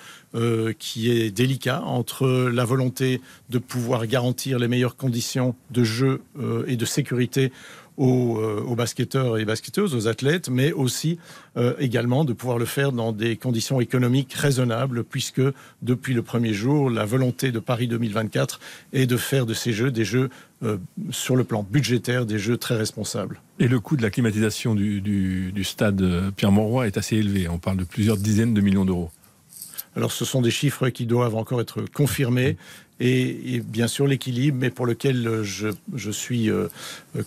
qui 0.79 1.11
est 1.11 1.31
délicat 1.31 1.83
entre 1.85 2.29
la 2.53 2.67
volonté 2.67 3.23
de 3.49 3.59
pouvoir 3.59 4.07
garantir 4.07 4.59
les 4.59 4.69
meilleures 4.69 4.97
conditions 4.97 5.55
de 5.71 5.85
jeu 5.85 6.21
et 6.67 6.77
de 6.77 6.85
sécurité 6.85 7.51
euh, 8.01 8.63
aux, 8.63 8.77
basketteurs 8.77 9.39
et 9.39 9.45
basketteuses, 9.45 9.95
aux 9.95 10.07
athlètes, 10.07 10.49
mais 10.51 10.71
aussi 10.71 11.19
euh, 11.57 11.75
également 11.81 12.25
de 12.25 12.33
pouvoir 12.33 12.59
le 12.59 12.65
faire 12.65 12.93
dans 12.93 13.11
des 13.11 13.37
conditions 13.37 13.81
économiques 13.81 14.35
raisonnables, 14.35 15.03
puisque 15.03 15.43
depuis 15.83 16.15
le 16.15 16.23
premier 16.23 16.53
jour, 16.53 16.91
la 16.91 17.05
volonté 17.05 17.51
de 17.51 17.59
Paris 17.59 17.89
2024 17.89 18.61
est 18.93 19.07
de 19.07 19.17
faire 19.17 19.47
de 19.47 19.55
ces 19.55 19.73
jeux 19.73 19.91
des 19.91 20.05
jeux 20.05 20.31
euh, 20.63 20.77
sur 21.11 21.35
le 21.35 21.43
plan 21.43 21.67
budgétaire, 21.69 22.25
des 22.25 22.39
jeux 22.39 22.57
très 22.57 22.77
responsables. 22.77 23.41
Et 23.59 23.67
le 23.67 23.81
coût 23.81 23.97
de 23.97 24.03
la 24.03 24.11
climatisation 24.11 24.77
du, 24.77 25.53
stade 25.65 26.33
Pierre-Mauroy 26.37 26.87
est 26.87 26.99
assez 26.99 27.17
élevé. 27.17 27.49
On 27.49 27.59
parle 27.59 27.79
de 27.79 27.85
plusieurs 27.85 28.17
dizaines 28.17 28.55
de 28.55 28.61
millions 28.61 28.85
d'euros. 28.85 29.11
Alors 29.97 30.13
ce 30.13 30.25
sont 30.25 30.41
des 30.41 30.51
chiffres 30.51 30.89
qui 30.91 31.07
doivent 31.07 31.35
encore 31.35 31.61
être 31.61 31.83
confirmés 31.93 32.57
et, 33.01 33.63
bien 33.65 33.87
sûr 33.87 34.07
l'équilibre, 34.07 34.57
mais 34.61 34.71
pour 34.71 34.87
lequel 34.87 35.43
je, 35.43 36.11
suis 36.11 36.51
euh, 36.51 36.69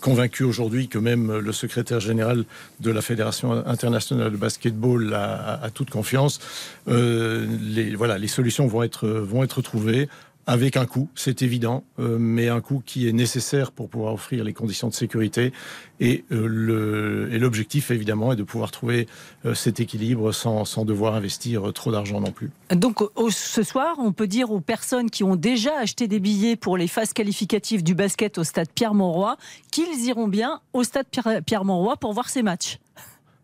convaincu 0.00 0.44
aujourd'hui 0.44 0.88
que 0.88 0.98
même 0.98 1.38
le 1.38 1.52
secrétaire 1.52 2.00
général 2.00 2.44
de 2.80 2.90
la 2.90 3.00
Fédération 3.00 3.52
internationale 3.66 4.32
de 4.32 4.36
basketball 4.36 5.14
a, 5.14 5.70
toute 5.72 5.90
confiance. 5.90 6.40
Euh, 6.88 7.46
les, 7.60 8.28
solutions 8.28 8.66
vont 8.66 8.82
être 8.82 9.62
trouvées 9.62 10.08
avec 10.46 10.76
un 10.76 10.86
coût, 10.86 11.08
c'est 11.14 11.42
évident, 11.42 11.84
euh, 11.98 12.16
mais 12.18 12.48
un 12.48 12.60
coût 12.60 12.82
qui 12.84 13.08
est 13.08 13.12
nécessaire 13.12 13.70
pour 13.70 13.88
pouvoir 13.88 14.14
offrir 14.14 14.42
les 14.42 14.52
conditions 14.52 14.88
de 14.88 14.94
sécurité. 14.94 15.52
Et, 16.00 16.24
euh, 16.32 17.38
l'objectif, 17.38 17.90
évidemment, 17.90 18.32
est 18.32 18.36
de 18.36 18.42
pouvoir 18.42 18.72
trouver 18.72 19.06
euh, 19.46 19.54
cet 19.54 19.78
équilibre 19.78 20.32
sans, 20.32 20.84
devoir 20.84 21.14
investir 21.14 21.72
trop 21.72 21.92
d'argent 21.92 22.20
non 22.20 22.32
plus. 22.32 22.50
Donc, 22.70 22.98
ce 23.30 23.62
soir, 23.62 23.96
on 23.98 24.12
peut 24.12 24.26
dire 24.26 24.50
aux 24.50 24.60
personnes 24.60 25.10
qui 25.10 25.22
ont 25.22 25.36
déjà 25.36 25.78
acheté 25.78 26.08
des 26.08 26.18
billets 26.18 26.56
pour 26.56 26.76
les 26.76 26.88
phases 26.88 27.12
qualificatives 27.12 27.84
du 27.84 27.94
basket 27.94 28.38
au 28.38 28.44
stade 28.44 28.68
Pierre-Mauroy 28.74 29.36
qu'ils 29.70 30.06
iront 30.06 30.28
bien 30.28 30.60
au 30.72 30.82
stade 30.82 31.06
Pierre-Mauroy 31.46 31.96
pour 31.96 32.12
voir 32.12 32.28
ces 32.28 32.42
matchs. 32.42 32.78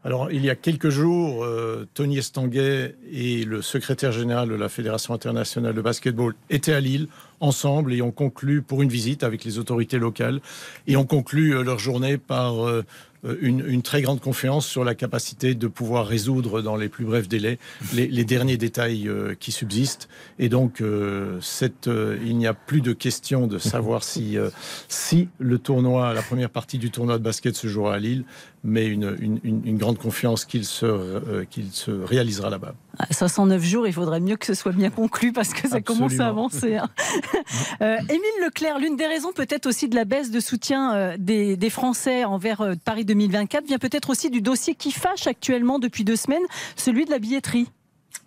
Alors, 0.05 0.31
il 0.31 0.45
y 0.45 0.50
a 0.50 0.55
quelques 0.55 0.90
jours, 0.90 1.45
euh, 1.45 1.88
Tony 1.93 2.19
Estanguet 2.19 2.95
et 3.11 3.43
le 3.43 3.62
secrétaire 3.62 4.12
général 4.12 4.49
de 4.49 4.55
la 4.55 4.69
Fédération 4.69 5.12
internationale 5.12 5.75
de 5.75 5.81
basketball 5.81 6.35
étaient 6.50 6.73
à 6.73 6.78
Lille 6.78 7.09
ensemble 7.40 7.93
et 7.93 8.00
ont 8.00 8.12
conclu 8.12 8.62
pour 8.62 8.81
une 8.83 8.88
visite 8.88 9.25
avec 9.25 9.45
les 9.45 9.59
autorités 9.59 9.99
locales 9.99 10.40
et 10.87 10.97
ont 10.97 11.05
conclu 11.05 11.52
euh, 11.52 11.62
leur 11.64 11.81
journée 11.81 12.17
par 12.17 12.64
euh, 12.64 12.85
euh, 13.25 13.37
une, 13.41 13.83
très 13.83 14.03
grande 14.03 14.21
confiance 14.21 14.67
sur 14.67 14.85
la 14.85 14.95
capacité 14.95 15.55
de 15.55 15.67
pouvoir 15.67 16.07
résoudre 16.07 16.63
dans 16.63 16.77
les 16.77 16.89
plus 16.89 17.05
brefs 17.05 17.29
délais 17.29 17.59
les, 17.93 18.25
derniers 18.25 18.57
détails 18.57 19.09
euh, 19.09 19.35
qui 19.39 19.51
subsistent. 19.51 20.09
Et 20.39 20.49
donc, 20.49 20.81
euh, 20.81 21.39
cette, 21.41 21.89
il 22.25 22.37
n'y 22.37 22.47
a 22.47 22.55
plus 22.55 22.81
de 22.81 22.93
question 22.93 23.47
de 23.47 23.59
savoir 23.59 24.05
si, 24.05 24.37
si 24.89 25.29
le 25.38 25.59
tournoi, 25.59 26.12
la 26.12 26.23
première 26.23 26.51
partie 26.51 26.79
du 26.79 26.90
tournoi 26.90 27.19
de 27.19 27.23
basket 27.23 27.57
se 27.57 27.66
jouera 27.66 27.95
à 27.95 27.99
Lille, 27.99 28.25
mais 28.64 28.87
une, 28.87 29.16
une, 29.45 29.79
grande 29.79 29.99
confiance 29.99 30.45
qu'il 30.45 30.64
se, 30.64 31.45
qu'il 31.45 31.71
se 31.71 31.90
réalisera 31.90 32.51
là-bas. 32.51 32.75
509 33.11 33.62
jours, 33.62 33.87
il 33.87 33.92
faudrait 33.92 34.19
mieux 34.19 34.37
que 34.37 34.47
ce 34.47 34.55
soit 34.55 34.73
bien 34.73 34.90
conclu 34.90 35.33
parce 35.33 35.55
que 35.55 35.69
ça 35.69 35.81
commence 35.81 36.19
à 36.19 36.27
avancer. 36.27 36.77
Hein. 36.77 36.88
Émile 37.81 38.45
Leclerc, 38.45 38.79
l'une 38.81 38.97
des 38.97 39.07
raisons 39.07 39.33
peut-être 39.33 39.66
aussi 39.66 39.88
de 39.88 39.95
la 39.95 40.05
baisse 40.05 40.31
de 40.31 40.40
soutien 40.40 41.16
des, 41.19 41.57
des 41.57 41.71
Français 41.71 42.25
envers 42.25 42.75
Paris 42.85 43.05
2024 43.09 43.66
vient 43.66 43.79
peut-être 43.79 44.11
aussi 44.11 44.31
du 44.31 44.40
dossier 44.40 44.75
qui 44.75 44.92
fâche 44.92 45.27
actuellement 45.27 45.79
depuis 45.79 46.05
deux 46.05 46.16
semaines, 46.16 46.42
celui 46.77 47.05
de 47.05 47.11
la 47.11 47.18
billetterie. 47.18 47.66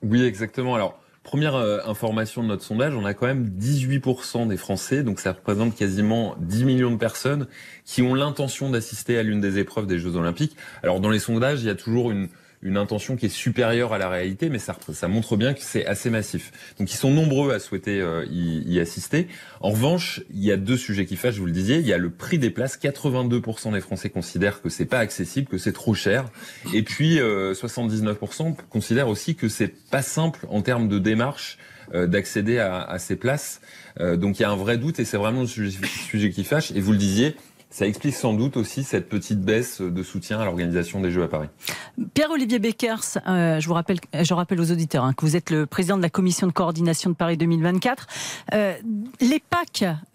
Oui, 0.03 0.23
exactement. 0.23 0.75
Alors, 0.75 1.01
Première 1.23 1.53
euh, 1.53 1.77
information 1.85 2.41
de 2.41 2.47
notre 2.47 2.63
sondage, 2.63 2.95
on 2.95 3.05
a 3.05 3.13
quand 3.13 3.27
même 3.27 3.47
18% 3.47 4.47
des 4.47 4.57
Français, 4.57 5.03
donc 5.03 5.19
ça 5.19 5.33
représente 5.33 5.75
quasiment 5.75 6.35
10 6.39 6.65
millions 6.65 6.89
de 6.89 6.97
personnes 6.97 7.45
qui 7.85 8.01
ont 8.01 8.15
l'intention 8.15 8.71
d'assister 8.71 9.19
à 9.19 9.23
l'une 9.23 9.39
des 9.39 9.59
épreuves 9.59 9.85
des 9.85 9.99
Jeux 9.99 10.15
Olympiques. 10.15 10.57
Alors 10.81 10.99
dans 10.99 11.11
les 11.11 11.19
sondages, 11.19 11.61
il 11.61 11.67
y 11.67 11.69
a 11.69 11.75
toujours 11.75 12.09
une, 12.09 12.27
une 12.63 12.77
intention 12.77 13.15
qui 13.15 13.25
est 13.25 13.29
supérieure 13.29 13.93
à 13.93 13.97
la 13.97 14.09
réalité, 14.09 14.49
mais 14.49 14.59
ça, 14.59 14.77
ça 14.93 15.07
montre 15.07 15.35
bien 15.35 15.53
que 15.53 15.61
c'est 15.61 15.85
assez 15.85 16.09
massif. 16.09 16.51
Donc 16.77 16.91
ils 16.91 16.97
sont 16.97 17.11
nombreux 17.11 17.53
à 17.53 17.59
souhaiter 17.59 17.99
euh, 17.99 18.25
y, 18.29 18.79
assister. 18.79 19.27
En 19.61 19.71
revanche, 19.71 20.21
il 20.31 20.43
y 20.43 20.51
a 20.51 20.57
deux 20.57 20.77
sujets 20.77 21.05
qui 21.05 21.15
fâchent, 21.15 21.35
je 21.35 21.39
vous 21.39 21.47
le 21.47 21.51
disiez. 21.51 21.77
Il 21.77 21.87
y 21.87 21.93
a 21.93 21.97
le 21.97 22.09
prix 22.09 22.37
des 22.37 22.51
places. 22.51 22.77
82% 22.79 23.73
des 23.73 23.81
Français 23.81 24.09
considèrent 24.09 24.61
que 24.61 24.69
c'est 24.69 24.85
pas 24.85 24.99
accessible, 24.99 25.47
que 25.47 25.57
c'est 25.57 25.73
trop 25.73 25.93
cher. 25.93 26.29
Et 26.73 26.83
puis 26.83 27.17
79% 27.17 27.19
euh, 27.21 28.51
considèrent 28.69 29.09
aussi 29.09 29.35
que 29.35 29.49
c'est 29.49 29.73
pas 29.89 30.01
simple 30.01 30.45
en 30.49 30.61
termes 30.61 30.87
de 30.87 30.99
démarche 30.99 31.57
euh, 31.93 32.05
d'accéder 32.05 32.59
à, 32.59 32.81
à, 32.81 32.99
ces 32.99 33.15
places. 33.15 33.59
donc 33.99 34.39
il 34.39 34.43
y 34.43 34.45
a 34.45 34.51
un 34.51 34.55
vrai 34.55 34.77
doute 34.77 34.99
et 34.99 35.05
c'est 35.05 35.17
vraiment 35.17 35.41
le 35.41 35.47
sujet, 35.47 35.79
sujet 36.07 36.29
qui 36.29 36.43
fâche. 36.43 36.71
Et 36.71 36.79
vous 36.79 36.91
le 36.91 36.97
disiez, 36.97 37.35
ça 37.71 37.87
explique 37.87 38.15
sans 38.15 38.33
doute 38.33 38.57
aussi 38.57 38.83
cette 38.83 39.07
petite 39.07 39.39
baisse 39.39 39.81
de 39.81 40.03
soutien 40.03 40.41
à 40.41 40.45
l'organisation 40.45 40.99
des 40.99 41.09
Jeux 41.09 41.23
à 41.23 41.29
Paris. 41.29 41.47
Pierre-Olivier 42.13 42.59
Beckers, 42.59 43.17
euh, 43.27 43.61
je 43.61 43.67
vous 43.67 43.73
rappelle, 43.73 43.99
rappelle 44.29 44.59
aux 44.59 44.71
auditeurs 44.71 45.05
hein, 45.05 45.13
que 45.13 45.25
vous 45.25 45.37
êtes 45.37 45.49
le 45.49 45.65
président 45.65 45.95
de 45.95 46.01
la 46.01 46.09
commission 46.09 46.47
de 46.47 46.51
coordination 46.51 47.09
de 47.09 47.15
Paris 47.15 47.37
2024. 47.37 48.07
Euh, 48.53 48.75
les 49.21 49.41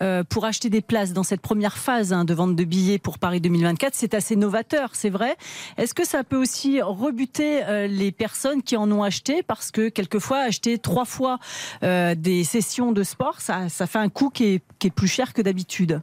euh, 0.03 0.25
pour 0.25 0.45
acheter 0.45 0.71
des 0.71 0.81
places 0.81 1.13
dans 1.13 1.23
cette 1.23 1.41
première 1.41 1.79
phase 1.79 2.13
hein, 2.13 2.25
de 2.25 2.35
vente 2.35 2.57
de 2.57 2.65
billets 2.65 2.99
pour 2.99 3.19
Paris 3.19 3.41
2024, 3.41 3.95
c'est 3.95 4.13
assez 4.13 4.37
novateur, 4.37 4.91
c'est 4.93 5.09
vrai. 5.09 5.37
Est-ce 5.79 5.95
que 5.95 6.07
ça 6.07 6.25
peut 6.25 6.37
aussi 6.37 6.83
rebuter 6.83 7.63
les 7.89 8.13
personnes 8.13 8.63
qui 8.63 8.77
en 8.77 8.91
ont 8.91 9.03
acheté? 9.03 9.43
Parce 9.43 9.71
que 9.71 9.89
quelquefois 9.89 10.39
acheter 10.39 10.79
trois 10.79 11.05
fois 11.05 11.39
des 11.83 12.45
sessions 12.45 12.93
de 12.93 13.03
sport, 13.03 13.41
ça, 13.41 13.69
fait 13.69 13.99
un 13.99 14.09
coût 14.09 14.31
qui 14.31 14.61
est 14.85 14.91
plus 14.91 15.09
cher 15.09 15.33
que 15.33 15.43
d'habitude 15.43 16.03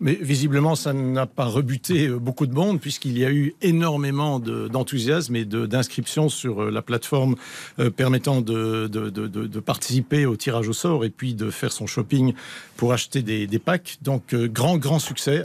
mais 0.00 0.14
visiblement, 0.14 0.76
ça 0.76 0.92
n'a 0.92 1.26
pas 1.26 1.46
rebuté 1.46 2.06
euh, 2.06 2.18
beaucoup 2.18 2.46
de 2.46 2.54
monde, 2.54 2.80
puisqu'il 2.80 3.18
y 3.18 3.24
a 3.24 3.30
eu 3.30 3.54
énormément 3.62 4.38
d'enthousiasme 4.38 5.34
et 5.34 5.44
d'inscriptions 5.44 6.28
sur 6.28 6.62
euh, 6.62 6.70
la 6.70 6.82
plateforme 6.82 7.34
euh, 7.80 7.90
permettant 7.90 8.40
de, 8.40 9.60
participer 9.60 10.24
au 10.24 10.36
tirage 10.36 10.68
au 10.68 10.72
sort 10.72 11.04
et 11.04 11.10
puis 11.10 11.34
de 11.34 11.50
faire 11.50 11.72
son 11.72 11.86
shopping 11.86 12.34
pour 12.76 12.92
acheter 12.92 13.22
des, 13.22 13.46
des 13.46 13.58
packs. 13.58 13.98
Donc, 14.02 14.34
grand, 14.34 14.78
grand 14.78 14.98
succès 14.98 15.44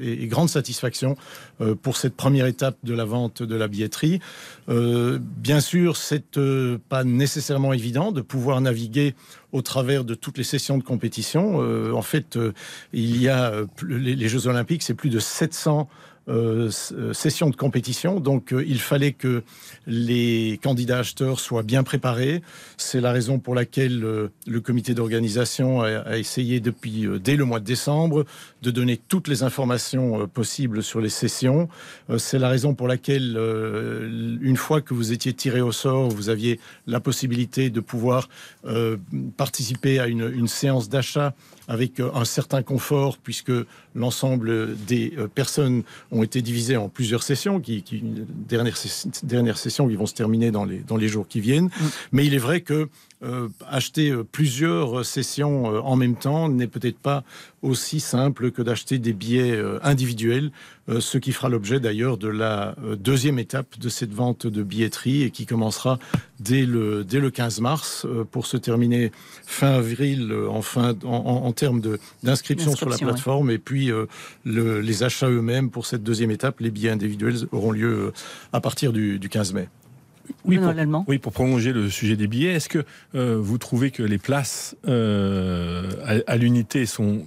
et, 0.00 0.26
grande 0.26 0.48
satisfaction 0.48 1.16
pour 1.82 1.96
cette 1.96 2.14
première 2.14 2.46
étape 2.46 2.76
de 2.84 2.94
la 2.94 3.04
vente 3.04 3.42
de 3.42 3.54
la 3.54 3.68
billetterie. 3.68 4.20
bien 4.68 5.60
sûr, 5.60 5.96
c'est 5.96 6.38
pas 6.88 7.04
nécessairement 7.04 7.72
évident 7.72 8.12
de 8.12 8.20
pouvoir 8.20 8.60
naviguer 8.60 9.14
au 9.52 9.62
travers 9.62 10.04
de 10.04 10.14
toutes 10.14 10.38
les 10.38 10.44
sessions 10.44 10.78
de 10.78 10.82
compétition. 10.82 11.58
en 11.94 12.02
fait, 12.02 12.38
il 12.92 13.20
y 13.20 13.28
a 13.28 13.52
les, 13.86 14.28
Jeux 14.28 14.46
Olympiques, 14.46 14.82
c'est 14.82 14.94
plus 14.94 15.10
de 15.10 15.18
700 15.18 15.88
euh, 16.30 16.70
euh, 16.92 17.12
session 17.12 17.50
de 17.50 17.56
compétition. 17.56 18.20
Donc 18.20 18.54
il 18.54 18.80
fallait 18.80 19.12
que 19.12 19.42
les 19.86 20.58
candidats 20.62 21.00
acheteurs 21.00 21.40
soient 21.40 21.62
bien 21.62 21.82
préparés. 21.82 22.42
C'est 22.76 23.00
la 23.00 23.12
raison 23.12 23.38
pour 23.38 23.54
laquelle 23.54 24.00
le 24.00 24.60
comité 24.60 24.94
d'organisation 24.94 25.82
a, 25.82 26.16
essayé 26.16 26.60
depuis 26.60 27.06
dès 27.22 27.36
le 27.36 27.44
mois 27.44 27.60
de 27.60 27.64
décembre 27.64 28.24
de 28.62 28.70
donner 28.70 28.96
toutes 28.96 29.28
les 29.28 29.42
informations 29.42 30.26
possibles 30.28 30.82
sur 30.82 31.00
les 31.00 31.08
sessions. 31.08 31.68
C'est 32.18 32.38
la 32.38 32.48
raison 32.48 32.74
pour 32.74 32.88
laquelle 32.88 33.36
une 34.40 34.56
fois 34.56 34.80
que 34.80 34.94
vous 34.94 35.12
étiez 35.12 35.32
tiré 35.32 35.60
au 35.60 35.72
sort, 35.72 36.08
vous 36.08 36.28
aviez 36.28 36.60
la 36.86 37.00
possibilité 37.00 37.70
de 37.70 37.80
pouvoir 37.80 38.28
participer 39.36 39.98
à 39.98 40.06
une 40.06 40.48
séance 40.48 40.88
d'achat 40.88 41.34
avec 41.68 42.00
un 42.00 42.24
certain 42.24 42.62
confort 42.62 43.16
puisque 43.18 43.52
l'ensemble 43.94 44.76
des 44.86 45.12
euh, 45.18 45.28
personnes 45.28 45.82
ont 46.10 46.22
été 46.22 46.42
divisées 46.42 46.76
en 46.76 46.88
plusieurs 46.88 47.22
sessions, 47.22 47.60
qui, 47.60 47.82
qui 47.82 48.02
dernières, 48.02 48.76
dernières 49.22 49.58
sessions 49.58 49.88
qui 49.88 49.96
vont 49.96 50.06
se 50.06 50.14
terminer 50.14 50.50
dans 50.50 50.64
les, 50.64 50.78
dans 50.78 50.96
les 50.96 51.08
jours 51.08 51.26
qui 51.28 51.40
viennent. 51.40 51.66
Mm. 51.66 51.86
Mais 52.12 52.26
il 52.26 52.34
est 52.34 52.38
vrai 52.38 52.60
que 52.60 52.88
euh, 53.22 53.48
acheter 53.68 54.10
euh, 54.10 54.24
plusieurs 54.24 55.04
sessions 55.04 55.64
en 55.64 55.96
même 55.96 56.16
temps 56.16 56.48
n'est 56.48 56.66
peut-être 56.66 56.98
pas 56.98 57.22
aussi 57.62 58.00
simple 58.00 58.50
que 58.50 58.62
d'acheter 58.62 58.98
des 58.98 59.12
billets 59.12 59.60
individuels, 59.82 60.50
ce 60.98 61.18
qui 61.18 61.32
fera 61.32 61.50
l'objet 61.50 61.78
d'ailleurs 61.78 62.16
de 62.16 62.28
la 62.28 62.74
deuxième 62.98 63.38
étape 63.38 63.78
de 63.78 63.90
cette 63.90 64.14
vente 64.14 64.46
de 64.46 64.62
billetterie 64.62 65.24
et 65.24 65.30
qui 65.30 65.44
commencera 65.44 65.98
dès 66.40 66.64
le, 66.64 67.04
dès 67.04 67.20
le 67.20 67.30
15 67.30 67.60
mars 67.60 68.06
pour 68.30 68.46
se 68.46 68.56
terminer 68.56 69.12
fin 69.44 69.72
avril 69.72 70.32
en, 70.48 70.62
fin, 70.62 70.94
en, 71.04 71.52
termes 71.52 71.82
d'inscription 72.22 72.74
sur 72.74 72.88
la 72.88 72.96
plateforme 72.96 73.50
et 73.50 73.58
puis 73.80 73.90
euh, 73.92 74.82
les 74.82 75.02
achats 75.02 75.30
eux-mêmes 75.30 75.70
pour 75.70 75.86
cette 75.86 76.02
deuxième 76.02 76.30
étape, 76.30 76.60
les 76.60 76.70
billets 76.70 76.90
individuels 76.90 77.46
auront 77.50 77.72
lieu 77.72 78.08
euh, 78.08 78.12
à 78.52 78.60
partir 78.60 78.92
du, 78.92 79.18
15 79.18 79.54
mai. 79.54 79.68
Oui 80.44 80.58
pour, 80.58 80.72
oui, 81.08 81.18
pour 81.18 81.32
prolonger 81.32 81.72
le 81.72 81.88
sujet 81.88 82.14
des 82.14 82.26
billets, 82.26 82.52
est-ce 82.52 82.68
que 82.68 82.84
euh, 83.14 83.38
vous 83.40 83.58
trouvez 83.58 83.90
que 83.90 84.02
les 84.02 84.18
places 84.18 84.76
à, 84.84 86.36
l'unité 86.36 86.84
sont 86.84 87.24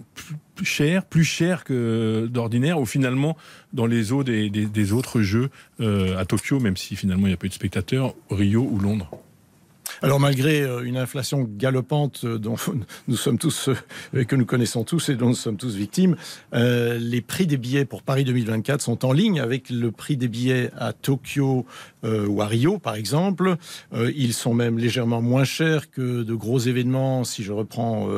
plus 0.56 0.66
chères, 0.66 1.04
plus 1.04 1.26
chères 1.26 1.64
que 1.64 2.30
d'ordinaire, 2.32 2.80
ou 2.80 2.86
finalement 2.86 3.36
dans 3.74 3.88
les 3.88 4.14
eaux 4.14 4.24
des, 4.24 4.50
des 4.50 4.94
autres 4.94 5.22
jeux 5.22 5.50
à 5.80 6.24
Tokyo, 6.26 6.60
même 6.60 6.78
si 6.78 6.96
finalement 6.96 7.26
il 7.26 7.32
n'y 7.32 7.34
a 7.34 7.38
pas 7.38 7.48
eu 7.48 7.50
de 7.50 7.56
spectateurs, 7.56 8.14
Rio 8.30 8.62
ou 8.62 8.80
Londres? 8.80 9.10
Alors 10.04 10.20
malgré 10.20 10.62
euh, 10.62 10.84
une 10.84 10.98
inflation 10.98 11.48
galopante 11.50 12.26
euh, 12.26 12.38
dont 12.38 12.56
nous 13.08 13.16
sommes 13.16 13.38
tous, 13.38 13.70
euh, 14.14 14.26
que 14.26 14.36
nous 14.36 14.46
connaissons 14.46 14.84
tous 14.84 15.08
et 15.08 15.16
dont 15.16 15.30
nous 15.30 15.34
sommes 15.34 15.56
tous 15.56 15.76
victimes, 15.76 16.18
les 16.52 17.22
prix 17.22 17.48
des 17.48 17.56
billets 17.56 17.86
pour 17.86 18.04
Paris 18.04 18.26
2024 18.26 18.82
sont 18.82 19.06
en 19.06 19.14
ligne 19.14 19.40
avec 19.40 19.70
le 19.70 19.92
prix 19.92 20.18
des 20.18 20.28
billets 20.28 20.72
à 20.78 20.92
Tokyo 20.92 21.66
ou 22.04 22.42
à 22.42 22.48
Rio, 22.48 22.80
par 22.80 22.96
exemple. 22.96 23.56
ils 23.94 24.34
sont 24.34 24.54
même 24.54 24.78
légèrement 24.78 25.22
moins 25.22 25.46
chers 25.46 25.90
que 25.90 26.24
de 26.24 26.34
gros 26.34 26.60
événements. 26.60 27.24
Si 27.24 27.44
je 27.44 27.54
reprends 27.54 28.10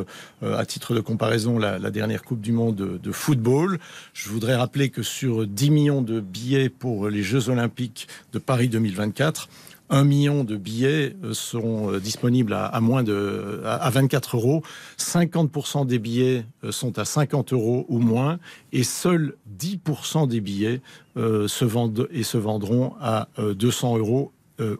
à 0.41 0.65
titre 0.65 0.95
de 0.95 1.01
comparaison 1.01 1.59
la, 1.59 1.91
dernière 1.91 2.23
Coupe 2.23 2.41
du 2.41 2.51
Monde 2.51 2.75
de, 2.75 2.97
de, 2.97 3.11
football, 3.11 3.79
je 4.13 4.29
voudrais 4.29 4.55
rappeler 4.55 4.89
que 4.89 5.03
sur 5.03 5.45
10 5.45 5.69
millions 5.69 6.01
de 6.01 6.19
billets 6.19 6.69
pour 6.69 7.09
les 7.09 7.21
Jeux 7.21 7.49
Olympiques 7.49 8.07
de 8.33 8.39
Paris 8.39 8.69
2024, 8.69 9.49
un 9.89 10.03
million 10.03 10.43
de 10.43 10.55
billets 10.55 11.15
euh, 11.23 11.33
seront 11.33 11.93
euh, 11.93 11.99
disponibles 11.99 12.53
à, 12.53 12.79
moins 12.81 13.03
de 13.03 13.61
à 13.65 13.89
24 13.89 14.37
euros. 14.37 14.63
50% 14.97 15.85
des 15.85 15.99
billets 15.99 16.45
euh, 16.63 16.71
sont 16.71 16.97
à 16.97 17.05
50 17.05 17.53
euros 17.53 17.85
ou 17.89 17.99
moins, 17.99 18.39
et 18.71 18.83
seuls 18.83 19.35
10% 19.57 20.27
des 20.27 20.41
billets 20.41 20.81
se 21.15 21.63
vendent 21.63 22.09
et 22.11 22.23
se 22.23 22.37
vendront 22.37 22.93
à 22.99 23.29
200 23.37 23.97
euros 23.97 24.33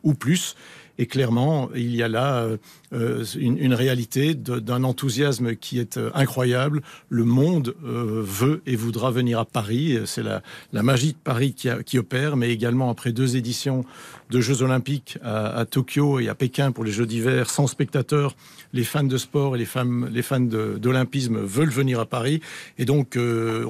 ou 0.03 0.13
plus. 0.13 0.55
Et 0.97 1.05
clairement, 1.07 1.69
il 1.75 1.95
y 1.95 2.03
a 2.03 2.07
là 2.07 2.47
euh, 2.95 3.25
une, 3.35 3.73
réalité 3.73 4.35
d'un 4.35 4.83
enthousiasme 4.83 5.55
qui 5.55 5.79
est 5.79 5.97
euh, 5.97 6.11
incroyable. 6.13 6.81
Le 7.09 7.25
monde 7.25 7.75
euh, 7.83 8.21
veut 8.23 8.61
et 8.65 8.75
voudra 8.75 9.11
venir 9.11 9.39
à 9.39 9.45
Paris. 9.45 9.99
C'est 10.05 10.23
la, 10.23 10.41
magie 10.71 11.13
de 11.13 11.17
Paris 11.17 11.53
qui, 11.53 11.97
opère, 11.97 12.37
mais 12.37 12.51
également 12.51 12.89
après 12.89 13.11
deux 13.11 13.35
éditions 13.35 13.85
de 14.29 14.39
Jeux 14.39 14.61
Olympiques 14.61 15.17
à, 15.23 15.65
Tokyo 15.65 16.19
et 16.19 16.29
à 16.29 16.35
Pékin 16.35 16.71
pour 16.71 16.83
les 16.83 16.91
Jeux 16.91 17.05
d'hiver 17.05 17.49
sans 17.49 17.67
spectateurs, 17.67 18.35
les 18.73 18.83
fans 18.83 19.03
de 19.03 19.17
sport 19.17 19.55
et 19.55 19.59
les, 19.59 19.65
fans 19.65 20.39
d'olympisme 20.39 21.39
veulent 21.39 21.69
venir 21.69 21.99
à 21.99 22.05
Paris. 22.05 22.41
Et 22.77 22.85
donc, 22.85 23.13
on 23.17 23.19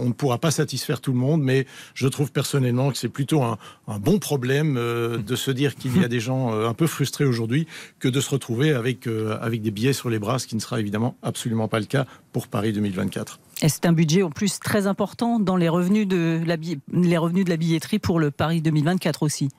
ne 0.05 0.13
pourra 0.13 0.37
pas 0.37 0.51
satisfaire 0.51 1.01
tout 1.01 1.11
le 1.11 1.17
monde, 1.17 1.41
mais 1.41 1.65
je 1.93 2.07
trouve 2.07 2.31
personnellement 2.31 2.91
que 2.91 2.97
c'est 2.97 3.09
plutôt 3.09 3.43
un, 3.43 3.57
bon 3.99 4.19
problème 4.19 4.75
de 4.75 5.35
se 5.35 5.51
dire 5.51 5.75
qu'il 5.75 5.99
y 6.01 6.03
a 6.03 6.07
des 6.07 6.19
gens 6.19 6.53
un 6.53 6.73
peu 6.73 6.87
frustrés 6.87 7.14
aujourd'hui 7.23 7.67
que 7.99 8.07
de 8.07 8.19
se 8.19 8.29
retrouver 8.29 8.73
avec 8.73 9.07
euh, 9.07 9.37
avec 9.41 9.61
des 9.61 9.71
billets 9.71 9.93
sur 9.93 10.09
les 10.09 10.19
bras, 10.19 10.39
ce 10.39 10.47
qui 10.47 10.55
ne 10.55 10.61
sera 10.61 10.79
évidemment 10.79 11.15
absolument 11.21 11.67
pas 11.67 11.79
le 11.79 11.85
cas 11.85 12.05
pour 12.33 12.47
Paris 12.47 12.73
2024. 12.73 13.39
Et 13.61 13.69
c'est 13.69 13.85
un 13.85 13.93
budget 13.93 14.23
en 14.23 14.29
plus 14.29 14.59
très 14.59 14.87
important 14.87 15.39
dans 15.39 15.55
les 15.55 15.69
revenus 15.69 16.07
de 16.07 16.41
la, 16.45 16.57
les 16.91 17.17
revenus 17.17 17.45
de 17.45 17.49
la 17.49 17.57
billetterie 17.57 17.99
pour 17.99 18.19
le 18.19 18.31
Paris 18.31 18.61
2024 18.61 19.23
aussi. 19.23 19.49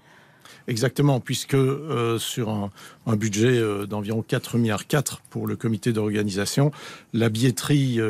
Exactement, 0.69 1.21
puisque 1.21 1.55
euh, 1.55 2.19
sur 2.19 2.71
un, 3.07 3.17
budget 3.17 3.59
euh, 3.59 3.87
d'environ 3.87 4.23
4 4.23 4.59
milliards 4.59 4.87
4 4.87 5.21
pour 5.31 5.47
le 5.47 5.55
comité 5.57 5.93
d'organisation, 5.93 6.73
la 7.13 7.29
billetterie, 7.29 8.01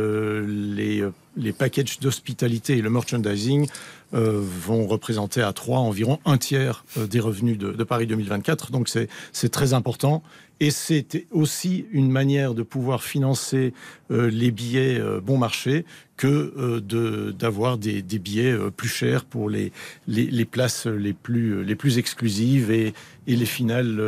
les, 0.46 1.04
les 1.36 1.52
packages 1.52 2.00
d'hospitalité 2.00 2.78
et 2.78 2.82
le 2.82 2.90
merchandising 2.90 3.66
vont 4.12 4.86
représenter 4.86 5.42
à 5.42 5.52
3 5.52 5.80
environ 5.80 6.20
un 6.24 6.38
tiers 6.38 6.84
des 6.96 7.20
revenus 7.20 7.58
de, 7.58 7.72
de 7.72 7.84
Paris 7.84 8.06
2024. 8.06 8.70
Donc 8.70 8.88
c'est 8.88 9.48
très 9.50 9.74
important 9.74 10.22
et 10.60 10.70
c'est 10.70 11.26
aussi 11.32 11.86
une 11.92 12.10
manière 12.10 12.54
de 12.54 12.62
pouvoir 12.62 13.02
financer 13.02 13.74
euh, 14.10 14.30
les 14.30 14.50
billets 14.50 14.98
euh, 14.98 15.20
bon 15.20 15.36
marché 15.36 15.84
que 16.16 16.54
euh, 16.56 17.32
d'avoir 17.32 17.76
des, 17.76 18.00
billets 18.02 18.56
plus 18.74 18.88
chers 18.88 19.26
pour 19.26 19.50
les, 19.50 19.70
places 20.50 20.86
les 20.86 21.12
plus, 21.12 21.62
les 21.62 21.74
plus 21.74 21.98
exclusives 21.98 22.70
et, 22.70 22.94
les 23.26 23.44
finales 23.44 24.00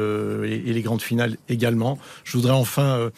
et, 0.44 0.72
les 0.72 0.80
grandes 0.80 1.02
finales 1.02 1.36
également. 1.50 1.98
Je 2.24 2.38
voudrais 2.38 2.54
enfin 2.54 3.10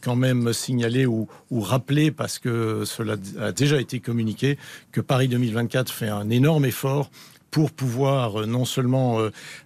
quand 0.00 0.16
même 0.16 0.52
signaler 0.52 1.06
ou, 1.06 1.28
rappeler, 1.52 2.10
parce 2.10 2.40
que 2.40 2.84
cela 2.84 3.14
a 3.40 3.52
déjà 3.52 3.80
été 3.80 4.00
communiqué, 4.00 4.58
que 4.90 5.00
Paris 5.00 5.28
2024 5.28 5.92
fait 5.92 6.08
un 6.08 6.28
énorme 6.28 6.64
effort 6.64 7.12
pour 7.52 7.70
pouvoir 7.70 8.46
non 8.48 8.64
seulement 8.64 9.18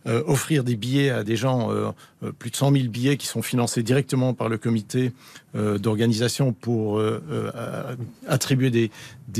offrir 0.04 0.64
des 0.64 0.76
billets 0.76 1.10
à 1.10 1.24
des 1.24 1.36
gens 1.36 1.70
euh, 2.24 2.32
plus 2.32 2.50
de 2.50 2.56
100 2.56 2.72
000 2.72 2.88
billets 2.88 3.16
qui 3.18 3.26
sont 3.26 3.42
financés 3.42 3.82
directement 3.82 4.32
par 4.32 4.48
le 4.48 4.56
comité 4.56 5.12
euh, 5.56 5.78
d'organisation 5.78 6.52
pour 6.52 6.98
euh, 6.98 7.20
attribuer 8.26 8.70
des, 8.70 8.90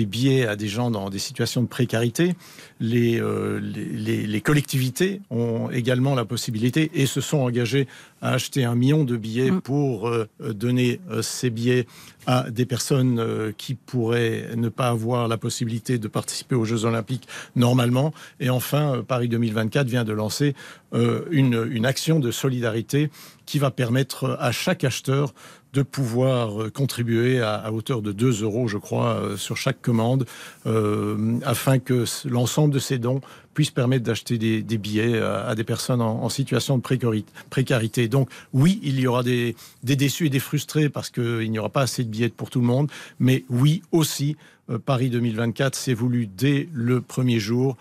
billets 0.07 0.46
à 0.46 0.57
des 0.57 0.68
gens 0.68 0.90
dans 0.90 1.11
des 1.11 1.18
situations 1.18 1.62
de 1.62 1.66
précarité. 1.66 2.35
Les, 2.81 3.20
les, 3.62 4.40
collectivités 4.42 5.22
ont 5.31 5.70
également 5.70 6.14
la 6.14 6.26
possibilité 6.26 6.90
et 6.94 7.07
se 7.07 7.22
sont 7.22 7.38
engagées 7.38 7.88
à 8.20 8.33
acheter 8.33 8.64
un 8.64 8.74
million 8.74 9.05
de 9.05 9.16
billets 9.16 9.50
mm. 9.50 9.61
pour 9.62 10.11
donner 10.40 11.00
ces 11.22 11.48
billets 11.48 11.87
à 12.26 12.50
des 12.50 12.66
personnes 12.66 13.52
qui 13.57 13.74
pourraient 13.74 14.50
ne 14.55 14.68
pas 14.68 14.88
avoir 14.88 15.29
la 15.29 15.38
possibilité 15.38 15.98
de 15.98 16.09
participer 16.09 16.55
aux 16.55 16.66
Jeux 16.66 16.85
Olympiques 16.85 17.26
normalement. 17.55 18.12
Et 18.38 18.50
enfin, 18.50 19.02
Paris 19.07 19.29
2024 19.29 19.87
vient 19.87 20.05
de 20.05 20.12
lancer 20.12 20.55
une, 20.92 21.66
une 21.70 21.87
action 21.87 22.20
de 22.20 22.31
solidarité 22.31 23.11
qui 23.46 23.59
va 23.59 23.70
permettre 23.70 24.37
à 24.40 24.52
chaque 24.52 24.85
acheteur 24.85 25.33
de 25.77 25.83
pouvoir 25.83 26.62
euh, 26.62 26.71
contribuer 26.71 27.43
à, 27.43 27.71
hauteur 27.71 28.01
de 28.01 28.11
2 28.11 28.43
euros, 28.43 28.67
je 28.67 28.79
crois, 28.79 29.17
euh, 29.17 29.37
sur 29.37 29.59
chaque 29.59 29.83
commande, 29.83 30.25
euh, 30.65 31.39
afin 31.45 31.79
que 31.79 32.05
l'ensemble 32.25 32.73
de 32.73 32.79
ces 32.79 32.99
dons 32.99 33.21
puissent 33.53 33.71
permettre 33.71 34.05
d'acheter 34.05 34.39
des, 34.39 34.79
billets 34.79 35.19
à, 35.19 35.55
des 35.55 35.65
personnes 35.65 36.01
en, 36.03 36.29
situation 36.29 36.79
de 36.79 36.83
précarité. 36.83 38.09
Donc 38.09 38.29
oui, 38.53 38.81
il 38.83 39.01
y 39.01 39.07
aura 39.07 39.23
des 39.23 39.55
déçus 39.83 40.27
et 40.27 40.31
des 40.31 40.41
frustrés 40.41 40.91
parce 40.91 41.09
qu'il 41.09 41.51
n'y 41.51 41.59
aura 41.59 41.71
pas 41.71 41.83
assez 41.83 42.05
de 42.05 42.11
billets 42.11 42.29
pour 42.29 42.51
tout 42.51 42.61
le 42.61 42.67
monde, 42.67 42.91
mais 43.19 43.45
oui 43.49 43.83
aussi, 43.93 44.37
Paris 44.85 45.11
2024 45.11 45.74
s'est 45.74 45.94
voulu 45.94 46.26
dès 46.26 46.68
le 46.72 47.00
premier 47.00 47.38
jour 47.38 47.76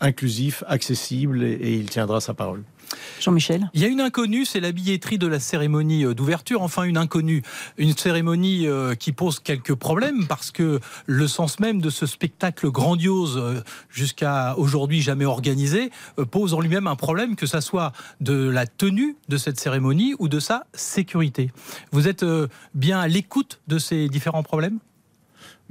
inclusif, 0.00 0.64
accessible 0.66 1.42
et 1.42 1.74
il 1.74 1.88
tiendra 1.88 2.20
sa 2.20 2.34
parole. 2.34 2.62
Jean-Michel 3.20 3.70
Il 3.74 3.80
y 3.80 3.84
a 3.84 3.88
une 3.88 4.00
inconnue, 4.00 4.44
c'est 4.44 4.60
la 4.60 4.72
billetterie 4.72 5.18
de 5.18 5.26
la 5.26 5.40
cérémonie 5.40 6.04
euh, 6.04 6.14
d'ouverture. 6.14 6.62
Enfin, 6.62 6.84
une 6.84 6.96
inconnue. 6.96 7.42
Une 7.78 7.96
cérémonie 7.96 8.66
euh, 8.66 8.94
qui 8.94 9.12
pose 9.12 9.40
quelques 9.40 9.74
problèmes 9.74 10.26
parce 10.26 10.50
que 10.50 10.80
le 11.06 11.28
sens 11.28 11.60
même 11.60 11.80
de 11.80 11.90
ce 11.90 12.06
spectacle 12.06 12.70
grandiose, 12.70 13.38
euh, 13.38 13.62
jusqu'à 13.90 14.56
aujourd'hui 14.56 15.00
jamais 15.00 15.24
organisé, 15.24 15.90
pose 16.30 16.54
en 16.54 16.60
lui-même 16.60 16.86
un 16.86 16.96
problème, 16.96 17.36
que 17.36 17.46
ça 17.46 17.60
soit 17.60 17.92
de 18.20 18.48
la 18.48 18.66
tenue 18.66 19.16
de 19.28 19.36
cette 19.36 19.58
cérémonie 19.58 20.14
ou 20.18 20.28
de 20.28 20.40
sa 20.40 20.66
sécurité. 20.74 21.50
Vous 21.92 22.08
êtes 22.08 22.24
bien 22.74 23.00
à 23.00 23.08
l'écoute 23.08 23.60
de 23.68 23.78
ces 23.78 24.08
différents 24.08 24.42
problèmes? 24.42 24.78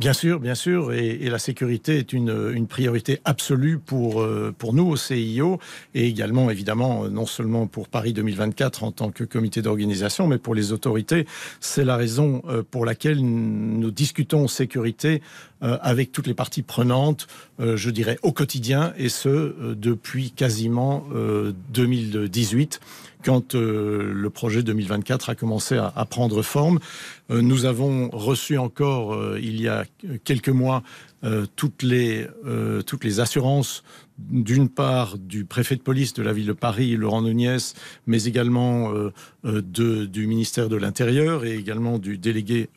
Bien 0.01 0.13
sûr, 0.13 0.39
bien 0.39 0.55
sûr, 0.55 0.93
et, 0.93 1.29
la 1.29 1.37
sécurité 1.37 1.99
est 1.99 2.11
une, 2.11 2.65
priorité 2.65 3.21
absolue 3.23 3.77
pour, 3.77 4.23
euh, 4.23 4.51
pour 4.57 4.73
nous 4.73 4.87
au 4.87 4.95
CIO, 4.95 5.59
et 5.93 6.07
également 6.07 6.49
évidemment 6.49 7.07
non 7.07 7.27
seulement 7.27 7.67
pour 7.67 7.87
Paris 7.87 8.11
2024 8.11 8.83
en 8.83 8.91
tant 8.91 9.11
que 9.11 9.23
comité 9.23 9.61
d'organisation, 9.61 10.25
mais 10.25 10.39
pour 10.39 10.55
les 10.55 10.71
autorités. 10.71 11.27
C'est 11.59 11.85
la 11.85 11.97
raison 11.97 12.41
euh, 12.47 12.63
pour 12.63 12.83
laquelle 12.83 13.21
nous 13.21 13.91
discutons 13.91 14.47
sécurité 14.47 15.21
euh, 15.63 15.77
avec 15.81 16.11
toutes 16.11 16.25
les 16.25 16.33
parties 16.33 16.63
prenantes, 16.63 17.27
euh, 17.59 17.77
je 17.77 17.91
dirais 17.91 18.17
au 18.23 18.31
quotidien, 18.31 18.93
et 18.97 19.09
ce 19.09 19.29
euh, 19.29 19.75
depuis 19.77 20.31
quasiment 20.31 21.05
2018 21.69 22.79
quand 23.23 23.55
euh, 23.55 24.11
le 24.13 24.29
projet 24.29 24.63
2024 24.63 25.29
a 25.29 25.35
commencé 25.35 25.77
à, 25.77 26.05
prendre 26.05 26.41
forme. 26.41 26.79
Euh, 27.29 27.41
nous 27.41 27.65
avons 27.65 28.09
reçu 28.09 28.57
encore, 28.57 29.13
euh, 29.13 29.39
il 29.41 29.61
y 29.61 29.67
a 29.67 29.85
quelques 30.23 30.49
mois, 30.49 30.83
toutes, 31.55 31.83
les, 31.83 32.25
assurances 33.19 33.83
d'une 34.17 34.69
part 34.69 35.19
du 35.19 35.45
préfet 35.45 35.75
de 35.75 35.81
police 35.81 36.13
de 36.13 36.23
la 36.23 36.33
ville 36.33 36.47
de 36.47 36.53
Paris, 36.53 36.95
Laurent 36.95 37.21
Nunez, 37.21 37.57
mais 38.07 38.23
également 38.23 38.91
du 39.43 40.27
ministère 40.27 40.67
de 40.67 40.77
l'Intérieur 40.77 41.45
et 41.45 41.55
également 41.55 41.99
du 41.99 42.17
délégué 42.17 42.69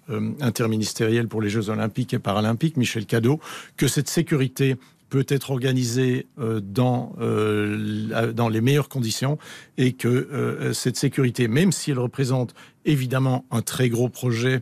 interministériel 0.42 1.26
pour 1.26 1.40
les 1.40 1.48
Jeux 1.48 1.70
olympiques 1.70 2.12
et 2.12 2.18
paralympiques, 2.18 2.76
Michel 2.76 3.06
Cadeau, 3.06 3.40
que 3.78 3.88
cette 3.88 4.10
sécurité 4.10 4.76
peut 5.14 5.24
être 5.28 5.52
organisée 5.52 6.26
euh, 6.40 6.60
dans, 6.60 7.14
euh, 7.20 8.32
dans 8.32 8.48
les 8.48 8.60
meilleures 8.60 8.88
conditions 8.88 9.38
et 9.78 9.92
que 9.92 10.08
euh, 10.08 10.72
cette 10.72 10.96
sécurité, 10.96 11.46
même 11.46 11.70
si 11.70 11.92
elle 11.92 12.00
représente 12.00 12.52
évidemment 12.84 13.44
un 13.52 13.62
très 13.62 13.88
gros 13.88 14.08
projet 14.08 14.60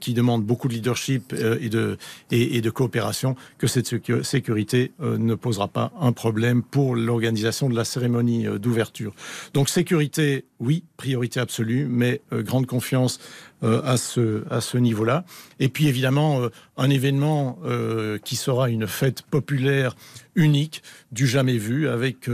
qui 0.00 0.12
demande 0.12 0.44
beaucoup 0.44 0.66
de 0.66 0.74
leadership 0.74 1.32
et, 1.32 1.68
de, 1.68 1.98
et, 2.32 2.60
de 2.60 2.70
coopération, 2.70 3.36
que 3.58 3.68
cette 3.68 3.86
sécurité 4.24 4.90
ne 5.00 5.36
posera 5.36 5.68
pas 5.68 5.92
un 6.00 6.10
problème 6.10 6.64
pour 6.64 6.96
l'organisation 6.96 7.68
de 7.68 7.76
la 7.76 7.84
cérémonie 7.84 8.46
d'ouverture. 8.58 9.14
Donc 9.54 9.68
sécurité, 9.68 10.44
oui, 10.58 10.82
priorité 10.96 11.38
absolue, 11.38 11.86
mais 11.88 12.20
grande 12.32 12.66
confiance 12.66 13.20
euh, 13.62 13.82
à 13.84 13.96
ce, 13.96 14.44
à 14.50 14.60
ce 14.60 14.78
niveau-là. 14.78 15.24
Et 15.58 15.68
puis 15.68 15.86
évidemment, 15.86 16.42
un 16.76 16.90
événement 16.90 17.58
qui 18.24 18.36
sera 18.36 18.70
une 18.70 18.86
fête 18.86 19.22
populaire 19.22 19.94
unique, 20.34 20.82
du 21.12 21.26
jamais 21.26 21.58
vu, 21.58 21.88
avec 21.88 22.28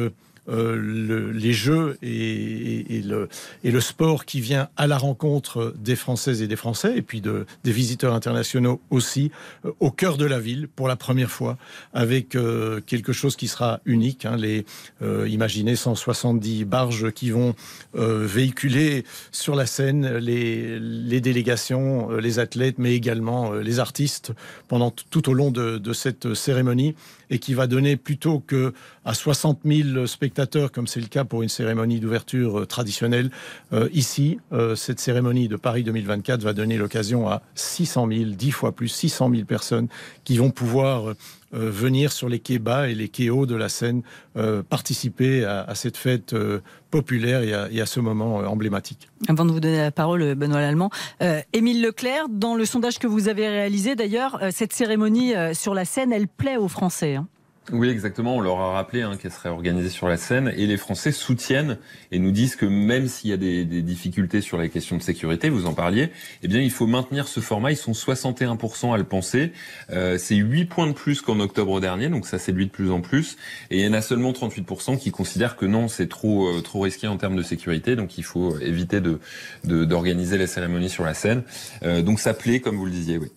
euh, 0.48 0.76
le, 0.76 1.30
les 1.32 1.52
jeux 1.52 1.98
et, 2.02 2.96
et, 2.96 3.02
le, 3.02 3.28
et 3.64 3.70
le 3.70 3.80
sport 3.80 4.24
qui 4.24 4.40
vient 4.40 4.68
à 4.76 4.86
la 4.86 4.98
rencontre 4.98 5.74
des 5.78 5.96
Françaises 5.96 6.42
et 6.42 6.46
des 6.46 6.56
Français, 6.56 6.96
et 6.96 7.02
puis 7.02 7.20
de, 7.20 7.46
des 7.64 7.72
visiteurs 7.72 8.14
internationaux 8.14 8.80
aussi, 8.90 9.30
euh, 9.64 9.72
au 9.80 9.90
cœur 9.90 10.16
de 10.16 10.24
la 10.24 10.38
ville, 10.38 10.68
pour 10.68 10.88
la 10.88 10.96
première 10.96 11.30
fois, 11.30 11.56
avec 11.92 12.34
euh, 12.34 12.80
quelque 12.86 13.12
chose 13.12 13.36
qui 13.36 13.48
sera 13.48 13.80
unique. 13.84 14.24
Hein, 14.24 14.36
les, 14.36 14.64
euh, 15.02 15.28
imaginez 15.28 15.76
170 15.76 16.64
barges 16.64 17.10
qui 17.12 17.30
vont 17.30 17.54
euh, 17.96 18.26
véhiculer 18.26 19.04
sur 19.32 19.54
la 19.54 19.66
scène 19.66 20.16
les, 20.18 20.78
les 20.78 21.20
délégations, 21.20 22.10
les 22.10 22.38
athlètes, 22.38 22.78
mais 22.78 22.94
également 22.94 23.52
les 23.52 23.78
artistes 23.78 24.32
pendant 24.68 24.90
tout 24.90 25.28
au 25.28 25.34
long 25.34 25.50
de, 25.50 25.78
de 25.78 25.92
cette 25.92 26.34
cérémonie 26.34 26.94
et 27.30 27.38
qui 27.38 27.54
va 27.54 27.66
donner 27.66 27.96
plutôt 27.96 28.40
que 28.40 28.72
à 29.04 29.14
60 29.14 29.60
000 29.64 30.06
spectateurs, 30.06 30.72
comme 30.72 30.86
c'est 30.86 31.00
le 31.00 31.06
cas 31.06 31.24
pour 31.24 31.42
une 31.42 31.48
cérémonie 31.48 32.00
d'ouverture 32.00 32.60
euh, 32.60 32.66
traditionnelle, 32.66 33.30
euh, 33.72 33.88
ici, 33.92 34.38
euh, 34.52 34.74
cette 34.74 35.00
cérémonie 35.00 35.48
de 35.48 35.56
Paris 35.56 35.82
2024 35.82 36.42
va 36.42 36.52
donner 36.52 36.76
l'occasion 36.76 37.28
à 37.28 37.42
600 37.54 38.08
000, 38.08 38.30
10 38.30 38.50
fois 38.50 38.72
plus, 38.72 38.88
600 38.88 39.30
000 39.30 39.44
personnes 39.44 39.88
qui 40.24 40.36
vont 40.36 40.50
pouvoir 40.50 41.14
venir 41.58 42.12
sur 42.12 42.28
les 42.28 42.38
quais 42.38 42.58
bas 42.58 42.88
et 42.88 42.94
les 42.94 43.08
quais 43.08 43.30
hauts 43.30 43.46
de 43.46 43.54
la 43.54 43.68
Seine 43.68 44.02
euh, 44.36 44.62
participer 44.62 45.44
à, 45.44 45.74
cette 45.74 45.96
fête 45.96 46.32
euh, 46.32 46.60
populaire 46.90 47.42
et 47.70 47.80
à, 47.80 47.86
ce 47.86 48.00
moment 48.00 48.40
euh, 48.40 48.46
emblématique. 48.46 49.08
Avant 49.28 49.44
de 49.44 49.52
vous 49.52 49.60
donner 49.60 49.78
la 49.78 49.90
parole, 49.90 50.22
euh, 50.22 50.34
Benoît 50.34 50.60
Lallemand, 50.60 50.90
euh, 51.22 51.40
Émile 51.52 51.82
Leclerc, 51.82 52.28
dans 52.30 52.54
le 52.54 52.64
sondage 52.64 52.98
que 52.98 53.06
vous 53.06 53.28
avez 53.28 53.48
réalisé 53.48 53.96
d'ailleurs, 53.96 54.40
cette 54.50 54.72
cérémonie 54.72 55.34
sur 55.52 55.74
la 55.74 55.84
Seine, 55.84 56.12
elle 56.12 56.28
plaît 56.28 56.56
aux 56.56 56.68
Français. 56.68 57.16
Hein. 57.16 57.26
Oui, 57.72 57.88
exactement. 57.88 58.36
On 58.36 58.40
leur 58.40 58.60
a 58.60 58.72
rappelé 58.74 59.02
hein, 59.02 59.16
qu'elle 59.20 59.32
serait 59.32 59.48
organisée 59.48 59.88
sur 59.88 60.08
la 60.08 60.16
scène 60.16 60.52
et 60.56 60.66
les 60.66 60.76
Français 60.76 61.10
soutiennent 61.10 61.78
et 62.12 62.20
nous 62.20 62.30
disent 62.30 62.54
que 62.54 62.64
même 62.64 63.08
s'il 63.08 63.30
y 63.30 63.32
a 63.32 63.36
des, 63.36 63.64
des, 63.64 63.82
difficultés 63.82 64.40
sur 64.40 64.56
les 64.58 64.70
questions 64.70 64.96
de 64.96 65.02
sécurité, 65.02 65.48
vous 65.48 65.66
en 65.66 65.74
parliez, 65.74 66.10
eh 66.44 66.48
bien, 66.48 66.60
il 66.60 66.70
faut 66.70 66.86
maintenir 66.86 67.26
ce 67.26 67.40
format. 67.40 67.72
Ils 67.72 67.76
sont 67.76 67.90
61% 67.90 68.94
à 68.94 68.96
le 68.96 69.02
penser. 69.04 69.52
Euh, 69.90 70.16
c'est 70.16 70.36
8 70.36 70.66
points 70.66 70.86
de 70.86 70.92
plus 70.92 71.20
qu'en 71.20 71.40
octobre 71.40 71.80
dernier, 71.80 72.08
donc 72.08 72.26
ça 72.26 72.38
séduit 72.38 72.66
de 72.66 72.70
plus 72.70 72.92
en 72.92 73.00
plus. 73.00 73.36
Et 73.70 73.80
il 73.80 73.84
y 73.84 73.88
en 73.88 73.94
a 73.94 74.02
seulement 74.02 74.30
38% 74.30 74.98
qui 74.98 75.10
considèrent 75.10 75.56
que 75.56 75.66
non, 75.66 75.88
c'est 75.88 76.08
trop, 76.08 76.46
euh, 76.46 76.60
trop 76.60 76.80
risqué 76.80 77.08
en 77.08 77.16
termes 77.16 77.36
de 77.36 77.42
sécurité, 77.42 77.96
donc 77.96 78.16
il 78.16 78.24
faut 78.24 78.58
éviter 78.60 79.00
de, 79.00 79.18
d'organiser 79.64 80.36
de, 80.36 80.42
la 80.42 80.46
cérémonie 80.46 80.88
sur 80.88 81.04
la 81.04 81.14
scène. 81.14 81.42
Euh, 81.82 82.02
donc 82.02 82.20
ça 82.20 82.32
plaît, 82.32 82.60
comme 82.60 82.76
vous 82.76 82.86
le 82.86 82.92
disiez, 82.92 83.18
oui. 83.18 83.28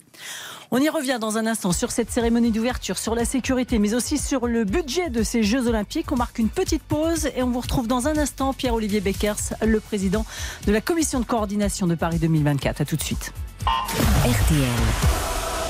On 0.72 0.78
y 0.78 0.88
revient 0.88 1.18
dans 1.20 1.36
un 1.36 1.46
instant 1.46 1.72
sur 1.72 1.90
cette 1.90 2.12
cérémonie 2.12 2.52
d'ouverture, 2.52 2.96
sur 2.96 3.16
la 3.16 3.24
sécurité, 3.24 3.80
mais 3.80 3.92
aussi 3.92 4.18
sur 4.18 4.46
le 4.46 4.62
budget 4.62 5.10
de 5.10 5.24
ces 5.24 5.42
Jeux 5.42 5.66
Olympiques. 5.66 6.12
On 6.12 6.16
marque 6.16 6.38
une 6.38 6.48
petite 6.48 6.84
pause 6.84 7.28
et 7.34 7.42
on 7.42 7.50
vous 7.50 7.58
retrouve 7.58 7.88
dans 7.88 8.06
un 8.06 8.16
instant, 8.16 8.52
Pierre-Olivier 8.52 9.00
Beckers, 9.00 9.54
le 9.66 9.80
président 9.80 10.24
de 10.66 10.72
la 10.72 10.80
commission 10.80 11.18
de 11.18 11.24
coordination 11.24 11.88
de 11.88 11.96
Paris 11.96 12.18
2024. 12.20 12.82
A 12.82 12.84
tout 12.84 12.94
de 12.94 13.02
suite. 13.02 13.32
RTL. 13.66 14.68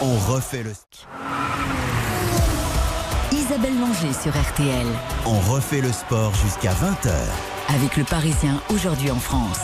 On 0.03 0.33
refait 0.33 0.63
le 0.63 0.75
ski. 0.75 1.07
Isabelle 3.33 3.81
Langer 3.81 4.13
sur 4.13 4.33
RTL. 4.33 4.87
On 5.25 5.41
refait 5.51 5.81
le 5.81 5.93
sport 5.93 6.35
jusqu'à 6.35 6.73
20h. 6.73 7.11
Avec 7.75 7.97
le 7.97 8.05
Parisien 8.05 8.61
aujourd'hui 8.69 9.11
en 9.11 9.19
France. 9.19 9.61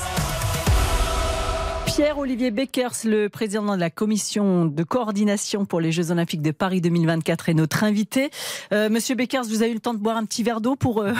Pierre-Olivier 1.97 2.51
Beckers, 2.51 3.07
le 3.07 3.31
président 3.31 3.75
de 3.75 3.81
la 3.81 3.89
commission 3.89 4.67
de 4.67 4.83
coordination 4.83 5.65
pour 5.65 5.81
les 5.81 5.93
Jeux 5.93 6.11
Olympiques 6.11 6.43
de 6.43 6.51
Paris 6.51 6.83
2024 6.83 7.49
est 7.49 7.55
notre 7.55 7.85
invité. 7.85 8.29
Euh, 8.75 8.91
Monsieur 8.91 9.15
Beckers, 9.15 9.45
vous 9.45 9.63
avez 9.63 9.71
eu 9.71 9.75
le 9.77 9.81
temps 9.81 9.95
de 9.95 9.99
boire 9.99 10.19
un 10.19 10.27
petit 10.27 10.43
verre 10.43 10.61
d'eau 10.61 10.77
pour... 10.77 11.01
Euh... 11.01 11.15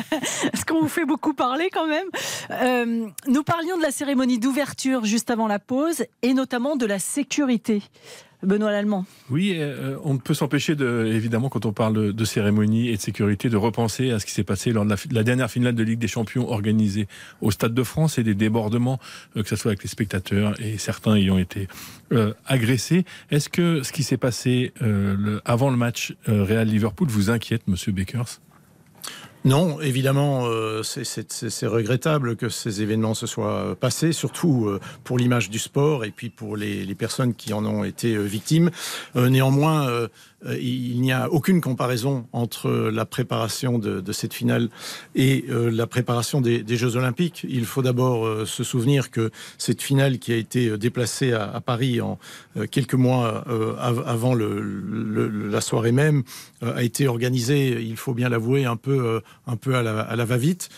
Parce 0.50 0.64
qu'on 0.64 0.80
vous 0.80 0.88
fait 0.88 1.04
beaucoup 1.04 1.34
parler 1.34 1.68
quand 1.70 1.86
même. 1.86 2.06
Euh, 2.50 3.06
nous 3.26 3.42
parlions 3.42 3.76
de 3.76 3.82
la 3.82 3.90
cérémonie 3.90 4.38
d'ouverture 4.38 5.04
juste 5.04 5.28
avant 5.28 5.48
la 5.48 5.58
pause 5.58 6.06
et 6.22 6.32
notamment 6.32 6.76
de 6.76 6.86
la 6.86 6.98
sécurité. 6.98 7.82
Benoît 8.42 8.72
Lallemand. 8.72 9.04
Oui, 9.30 9.54
euh, 9.56 9.96
on 10.04 10.14
ne 10.14 10.18
peut 10.18 10.34
s'empêcher, 10.34 10.74
de, 10.74 11.06
évidemment, 11.06 11.48
quand 11.48 11.66
on 11.66 11.72
parle 11.72 12.12
de, 12.12 12.24
cérémonie 12.24 12.88
et 12.88 12.96
de 12.96 13.00
sécurité, 13.00 13.48
de 13.48 13.56
repenser 13.56 14.10
à 14.10 14.18
ce 14.18 14.26
qui 14.26 14.32
s'est 14.32 14.44
passé 14.44 14.72
lors 14.72 14.84
de 14.84 14.94
la, 15.10 15.22
dernière 15.22 15.50
finale 15.50 15.74
de 15.74 15.82
Ligue 15.82 15.98
des 15.98 16.08
Champions 16.08 16.48
organisée 16.48 17.06
au 17.40 17.50
Stade 17.50 17.74
de 17.74 17.82
France 17.82 18.18
et 18.18 18.22
des 18.22 18.34
débordements, 18.34 18.98
euh, 19.36 19.42
que 19.42 19.48
ce 19.48 19.56
soit 19.56 19.70
avec 19.70 19.82
les 19.82 19.88
spectateurs 19.88 20.54
et 20.60 20.78
certains 20.78 21.14
ayant 21.14 21.38
été 21.38 21.68
euh, 22.12 22.34
agressés. 22.46 23.06
Est-ce 23.30 23.48
que 23.48 23.82
ce 23.82 23.92
qui 23.92 24.02
s'est 24.02 24.18
passé 24.18 24.72
euh, 24.82 25.40
avant 25.46 25.70
le 25.70 25.76
match 25.76 26.14
euh, 26.28 26.44
Real-Liverpool 26.44 27.08
vous 27.08 27.30
inquiète, 27.30 27.62
Monsieur 27.66 27.92
Bakers? 27.92 28.40
Non, 29.44 29.80
évidemment, 29.80 30.46
euh, 30.46 30.82
c'est 30.84 31.66
regrettable 31.66 32.36
que 32.36 32.48
ces 32.48 32.80
événements 32.80 33.14
se 33.14 33.26
soient 33.26 33.74
passés, 33.78 34.12
surtout 34.12 34.66
euh, 34.68 34.80
pour 35.02 35.18
l'image 35.18 35.50
du 35.50 35.58
sport 35.58 36.04
et 36.04 36.12
puis 36.12 36.30
pour 36.30 36.56
les, 36.56 36.84
les, 36.84 36.94
personnes 36.94 37.34
qui 37.34 37.52
en 37.52 37.66
ont 37.66 37.82
été 37.82 38.14
euh, 38.14 38.22
victimes. 38.22 38.70
néanmoins, 39.16 39.88
euh, 40.46 40.58
il 40.58 41.00
n'y 41.00 41.12
a 41.12 41.30
aucune 41.30 41.60
comparaison 41.60 42.26
entre 42.32 42.70
la 42.70 43.06
préparation 43.06 43.78
de, 43.78 44.12
cette 44.12 44.34
finale 44.34 44.68
et 45.14 45.44
euh, 45.48 45.70
la 45.70 45.86
préparation 45.86 46.40
des, 46.40 46.64
Jeux 46.76 46.96
Olympiques. 46.96 47.46
Il 47.48 47.64
faut 47.64 47.82
d'abord 47.82 48.26
euh, 48.26 48.46
se 48.46 48.64
souvenir 48.64 49.10
que 49.10 49.30
cette 49.58 49.82
finale 49.82 50.18
qui 50.18 50.32
a 50.32 50.36
été 50.36 50.76
déplacée 50.78 51.32
à, 51.32 51.60
Paris 51.60 52.00
en 52.00 52.18
quelques 52.70 52.94
mois 52.94 53.44
avant 54.06 54.34
la 54.34 55.60
soirée 55.60 55.92
même 55.92 56.22
a 56.60 56.82
été 56.82 57.06
organisée, 57.06 57.80
il 57.82 57.96
faut 57.96 58.14
bien 58.14 58.28
l'avouer, 58.28 58.64
un 58.64 58.76
peu, 58.76 59.20
à 59.46 59.82
la, 59.82 60.00
à 60.00 60.24
va-vite, 60.24 60.68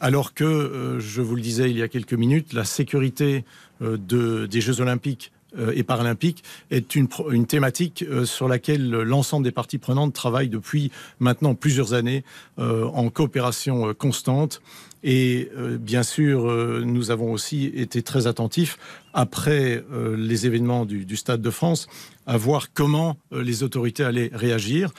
alors 0.00 0.34
que, 0.34 0.96
je 0.98 1.22
vous 1.22 1.36
le 1.36 1.42
disais 1.42 1.70
il 1.70 1.78
y 1.78 1.82
a 1.82 1.88
quelques 1.88 2.14
minutes, 2.14 2.52
la 2.52 2.64
sécurité 2.64 3.44
de, 3.80 4.46
des 4.46 4.60
Jeux 4.60 4.80
Olympiques 4.80 5.32
et 5.74 5.82
paralympique 5.82 6.42
est 6.70 6.94
une, 6.94 7.08
une 7.30 7.46
thématique 7.46 8.04
euh, 8.08 8.24
sur 8.24 8.48
laquelle 8.48 8.90
l'ensemble 8.90 9.44
des 9.44 9.52
parties 9.52 9.78
prenantes 9.78 10.12
travaillent 10.12 10.48
depuis 10.48 10.90
maintenant 11.20 11.54
plusieurs 11.54 11.94
années 11.94 12.24
euh, 12.58 12.84
en 12.86 13.10
coopération 13.10 13.94
constante. 13.94 14.60
Et 15.04 15.50
euh, 15.56 15.78
bien 15.78 16.02
sûr, 16.02 16.48
euh, 16.48 16.82
nous 16.84 17.10
avons 17.10 17.32
aussi 17.32 17.66
été 17.74 18.02
très 18.02 18.26
attentifs 18.26 18.78
après 19.12 19.84
euh, 19.92 20.16
les 20.16 20.46
événements 20.46 20.84
du, 20.84 21.16
Stade 21.16 21.42
de 21.42 21.50
France 21.50 21.86
à 22.26 22.36
voir 22.36 22.72
comment 22.72 23.16
les 23.32 23.64
autorités 23.64 24.04
allaient 24.04 24.30
réagir. 24.32 24.92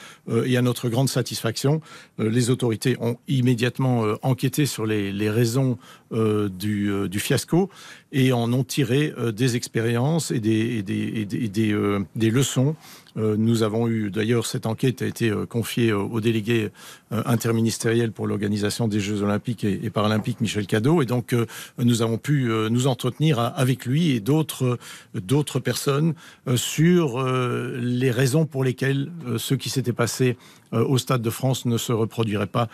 et 0.44 0.58
à 0.58 0.62
notre 0.62 0.90
grande 0.90 1.08
satisfaction, 1.08 1.80
les 2.18 2.50
autorités 2.50 2.98
ont 3.00 3.16
immédiatement 3.28 4.04
enquêté 4.20 4.66
sur 4.66 4.84
les, 4.84 5.30
raisons 5.30 5.78
du, 6.12 7.08
fiasco 7.18 7.70
et 8.12 8.34
en 8.34 8.52
ont 8.52 8.62
tiré 8.62 9.14
des 9.32 9.56
expériences 9.56 10.32
et 10.32 10.40
des, 10.40 10.82
des 10.82 12.30
leçons 12.30 12.76
nous 13.16 13.62
avons 13.62 13.86
eu, 13.88 14.10
d'ailleurs, 14.10 14.44
cette 14.44 14.66
enquête 14.66 15.00
a 15.00 15.06
été 15.06 15.32
confiée 15.48 15.92
au 15.92 16.20
délégué 16.20 16.70
interministériel 17.12 18.10
pour 18.10 18.26
l'organisation 18.26 18.88
des 18.88 18.98
Jeux 18.98 19.22
Olympiques 19.22 19.62
et, 19.62 19.88
Paralympiques, 19.90 20.40
Michel 20.40 20.66
Cadeau, 20.66 21.00
et 21.00 21.06
donc 21.06 21.34
nous 21.78 22.02
avons 22.02 22.18
pu 22.18 22.50
nous 22.70 22.86
entretenir 22.88 23.38
avec 23.38 23.86
lui 23.86 24.03
et 24.12 24.20
d'autres 24.20 24.78
d'autres 25.14 25.60
personnes 25.60 26.14
sur 26.56 27.22
les 27.24 28.10
raisons 28.10 28.46
pour 28.46 28.64
lesquelles 28.64 29.10
ce 29.36 29.54
qui 29.54 29.70
s'était 29.70 29.92
passé 29.92 30.36
au 30.72 30.98
Stade 30.98 31.22
de 31.22 31.30
France 31.30 31.66
ne 31.66 31.78
se 31.78 31.92
reproduirait 31.92 32.46
pas 32.48 32.68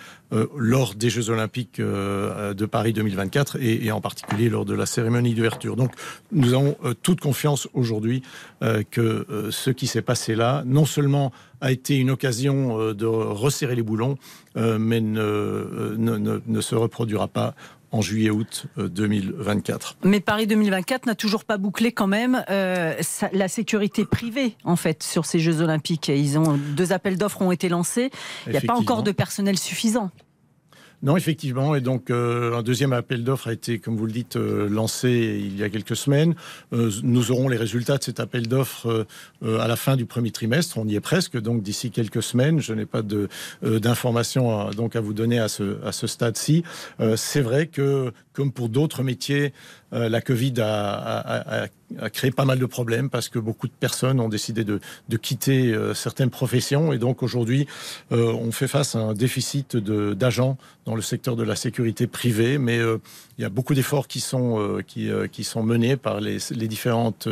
lors 0.57 0.95
des 0.95 1.11
Jeux 1.11 1.31
Olympiques 1.31 1.81
de 1.81 2.67
Paris 2.67 2.93
2024 2.93 3.57
et, 3.61 3.85
et, 3.85 3.93
en 3.93 4.01
particulier 4.01 4.49
lors 4.49 4.65
de 4.65 4.75
la 4.75 4.87
cérémonie 4.87 5.35
d'ouverture. 5.35 5.77
Donc 5.77 5.93
nous 6.33 6.55
avons 6.55 6.77
toute 7.03 7.21
confiance 7.21 7.69
aujourd'hui 7.75 8.23
que 8.91 9.49
ce 9.51 9.71
qui 9.71 9.87
s'est 9.87 10.03
passé 10.03 10.35
là, 10.35 10.63
non 10.65 10.87
seulement 10.87 11.33
a 11.61 11.73
été 11.73 11.99
une 11.99 12.11
occasion 12.11 12.93
de 12.95 13.07
resserrer 13.07 13.75
les 13.75 13.83
boulons, 13.83 14.17
mais 14.57 15.01
ne, 15.01 15.95
ne, 15.99 16.41
ne 16.45 16.61
se 16.61 16.75
reproduira 16.75 17.29
pas 17.29 17.55
en 17.93 18.01
juillet-août 18.01 18.67
2024. 18.77 19.97
Mais 20.05 20.21
Paris 20.21 20.47
2024 20.47 21.07
n'a 21.07 21.15
toujours 21.15 21.45
pas 21.45 21.59
bouclé 21.59 21.93
quand 21.93 22.07
même 22.07 22.45
euh, 22.49 22.95
la 23.33 23.49
sécurité 23.49 24.05
privée 24.05 24.57
en 24.65 24.77
fait 24.77 25.03
sur 25.03 25.27
ces 25.27 25.39
Jeux 25.39 25.61
Olympiques. 25.61 26.09
Ils 26.09 26.39
ont 26.39 26.59
deux 26.77 26.93
appels 26.93 27.19
d'offres 27.19 27.43
ont 27.43 27.53
été 27.53 27.69
lancés. 27.69 28.11
Il 28.47 28.53
n'y 28.53 28.59
a 28.59 28.63
pas 28.63 28.75
encore 28.75 29.03
de 29.03 29.13
personnel 29.13 29.59
suffisant. 29.59 30.11
Non, 31.03 31.17
effectivement. 31.17 31.75
Et 31.75 31.81
donc, 31.81 32.11
euh, 32.11 32.59
un 32.59 32.63
deuxième 32.63 32.93
appel 32.93 33.25
d'offres 33.25 33.49
a 33.49 33.55
été, 33.55 33.79
comme 33.79 33.97
vous 33.97 34.05
le 34.05 34.13
dites, 34.13 34.37
euh, 34.37 34.69
lancé 34.69 35.41
il 35.47 35.59
y 35.59 35.63
a 35.63 35.71
quelques 35.71 35.97
semaines. 35.97 36.35
Euh, 36.75 36.91
nous 37.03 37.31
aurons 37.31 37.49
les 37.49 37.57
résultats 37.57 37.97
de 37.97 38.05
cet 38.05 38.21
appel 38.21 38.49
d'offres 38.49 39.07
à 39.43 39.67
la 39.67 39.77
fin 39.77 39.97
du 39.97 40.05
premier 40.05 40.31
trimestre. 40.31 40.77
On 40.77 40.87
y 40.87 40.97
est 40.97 41.01
presque. 41.01 41.41
Donc, 41.41 41.63
d'ici 41.63 41.91
quelques 41.91 42.23
semaines, 42.23 42.61
je 42.61 42.75
n'ai 42.75 42.85
pas 42.85 43.03
d'informations 43.63 44.69
à, 44.69 44.73
donc 44.73 44.95
à 44.95 45.01
vous 45.01 45.15
donner 45.15 45.39
à 45.39 45.49
ce, 45.49 46.07
stade-ci. 46.07 46.65
C'est 47.17 47.41
vrai 47.41 47.67
que, 47.67 48.13
comme 48.33 48.53
pour 48.53 48.69
d'autres 48.69 49.03
métiers, 49.03 49.53
la 49.93 50.21
Covid 50.21 50.55
a, 50.61 51.69
créé 52.13 52.31
pas 52.31 52.45
mal 52.45 52.59
de 52.59 52.67
problèmes 52.67 53.11
parce 53.11 53.29
que 53.29 53.39
beaucoup 53.39 53.67
de 53.67 53.73
personnes 53.73 54.21
ont 54.21 54.29
décidé 54.29 54.65
de 54.65 55.17
quitter 55.17 55.75
certaines 55.95 56.31
professions. 56.31 56.93
Et 56.93 56.99
donc, 56.99 57.23
aujourd'hui, 57.23 57.67
on 58.11 58.53
fait 58.53 58.69
face 58.69 58.95
à 58.95 59.01
un 59.01 59.15
déficit 59.15 59.77
d'agents 59.77 60.59
dans 60.91 60.97
le 60.97 61.03
secteur 61.03 61.37
de 61.37 61.45
la 61.45 61.55
sécurité 61.55 62.09
privée, 62.09 62.59
mais 62.59 62.79
euh, 62.79 62.99
il 63.39 63.43
y 63.43 63.45
a 63.45 63.49
beaucoup 63.49 63.75
d'efforts 63.75 64.09
qui 64.09 64.19
sont 64.19 64.59
euh, 64.59 64.83
euh, 64.99 65.63
menés 65.63 65.97
par 65.97 66.21
les, 66.21 66.39
les 66.51 66.67
différentes 66.67 67.29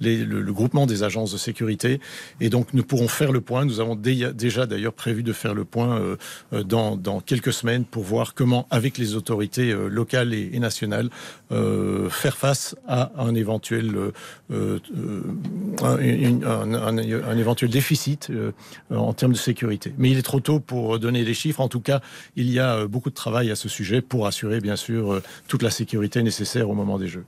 le, 0.00 0.52
groupement 0.52 0.86
des 0.86 1.04
agences 1.04 1.30
de 1.32 1.38
sécurité, 1.38 2.00
et 2.40 2.48
donc 2.48 2.74
nous 2.74 2.82
pourrons 2.82 3.06
faire 3.06 3.30
le 3.30 3.40
point. 3.40 3.64
Nous 3.64 3.78
avons 3.78 3.94
déjà 3.94 4.66
d'ailleurs 4.66 4.92
prévu 4.92 5.22
de 5.22 5.32
faire 5.32 5.54
le 5.54 5.64
point 5.64 6.16
dans, 6.52 7.20
quelques 7.24 7.52
semaines 7.52 7.84
pour 7.84 8.02
voir 8.02 8.34
comment, 8.34 8.66
avec 8.70 8.98
les 8.98 9.14
autorités 9.14 9.72
locales 9.72 10.34
et 10.34 10.58
nationales, 10.58 11.10
faire 11.50 12.36
face 12.36 12.76
à 12.88 13.12
un 13.18 13.34
éventuel 13.34 14.12
un, 14.50 14.78
un, 15.82 16.74
un, 16.74 17.36
éventuel 17.36 17.70
déficit 17.70 18.30
en 18.90 19.12
termes 19.12 19.32
de 19.32 19.38
sécurité. 19.38 19.94
Mais 19.98 20.10
il 20.10 20.18
est 20.18 20.22
trop 20.22 20.40
tôt 20.40 20.60
pour 20.60 20.98
donner 20.98 21.24
les 21.24 21.34
chiffres. 21.34 21.60
En 21.60 21.68
tout 21.68 21.80
cas, 21.80 22.00
il 22.36 22.50
y 22.50 22.58
a 22.58 22.86
beaucoup 22.86 23.10
de 23.10 23.14
travail 23.14 23.50
à 23.50 23.56
ce 23.56 23.68
sujet 23.68 24.00
pour 24.00 24.26
assurer 24.26 24.60
bien 24.60 24.76
sûr 24.76 25.12
euh, 25.12 25.22
toute 25.48 25.62
la 25.62 25.70
sécurité 25.70 26.22
nécessaire 26.22 26.68
au 26.70 26.74
moment 26.74 26.98
des 26.98 27.08
Jeux. 27.08 27.24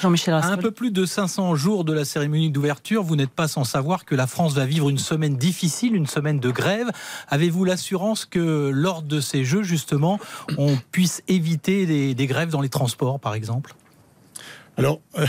Jean-Michel 0.00 0.34
Un 0.34 0.56
peu 0.56 0.70
plus 0.70 0.90
de 0.90 1.04
500 1.04 1.54
jours 1.54 1.84
de 1.84 1.92
la 1.92 2.04
cérémonie 2.04 2.50
d'ouverture, 2.50 3.02
vous 3.02 3.16
n'êtes 3.16 3.30
pas 3.30 3.48
sans 3.48 3.64
savoir 3.64 4.04
que 4.04 4.14
la 4.14 4.26
France 4.26 4.54
va 4.54 4.66
vivre 4.66 4.88
une 4.88 4.98
semaine 4.98 5.36
difficile, 5.36 5.94
une 5.94 6.06
semaine 6.06 6.40
de 6.40 6.50
grève. 6.50 6.90
Avez-vous 7.28 7.64
l'assurance 7.64 8.24
que 8.24 8.70
lors 8.72 9.02
de 9.02 9.20
ces 9.20 9.44
Jeux, 9.44 9.62
justement, 9.62 10.18
on 10.58 10.76
puisse 10.90 11.22
éviter 11.28 11.86
des, 11.86 12.14
des 12.14 12.26
grèves 12.26 12.50
dans 12.50 12.60
les 12.60 12.68
transports, 12.68 13.20
par 13.20 13.34
exemple? 13.34 13.71
Alors, 14.76 15.00
euh, 15.18 15.26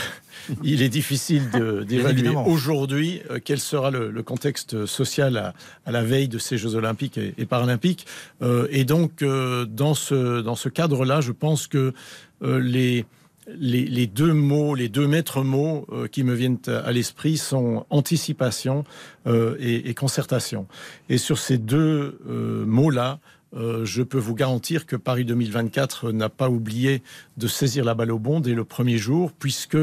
il 0.63 0.81
est 0.81 0.89
difficile 0.89 1.49
d'évaluer 1.85 2.29
aujourd'hui 2.29 3.21
euh, 3.29 3.39
quel 3.43 3.59
sera 3.59 3.91
le, 3.91 4.09
le, 4.09 4.23
contexte 4.23 4.85
social 4.85 5.37
à, 5.37 5.53
à, 5.85 5.91
la 5.91 6.03
veille 6.03 6.29
de 6.29 6.37
ces 6.37 6.57
Jeux 6.57 6.75
olympiques 6.75 7.17
et, 7.17 7.33
et 7.37 7.45
paralympiques. 7.45 8.05
Euh, 8.41 8.67
et 8.71 8.85
donc, 8.85 9.23
dans 9.23 9.93
ce, 9.93 10.41
dans 10.41 10.55
ce 10.55 10.69
cadre-là, 10.69 11.21
je 11.21 11.31
pense 11.31 11.67
que 11.67 11.93
les, 12.41 13.05
les, 13.47 13.85
les, 13.85 14.07
deux 14.07 14.33
mots, 14.33 14.75
les 14.75 14.89
deux 14.89 15.07
maîtres 15.07 15.43
mots 15.43 15.87
qui 16.11 16.23
me 16.23 16.33
viennent 16.33 16.59
à 16.67 16.91
l'esprit 16.91 17.37
sont 17.37 17.85
anticipation 17.89 18.83
et, 19.27 19.89
et, 19.89 19.93
concertation. 19.93 20.67
Et 21.09 21.17
sur 21.17 21.37
ces 21.37 21.57
deux 21.57 22.19
mots-là, 22.65 23.19
euh, 23.55 23.85
je 23.85 24.01
peux 24.01 24.17
vous 24.17 24.35
garantir 24.35 24.85
que 24.85 24.95
Paris 24.95 25.25
2024 25.25 26.11
n'a 26.11 26.29
pas 26.29 26.49
oublié 26.49 27.03
de 27.37 27.47
saisir 27.47 27.85
la 27.85 27.93
balle 27.93 28.11
au 28.11 28.19
bon 28.19 28.39
dès 28.39 28.53
le 28.53 28.63
premier 28.63 28.97
jour, 28.97 29.31
puisque 29.31 29.77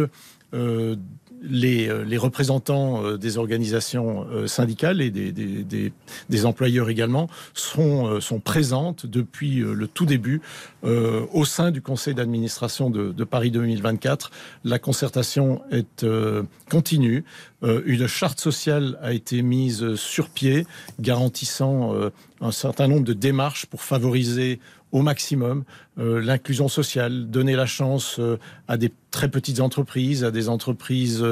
euh, 0.54 0.96
les, 1.42 1.88
euh, 1.88 2.04
les, 2.04 2.18
représentants 2.18 3.04
euh, 3.04 3.16
des 3.16 3.38
organisations 3.38 4.26
euh, 4.30 4.46
syndicales 4.46 5.00
et 5.00 5.10
des, 5.10 6.44
employeurs 6.44 6.88
également 6.88 7.28
sont, 7.54 8.20
présentes 8.42 9.04
depuis 9.04 9.56
le 9.56 9.86
tout 9.86 10.06
début 10.06 10.40
au 10.82 11.44
sein 11.44 11.70
du 11.70 11.82
conseil 11.82 12.14
d'administration 12.14 12.88
de, 12.88 13.24
Paris 13.24 13.50
2024. 13.50 14.30
La 14.64 14.78
concertation 14.78 15.60
est 15.70 16.06
continue. 16.70 17.24
Une 17.62 18.06
charte 18.06 18.40
sociale 18.40 18.98
a 19.02 19.12
été 19.12 19.42
mise 19.42 19.96
sur 19.96 20.30
pied, 20.30 20.66
garantissant 20.98 21.94
un 22.40 22.52
certain 22.52 22.88
nombre 22.88 23.04
de 23.04 23.12
démarches 23.12 23.66
pour 23.66 23.82
favoriser 23.82 24.60
au 24.92 25.02
maximum 25.02 25.64
euh, 26.00 26.20
l'inclusion 26.20 26.68
sociale, 26.68 27.28
donner 27.28 27.56
la 27.56 27.66
chance 27.66 28.16
euh, 28.18 28.38
à 28.68 28.78
des 28.78 28.90
très 29.10 29.28
petites 29.28 29.60
entreprises, 29.60 30.24
à 30.24 30.30
des 30.30 30.48
entreprises 30.48 31.22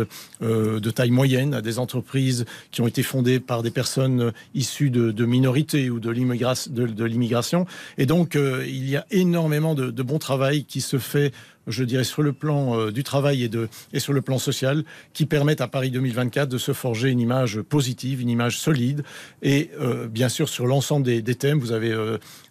euh, 0.43 0.81
de 0.81 0.91
taille 0.91 1.11
moyenne, 1.11 1.55
à 1.55 1.63
des 1.63 1.79
entreprises 1.79 2.45
qui 2.71 2.83
ont 2.83 2.87
été 2.87 3.03
fondées 3.03 3.41
par 3.41 3.63
des 3.63 3.71
personnes 3.71 4.33
issues 4.55 4.91
de, 4.91 5.25
minorités 5.25 5.89
ou 5.89 6.01
de 6.01 6.11
l'immigration. 6.11 7.67
Et 7.97 8.05
donc, 8.05 8.35
il 8.37 8.89
y 8.89 8.97
a 8.97 9.07
énormément 9.11 9.75
de, 9.75 10.03
bon 10.03 10.19
travail 10.19 10.65
qui 10.65 10.81
se 10.81 10.99
fait 10.99 11.33
je 11.67 11.85
dirais, 11.85 12.05
sur 12.05 12.23
le 12.23 12.33
plan 12.33 12.91
du 12.91 13.05
travail 13.05 13.43
et, 13.43 13.51
de, 13.51 13.69
et 13.93 14.01
sur 14.01 14.15
le 14.15 14.23
plan 14.23 14.39
social, 14.39 14.85
qui 15.13 15.27
permettent 15.27 15.61
à 15.61 15.69
Paris 15.69 15.91
2024 15.91 16.49
de 16.49 16.57
se 16.57 16.73
forger 16.73 17.11
une 17.11 17.21
image 17.21 17.61
positive, 17.61 18.23
une 18.23 18.31
image 18.31 18.59
solide. 18.59 19.05
Et 19.43 19.71
bien 20.11 20.31
sûr, 20.31 20.49
sur 20.49 20.67
l'ensemble 20.67 21.05
des, 21.05 21.35
thèmes, 21.35 21.59
vous 21.59 21.73
avez 21.73 21.95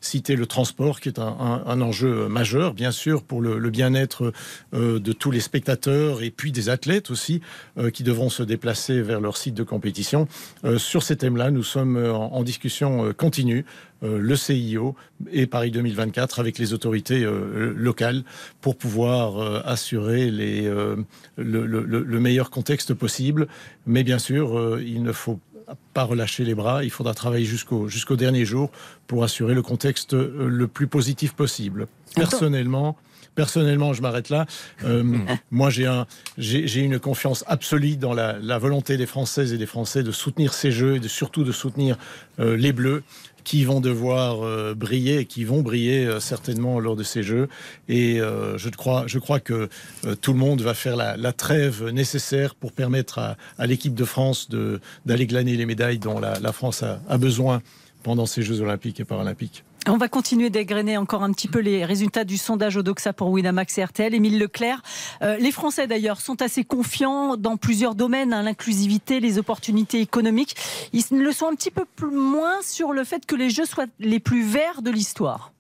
cité 0.01 0.35
le 0.35 0.45
transport, 0.45 0.99
qui 0.99 1.09
est 1.09 1.17
un 1.17 1.81
enjeu 1.81 2.06
majeur, 2.29 2.73
bien 2.73 2.91
sûr, 2.91 3.23
pour 3.23 3.41
le, 3.41 3.69
bien-être 3.69 4.33
euh, 4.73 4.99
de 4.99 5.11
tous 5.11 5.31
les 5.31 5.39
spectateurs 5.39 6.21
et 6.21 6.31
puis 6.31 6.51
des 6.51 6.69
athlètes 6.69 7.11
aussi, 7.11 7.41
euh, 7.77 7.89
qui 7.89 8.03
devront 8.03 8.29
se 8.29 8.43
déplacer 8.43 9.01
vers 9.01 9.21
leur 9.21 9.37
site 9.37 9.53
de 9.53 9.63
compétition. 9.63 10.27
Euh, 10.63 10.77
sur 10.77 11.03
ces 11.03 11.17
thèmes-là, 11.17 11.51
nous 11.51 11.63
sommes 11.63 11.97
en, 11.97 12.43
discussion 12.43 13.11
continue 13.13 13.65
le 14.01 14.35
CIO 14.35 14.95
et 15.31 15.47
Paris 15.47 15.71
2024 15.71 16.39
avec 16.39 16.59
les 16.59 16.71
autorités 16.71 17.27
locales 17.75 18.23
pour 18.61 18.77
pouvoir 18.77 19.65
assurer 19.67 20.31
les, 20.31 20.61
le, 20.61 21.05
le, 21.35 21.83
le, 21.83 22.19
meilleur 22.19 22.49
contexte 22.49 22.93
possible. 22.93 23.47
Mais 23.85 24.03
bien 24.03 24.19
sûr, 24.19 24.79
il 24.79 25.03
ne 25.03 25.11
faut 25.11 25.39
pas 25.93 26.03
relâcher 26.03 26.43
les 26.43 26.55
bras, 26.55 26.83
il 26.83 26.91
faudra 26.91 27.13
travailler 27.13 27.45
jusqu'au 27.45 27.87
jusqu'au 27.87 28.15
dernier 28.15 28.45
jour 28.45 28.71
pour 29.07 29.23
assurer 29.23 29.53
le 29.53 29.61
contexte 29.61 30.13
le 30.13 30.67
plus 30.67 30.87
positif 30.87 31.33
possible. 31.33 31.87
Personnellement, 32.15 32.97
personnellement, 33.37 33.93
je 33.93 34.01
m'arrête 34.01 34.29
là. 34.29 34.45
Euh, 34.83 35.03
moi, 35.51 35.69
j'ai 35.69 35.85
un, 35.85 36.05
j'ai 36.37 36.81
une 36.81 36.99
confiance 36.99 37.45
absolue 37.47 37.95
dans 37.95 38.13
la, 38.13 38.37
la, 38.39 38.57
volonté 38.57 38.97
des 38.97 39.05
Françaises 39.05 39.53
et 39.53 39.57
des 39.57 39.67
Français 39.67 40.03
de 40.03 40.11
soutenir 40.11 40.53
ces 40.53 40.71
jeux 40.71 40.95
et 40.95 40.99
de, 40.99 41.07
surtout 41.07 41.43
de 41.43 41.53
soutenir 41.53 41.97
euh, 42.39 42.57
les 42.57 42.73
Bleus 42.73 43.03
qui 43.47 43.63
vont 43.63 43.79
devoir 43.79 44.45
euh, 44.45 44.75
briller 44.75 45.19
et 45.19 45.25
qui 45.25 45.45
vont 45.45 45.61
briller 45.61 46.05
euh, 46.05 46.19
certainement 46.19 46.81
lors 46.81 46.97
de 46.97 47.03
ces 47.03 47.23
Jeux. 47.23 47.47
Et 47.87 48.19
euh, 48.19 48.57
je, 48.57 48.67
crois, 48.67 49.05
je 49.07 49.19
crois 49.19 49.39
que 49.39 49.69
tout 50.19 50.33
le 50.33 50.37
monde 50.37 50.61
va 50.61 50.73
faire 50.73 50.97
la, 50.97 51.31
trêve 51.31 51.87
nécessaire 51.87 52.55
pour 52.55 52.73
permettre 52.73 53.19
à, 53.57 53.65
l'équipe 53.65 53.95
de 53.95 54.03
France 54.03 54.49
d'aller 55.05 55.27
glaner 55.27 55.55
les 55.55 55.65
médailles 55.65 55.97
dont 55.97 56.19
la, 56.19 56.51
France 56.51 56.83
a 56.83 57.17
besoin 57.17 57.61
pendant 58.03 58.25
ces 58.25 58.41
Jeux 58.41 58.59
olympiques 58.59 58.99
et 58.99 59.05
paralympiques. 59.05 59.63
On 59.89 59.95
va 59.95 60.09
continuer 60.09 60.49
d'égrener 60.49 60.97
encore 60.97 61.23
un 61.23 61.31
petit 61.31 61.47
peu 61.47 61.59
les 61.59 61.85
résultats 61.85 62.25
du 62.25 62.35
sondage 62.37 62.75
Odoxa 62.75 63.13
pour 63.13 63.29
Winamax 63.29 63.77
et 63.77 63.85
RTL. 63.85 64.13
Émile 64.13 64.37
Leclerc, 64.37 64.81
euh, 65.21 65.37
les 65.37 65.51
Français 65.51 65.87
d'ailleurs 65.87 66.19
sont 66.19 66.41
assez 66.41 66.65
confiants 66.65 67.37
dans 67.37 67.55
plusieurs 67.55 67.95
domaines, 67.95 68.33
hein, 68.33 68.43
l'inclusivité, 68.43 69.21
les 69.21 69.37
opportunités 69.37 70.01
économiques. 70.01 70.57
Ils 70.91 71.03
le 71.11 71.31
sont 71.31 71.47
un 71.47 71.55
petit 71.55 71.71
peu 71.71 71.85
plus 71.95 72.11
moins 72.11 72.61
sur 72.61 72.91
le 72.91 73.05
fait 73.05 73.25
que 73.25 73.35
les 73.35 73.49
Jeux 73.49 73.65
soient 73.65 73.85
les 73.99 74.19
plus 74.19 74.43
verts 74.43 74.81
de 74.81 74.91
l'histoire. 74.91 75.53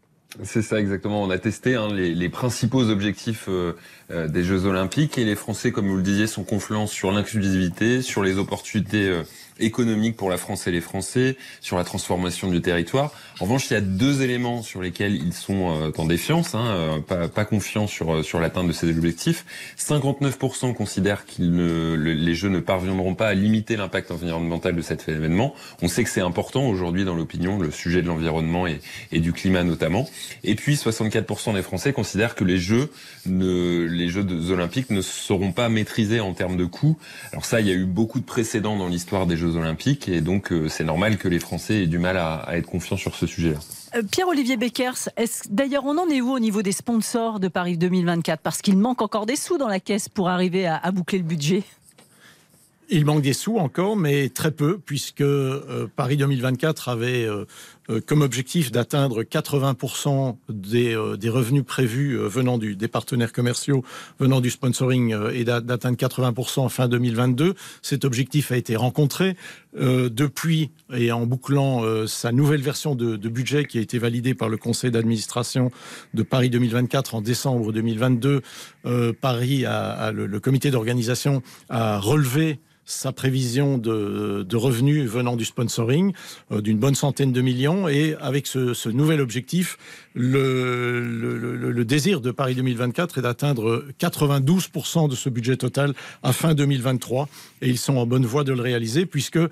C'est 0.43 0.61
ça 0.61 0.79
exactement. 0.79 1.23
On 1.23 1.29
a 1.29 1.37
testé 1.37 1.75
hein, 1.75 1.87
les, 1.91 2.29
principaux 2.29 2.89
objectifs 2.89 3.45
euh, 3.47 3.73
des 4.09 4.43
Jeux 4.43 4.65
Olympiques 4.65 5.17
et 5.17 5.25
les 5.25 5.35
Français, 5.35 5.71
comme 5.71 5.87
vous 5.87 5.97
le 5.97 6.03
disiez, 6.03 6.27
sont 6.27 6.43
confluents 6.43 6.87
sur 6.87 7.11
l'inclusivité, 7.11 8.01
sur 8.01 8.23
les 8.23 8.37
opportunités 8.37 9.09
euh, 9.09 9.23
économique 9.59 10.15
pour 10.15 10.29
la 10.29 10.37
France 10.37 10.67
et 10.67 10.71
les 10.71 10.81
Français, 10.81 11.37
sur 11.61 11.77
la 11.77 11.83
transformation 11.83 12.49
du 12.49 12.61
territoire. 12.61 13.11
En 13.39 13.45
revanche, 13.45 13.69
il 13.69 13.73
y 13.73 13.77
a 13.77 13.81
deux 13.81 14.21
éléments 14.21 14.61
sur 14.61 14.81
lesquels 14.81 15.15
ils 15.15 15.33
sont 15.33 15.71
euh, 15.71 15.91
en 15.97 16.05
défiance, 16.05 16.55
hein, 16.55 16.65
euh, 16.67 16.99
pas, 16.99 17.27
pas 17.27 17.45
confiants 17.45 17.87
sur, 17.87 18.15
euh, 18.15 18.23
sur 18.23 18.39
l'atteinte 18.39 18.67
de 18.67 18.71
ces 18.71 18.89
objectifs. 18.89 19.45
59% 19.77 20.73
considèrent 20.73 21.25
que 21.25 21.41
les 21.41 22.35
Jeux 22.35 22.49
ne 22.49 22.59
parviendront 22.59 23.15
pas 23.15 23.27
à 23.27 23.33
limiter 23.33 23.75
l'impact 23.75 24.11
environnemental 24.11 24.75
de 24.75 24.81
cet 24.81 25.07
événement. 25.09 25.53
On 25.81 25.87
sait 25.87 26.03
que 26.03 26.09
c'est 26.09 26.21
important 26.21 26.67
aujourd'hui 26.67 27.05
dans 27.05 27.15
l'opinion, 27.15 27.59
le 27.59 27.71
sujet 27.71 28.01
de 28.01 28.07
l'environnement 28.07 28.65
et, 28.67 28.79
du 29.19 29.33
climat 29.33 29.63
notamment. 29.63 30.07
Et 30.43 30.55
puis 30.55 30.75
64% 30.75 31.53
des 31.53 31.61
Français 31.61 31.93
considèrent 31.93 32.35
que 32.35 32.43
les 32.43 32.57
Jeux, 32.57 32.91
ne, 33.25 33.87
les 33.97 34.09
Jeux 34.09 34.25
olympiques 34.51 34.89
ne 34.89 35.01
seront 35.01 35.51
pas 35.51 35.69
maîtrisés 35.69 36.19
en 36.19 36.33
termes 36.33 36.57
de 36.57 36.65
coûts. 36.65 36.97
Alors 37.31 37.45
ça, 37.45 37.59
il 37.59 37.67
y 37.67 37.71
a 37.71 37.73
eu 37.73 37.85
beaucoup 37.85 38.19
de 38.19 38.25
précédents 38.25 38.77
dans 38.77 38.87
l'histoire 38.87 39.27
des 39.27 39.35
Jeux 39.35 39.55
Olympiques 39.55 40.07
et 40.07 40.21
donc 40.21 40.51
euh, 40.51 40.69
c'est 40.69 40.83
normal 40.83 41.17
que 41.17 41.27
les 41.27 41.39
Français 41.39 41.83
aient 41.83 41.87
du 41.87 41.99
mal 41.99 42.17
à, 42.17 42.45
être 42.51 42.67
confiants 42.67 42.97
sur 42.97 43.15
ce 43.15 43.27
sujet-là. 43.27 43.59
Euh, 43.95 44.03
Pierre-Olivier 44.09 44.57
Beckers, 44.57 45.09
d'ailleurs 45.49 45.85
on 45.85 45.97
en 45.97 46.07
est 46.07 46.21
où 46.21 46.31
au 46.31 46.39
niveau 46.39 46.61
des 46.61 46.71
sponsors 46.71 47.39
de 47.39 47.47
Paris 47.47 47.77
2024 47.77 48.41
Parce 48.41 48.61
qu'il 48.61 48.77
manque 48.77 49.01
encore 49.01 49.25
des 49.25 49.35
sous 49.35 49.57
dans 49.57 49.67
la 49.67 49.79
caisse 49.79 50.09
pour 50.09 50.29
arriver 50.29 50.67
à, 50.67 50.91
boucler 50.91 51.17
le 51.19 51.23
budget. 51.23 51.63
Il 52.89 53.05
manque 53.05 53.21
des 53.21 53.33
sous 53.33 53.57
encore, 53.57 53.97
mais 53.97 54.29
très 54.29 54.51
peu, 54.51 54.77
puisque 54.77 55.19
euh, 55.21 55.87
Paris 55.95 56.15
2024 56.15 56.87
avait 56.87 57.25
euh, 57.25 57.45
comme 58.05 58.21
objectif 58.21 58.71
d'atteindre 58.71 59.23
80% 59.23 60.35
des, 60.49 60.95
euh, 60.95 61.15
des, 61.17 61.29
revenus 61.29 61.63
prévus 61.63 62.17
euh, 62.17 62.27
venant 62.27 62.57
des 62.57 62.87
partenaires 62.87 63.31
commerciaux, 63.31 63.83
venant 64.19 64.41
du 64.41 64.49
sponsoring 64.49 65.15
et 65.33 65.43
d'atteindre 65.43 65.97
80% 65.97 66.69
fin 66.69 66.87
2022. 66.87 67.55
Cet 67.81 68.05
objectif 68.05 68.51
a 68.51 68.57
été 68.57 68.75
rencontré. 68.75 69.35
depuis, 69.73 70.71
et 70.91 71.11
en 71.11 71.25
bouclant 71.25 71.83
sa 72.07 72.31
nouvelle 72.31 72.61
version 72.61 72.95
de, 72.95 73.15
budget 73.29 73.65
qui 73.65 73.77
a 73.77 73.81
été 73.81 73.99
validée 73.99 74.33
par 74.33 74.49
le 74.49 74.57
conseil 74.57 74.91
d'administration 74.91 75.71
de 76.13 76.23
Paris 76.23 76.49
2024 76.49 77.15
en 77.15 77.21
décembre 77.21 77.71
2022, 77.71 78.41
Paris 79.21 79.65
a, 79.65 79.89
a 79.91 80.11
le 80.11 80.39
comité 80.39 80.71
d'organisation 80.71 81.41
a 81.69 81.99
relevé 81.99 82.59
sa 82.87 83.11
prévision 83.11 83.77
de, 83.77 84.55
revenus 84.55 85.07
venant 85.07 85.35
du 85.35 85.45
sponsoring 85.45 86.13
euh, 86.51 86.61
d'une 86.61 86.79
bonne 86.79 86.95
centaine 86.95 87.31
de 87.33 87.41
millions. 87.41 87.87
Et 87.87 88.15
avec 88.19 88.47
ce, 88.47 88.89
nouvel 88.89 89.21
objectif, 89.21 89.77
le, 90.15 91.83
désir 91.83 92.21
de 92.21 92.31
Paris 92.31 92.55
2024 92.55 93.19
est 93.19 93.21
d'atteindre 93.21 93.85
92% 93.99 95.09
de 95.09 95.15
ce 95.15 95.29
budget 95.29 95.57
total 95.57 95.93
à 96.23 96.33
fin 96.33 96.55
2023. 96.55 97.27
Et 97.61 97.69
ils 97.69 97.77
sont 97.77 97.97
en 97.97 98.07
bonne 98.07 98.25
voie 98.25 98.45
de 98.45 98.53
le 98.53 98.61
réaliser 98.61 99.05
puisque 99.05 99.37
euh, 99.37 99.49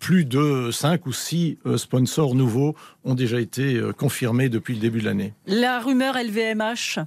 plus 0.00 0.24
de 0.24 0.70
5 0.72 1.06
ou 1.06 1.12
6 1.12 1.58
euh, 1.66 1.78
sponsors 1.78 2.34
nouveaux 2.34 2.74
ont 3.04 3.14
déjà 3.14 3.40
été 3.40 3.80
confirmés 3.96 4.48
depuis 4.48 4.74
le 4.74 4.80
début 4.80 5.00
de 5.00 5.04
l'année. 5.04 5.32
La 5.46 5.78
rumeur 5.78 6.16
LVMH, 6.16 6.98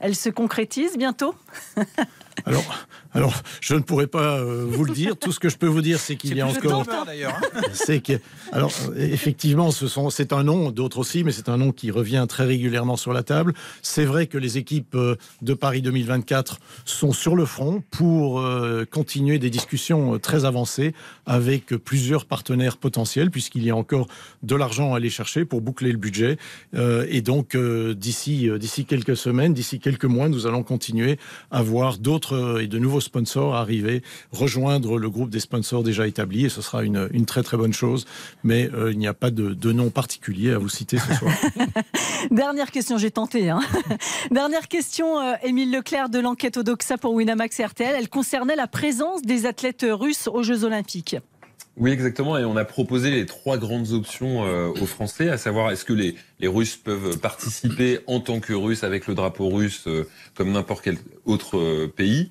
elle 0.00 0.14
se 0.14 0.28
concrétise 0.28 0.98
bientôt? 0.98 1.34
Alors, 2.44 2.64
alors, 3.14 3.42
je 3.60 3.74
ne 3.74 3.80
pourrais 3.80 4.06
pas 4.06 4.38
euh, 4.38 4.66
vous 4.68 4.84
le 4.84 4.92
dire. 4.92 5.16
Tout 5.16 5.32
ce 5.32 5.40
que 5.40 5.48
je 5.48 5.56
peux 5.56 5.66
vous 5.66 5.80
dire, 5.80 5.98
c'est 5.98 6.16
qu'il 6.16 6.36
y 6.36 6.40
a 6.40 6.46
encore. 6.46 6.84
d'ailleurs. 7.06 7.40
c'est 7.72 8.00
que, 8.00 8.12
alors, 8.52 8.72
effectivement, 8.96 9.70
ce 9.70 9.88
sont, 9.88 10.10
c'est 10.10 10.32
un 10.32 10.44
nom, 10.44 10.70
d'autres 10.70 10.98
aussi, 10.98 11.24
mais 11.24 11.32
c'est 11.32 11.48
un 11.48 11.56
nom 11.56 11.72
qui 11.72 11.90
revient 11.90 12.26
très 12.28 12.44
régulièrement 12.44 12.96
sur 12.96 13.14
la 13.14 13.22
table. 13.22 13.54
C'est 13.82 14.04
vrai 14.04 14.26
que 14.26 14.36
les 14.36 14.58
équipes 14.58 14.94
euh, 14.94 15.16
de 15.40 15.54
Paris 15.54 15.80
2024 15.80 16.58
sont 16.84 17.12
sur 17.12 17.34
le 17.34 17.46
front 17.46 17.82
pour 17.90 18.40
euh, 18.40 18.84
continuer 18.84 19.38
des 19.38 19.50
discussions 19.50 20.18
très 20.18 20.44
avancées 20.44 20.94
avec 21.24 21.68
plusieurs 21.76 22.26
partenaires 22.26 22.76
potentiels, 22.76 23.30
puisqu'il 23.30 23.64
y 23.64 23.70
a 23.70 23.76
encore 23.76 24.06
de 24.42 24.54
l'argent 24.54 24.92
à 24.92 24.98
aller 24.98 25.10
chercher 25.10 25.46
pour 25.46 25.62
boucler 25.62 25.92
le 25.92 25.98
budget. 25.98 26.36
et 26.74 27.20
donc, 27.22 27.56
d'ici, 27.56 28.48
d'ici 28.58 28.84
quelques 28.84 29.16
semaines, 29.16 29.54
d'ici 29.54 29.80
quelques 29.80 30.04
mois, 30.04 30.28
nous 30.28 30.46
allons 30.46 30.62
continuer 30.62 31.18
à 31.50 31.62
voir 31.62 31.98
d'autres 31.98 32.27
et 32.32 32.66
de 32.66 32.78
nouveaux 32.78 33.00
sponsors 33.00 33.54
arriver, 33.54 34.02
rejoindre 34.32 34.98
le 34.98 35.10
groupe 35.10 35.30
des 35.30 35.40
sponsors 35.40 35.82
déjà 35.82 36.06
établis, 36.06 36.46
et 36.46 36.48
ce 36.48 36.62
sera 36.62 36.82
une, 36.82 37.08
une 37.12 37.26
très 37.26 37.42
très 37.42 37.56
bonne 37.56 37.72
chose. 37.72 38.06
Mais 38.44 38.70
euh, 38.72 38.92
il 38.92 38.98
n'y 38.98 39.06
a 39.06 39.14
pas 39.14 39.30
de, 39.30 39.54
de, 39.54 39.72
nom 39.72 39.90
particulier 39.90 40.52
à 40.52 40.58
vous 40.58 40.68
citer 40.68 40.98
ce 40.98 41.14
soir. 41.14 41.32
Dernière 42.30 42.70
question, 42.70 42.98
j'ai 42.98 43.10
tenté. 43.10 43.50
Hein. 43.50 43.60
Dernière 44.30 44.68
question, 44.68 45.18
euh, 45.18 45.34
Émile 45.42 45.72
Leclerc 45.72 46.08
de 46.08 46.18
l'enquête 46.18 46.56
Odoxa 46.56 46.98
pour 46.98 47.14
Winamax 47.14 47.60
RTL. 47.60 47.94
Elle 47.96 48.08
concernait 48.08 48.56
la 48.56 48.66
présence 48.66 49.22
des 49.22 49.46
athlètes 49.46 49.86
russes 49.88 50.28
aux 50.28 50.42
Jeux 50.42 50.64
Olympiques. 50.64 51.16
Oui, 51.80 51.92
exactement. 51.92 52.36
Et 52.36 52.44
on 52.44 52.56
a 52.56 52.64
proposé 52.64 53.12
les 53.12 53.24
trois 53.24 53.56
grandes 53.56 53.92
options 53.92 54.44
euh, 54.44 54.68
aux 54.68 54.86
Français, 54.86 55.28
à 55.28 55.38
savoir 55.38 55.70
est-ce 55.70 55.84
que 55.84 55.92
les, 55.92 56.16
les, 56.40 56.48
Russes 56.48 56.76
peuvent 56.76 57.18
participer 57.18 58.00
en 58.08 58.18
tant 58.18 58.40
que 58.40 58.52
Russes 58.52 58.82
avec 58.82 59.06
le 59.06 59.14
drapeau 59.14 59.48
russe 59.48 59.84
euh, 59.86 60.08
comme 60.34 60.50
n'importe 60.50 60.82
quel 60.82 60.98
autre 61.24 61.56
euh, 61.56 61.92
pays, 61.94 62.30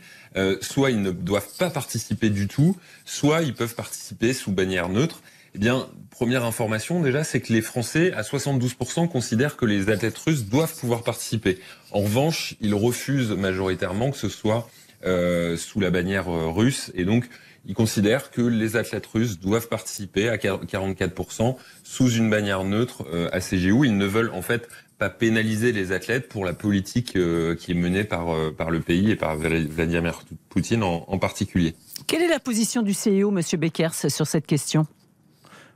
soit 0.62 0.92
ils 0.92 1.02
ne 1.02 1.10
doivent 1.10 1.50
pas 1.58 1.72
participer 1.72 2.30
du 2.30 2.48
tout, 2.48 2.78
soit 3.06 3.42
ils 3.42 3.56
peuvent 3.56 3.74
participer 3.74 4.34
sous 4.34 4.52
bannière 4.52 4.88
neutre. 4.88 5.24
Eh 5.56 5.58
bien, 5.58 5.88
première 6.12 6.44
information 6.46 7.02
déjà, 7.02 7.24
c'est 7.24 7.40
que 7.42 7.52
les 7.52 7.64
Français, 7.64 8.12
à 8.14 8.22
72%, 8.22 9.08
considèrent 9.08 9.58
que 9.58 9.66
les 9.66 9.90
athlètes 9.90 10.18
russes 10.20 10.46
doivent 10.46 10.78
pouvoir 10.78 11.04
participer. 11.04 11.58
En 11.92 12.02
revanche, 12.02 12.54
ils 12.62 12.76
refusent 12.76 13.32
majoritairement 13.32 14.12
que 14.12 14.18
ce 14.18 14.30
soit 14.30 14.70
sous 15.04 15.80
la 15.80 15.90
bannière 15.90 16.28
russe. 16.28 16.92
Et 16.94 17.06
donc, 17.06 17.28
ils 17.68 17.76
considèrent 17.76 18.32
que 18.32 18.42
les 18.42 18.78
athlètes 18.78 19.06
russes 19.06 19.40
doivent 19.40 19.68
participer 19.68 20.30
à 20.30 20.38
44% 20.38 21.58
sous 21.84 22.10
une 22.10 22.30
bannière 22.30 22.64
neutre 22.64 23.06
euh, 23.14 23.30
à 23.34 23.42
CGU. 23.42 23.86
Ils 23.86 23.98
ne 23.98 24.06
veulent 24.06 24.32
en 24.34 24.42
fait 24.42 24.70
pas 24.98 25.10
pénaliser 25.10 25.74
les 25.74 25.92
athlètes 25.92 26.30
pour 26.30 26.46
la 26.46 26.54
politique 26.54 27.16
euh, 27.18 27.56
qui 27.56 27.72
est 27.72 27.76
menée 27.76 28.06
par, 28.06 28.34
euh, 28.34 28.52
par 28.58 28.72
le 28.72 28.80
pays 28.80 29.12
et 29.12 29.16
par 29.16 29.36
Vladimir 29.36 30.24
Poutine 30.50 30.82
en, 30.82 31.06
en 31.08 31.20
particulier. 31.20 31.76
Quelle 32.08 32.24
est 32.24 32.30
la 32.30 32.40
position 32.40 32.82
du 32.82 32.94
CEO, 32.94 33.32
Monsieur 33.32 33.58
Beckers, 33.58 33.94
sur 33.94 34.26
cette 34.26 34.48
question? 34.48 34.88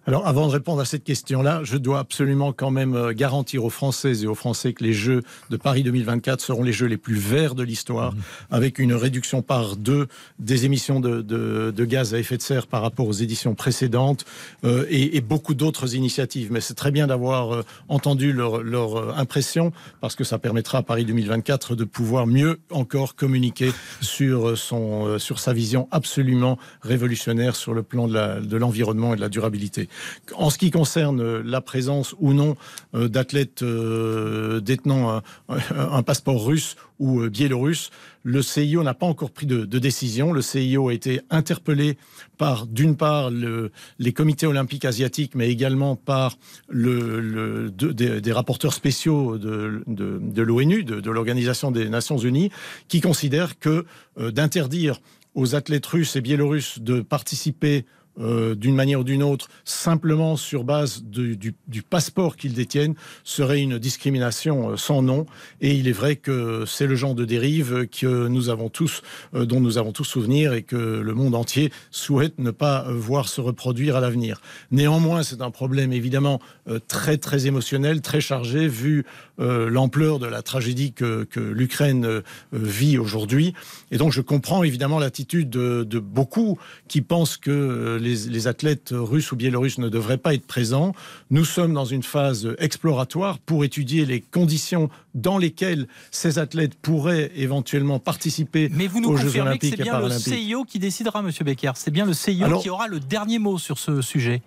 Alors, 0.08 0.26
avant 0.26 0.48
de 0.48 0.52
répondre 0.52 0.82
à 0.82 0.86
cette 0.86 1.04
question-là, 1.04 1.62
je 1.64 1.78
dois 1.78 2.00
absolument 2.00 2.54
quand 2.54 2.72
même 2.72 2.96
euh, 2.96 3.14
garantir 3.14 3.64
aux 3.64 3.70
Françaises 3.70 4.24
et 4.24 4.28
aux 4.28 4.34
Français 4.34 4.74
que 4.74 4.84
les 4.84 4.94
Jeux 4.94 5.22
de 5.52 5.58
Paris 5.58 5.84
2024 5.84 6.42
seront 6.42 6.64
les 6.64 6.74
Jeux 6.74 6.88
les 6.88 6.98
plus 6.98 7.18
verts 7.18 7.54
de 7.54 7.62
l'histoire, 7.62 8.14
mmh. 8.14 8.20
avec 8.50 8.80
une 8.80 8.94
réduction 8.94 9.44
par 9.44 9.76
deux 9.76 10.08
des 10.40 10.66
émissions 10.66 11.00
de, 11.00 11.22
de, 11.22 11.72
de, 11.76 11.86
gaz 11.86 12.16
à 12.16 12.20
effet 12.20 12.36
de 12.38 12.42
serre 12.42 12.66
par 12.66 12.82
rapport 12.82 13.08
aux 13.08 13.14
éditions 13.14 13.54
précédentes 13.54 14.26
euh, 14.64 14.88
et, 14.90 15.18
et, 15.18 15.22
beaucoup 15.22 15.54
d'autres 15.54 15.94
initiatives. 15.94 16.52
Mais 16.52 16.62
c'est 16.62 16.74
très 16.74 16.90
bien 16.90 17.06
d'avoir 17.06 17.54
euh, 17.54 17.66
entendu 17.88 18.34
leur, 18.34 18.64
leur 18.64 18.96
euh, 18.96 19.14
impression, 19.16 19.72
parce 20.00 20.16
que 20.16 20.24
ça 20.24 20.40
permettra 20.40 20.80
à 20.80 20.84
Paris 20.84 21.06
2024 21.06 21.76
de 21.76 21.84
pouvoir 21.84 22.26
mieux 22.26 22.60
encore 22.72 23.14
communiquer 23.14 23.72
sur, 24.02 24.58
son, 24.58 25.20
sur 25.20 25.40
sa 25.40 25.54
vision 25.54 25.88
absolument 25.92 26.58
révolutionnaire 26.82 27.56
sur 27.56 27.76
le 27.76 27.84
plan 27.84 28.08
de 28.08 28.58
l'environnement 28.58 29.14
et 29.14 29.16
de 29.16 29.22
la 29.22 29.30
durabilité. 29.30 29.90
En 30.36 30.50
ce 30.50 30.58
qui 30.58 30.72
concerne 30.72 31.22
euh, 31.22 31.42
la 31.44 31.62
présence 31.62 32.16
ou 32.20 32.34
non 32.34 32.56
euh, 32.96 33.08
d'athlètes 33.08 33.64
euh, 33.64 34.60
détenant 34.60 35.22
un, 35.50 36.04
passeport 36.04 36.46
russe 36.46 36.76
ou 37.00 37.28
biélorusse, 37.30 37.90
le 38.24 38.42
CIO 38.42 38.84
n'a 38.84 38.94
pas 38.94 39.06
encore 39.06 39.32
pris 39.32 39.46
de, 39.46 39.66
décision. 39.66 40.34
Le 40.34 40.42
CIO 40.42 40.90
a 40.90 40.94
été 40.94 41.22
interpellé 41.30 41.98
par, 42.38 42.68
d'une 42.68 42.96
part, 42.96 43.32
les 43.32 44.14
comités 44.14 44.46
olympiques 44.46 44.86
asiatiques, 44.86 45.34
mais 45.34 45.50
également 45.50 45.96
par 45.96 46.38
des, 46.72 48.32
rapporteurs 48.32 48.74
spéciaux 48.74 49.40
de, 49.40 50.42
l'ONU, 50.42 50.84
de, 50.84 51.10
l'Organisation 51.10 51.72
des 51.72 51.90
Nations 51.90 52.18
Unies, 52.18 52.52
qui 52.88 53.02
considèrent 53.02 53.58
que 53.58 53.86
d'interdire 54.18 55.00
aux 55.34 55.56
athlètes 55.56 55.86
russes 55.86 56.16
et 56.16 56.22
biélorusses 56.22 56.80
de 56.80 57.02
participer 57.02 57.86
euh, 58.22 58.56
d'une 58.56 58.76
manière 58.76 59.00
ou 59.00 59.04
d'une 59.04 59.24
autre, 59.24 59.48
simplement 59.66 60.36
sur 60.36 60.64
base 60.64 61.04
du, 61.04 61.54
passeport 61.90 62.36
qu'ils 62.36 62.54
détiennent, 62.54 62.96
serait 63.24 63.62
une 63.62 63.80
discrimination 63.80 64.72
euh, 64.72 64.78
sans 64.78 65.02
nom. 65.02 65.26
Et 65.60 65.74
il 65.74 65.88
est 65.88 65.94
vrai 65.94 66.16
que 66.16 66.66
c'est 66.68 66.88
le 66.88 66.96
genre 66.96 67.16
de 67.16 67.26
dérive 67.26 67.88
que 67.88 68.28
nous 68.28 68.50
avons 68.50 68.70
tous, 68.70 69.02
euh, 69.34 69.46
dont 69.46 69.60
nous 69.60 69.78
avons 69.78 69.92
tous 69.92 70.04
souvenir 70.04 70.54
et 70.54 70.64
que 70.64 70.76
le 70.76 71.14
monde 71.14 71.36
entier 71.36 71.72
souhaite 71.90 72.38
ne 72.40 72.52
pas 72.52 72.86
voir 72.90 73.28
se 73.28 73.42
reproduire 73.42 73.96
à 73.96 74.02
l'avenir. 74.02 74.42
Néanmoins, 74.70 75.24
c'est 75.24 75.42
un 75.42 75.52
problème 75.52 75.94
évidemment 75.94 76.40
très 76.88 77.18
très 77.18 77.48
émotionnel, 77.48 78.02
très 78.02 78.22
chargé, 78.22 78.68
vu 78.68 79.06
l'ampleur 79.38 80.20
de 80.20 80.28
la 80.28 80.42
tragédie 80.42 80.94
que, 80.94 81.24
que 81.24 81.40
l'Ukraine 81.40 82.22
vit 82.52 82.98
aujourd'hui. 82.98 83.54
Et 83.92 83.98
donc 83.98 84.12
je 84.12 84.22
comprends 84.22 84.64
évidemment 84.64 85.00
l'attitude 85.00 85.50
de, 85.50 85.84
de 85.84 86.00
beaucoup 86.00 86.60
qui 86.88 87.02
pensent 87.02 87.38
que 87.38 87.98
les 88.02 88.11
les, 88.16 88.48
athlètes 88.48 88.90
russes 88.94 89.32
ou 89.32 89.36
biélorusses 89.36 89.78
ne 89.78 89.90
devraient 89.90 90.18
pas 90.18 90.34
être 90.34 90.46
présents. 90.46 90.94
Nous 91.30 91.46
sommes 91.46 91.74
dans 91.74 91.86
une 91.86 92.04
phase 92.04 92.56
exploratoire 92.60 93.40
pour 93.40 93.64
étudier 93.64 94.06
les 94.06 94.22
conditions 94.22 94.90
dans 95.14 95.38
lesquelles 95.38 95.88
ces 96.12 96.40
athlètes 96.40 96.76
pourraient 96.76 97.32
éventuellement 97.36 98.00
participer 98.00 98.70
Mais 98.74 98.88
vous 98.88 99.02
nous 99.02 99.10
aux 99.10 99.18
Jeux 99.18 99.26
confirmez 99.26 99.58
que 99.58 99.66
olympiques 99.66 99.76
c'est 99.76 99.82
et 99.82 99.84
bien 99.84 100.00
le. 100.00 100.10
CIO 100.10 100.64
qui 100.64 100.80
décidera, 100.80 101.22
Monsieur 101.22 101.44
Becker. 101.44 101.72
C'est 101.76 101.92
bien 101.92 102.06
le 102.06 102.14
CIO 102.14 102.46
Alors- 102.46 102.62
qui 102.62 102.70
aura 102.70 102.88
le 102.88 103.00
dernier 103.00 103.40
mot 103.40 103.58
sur 103.58 103.80
ce 103.80 104.02
sujet. 104.02 104.42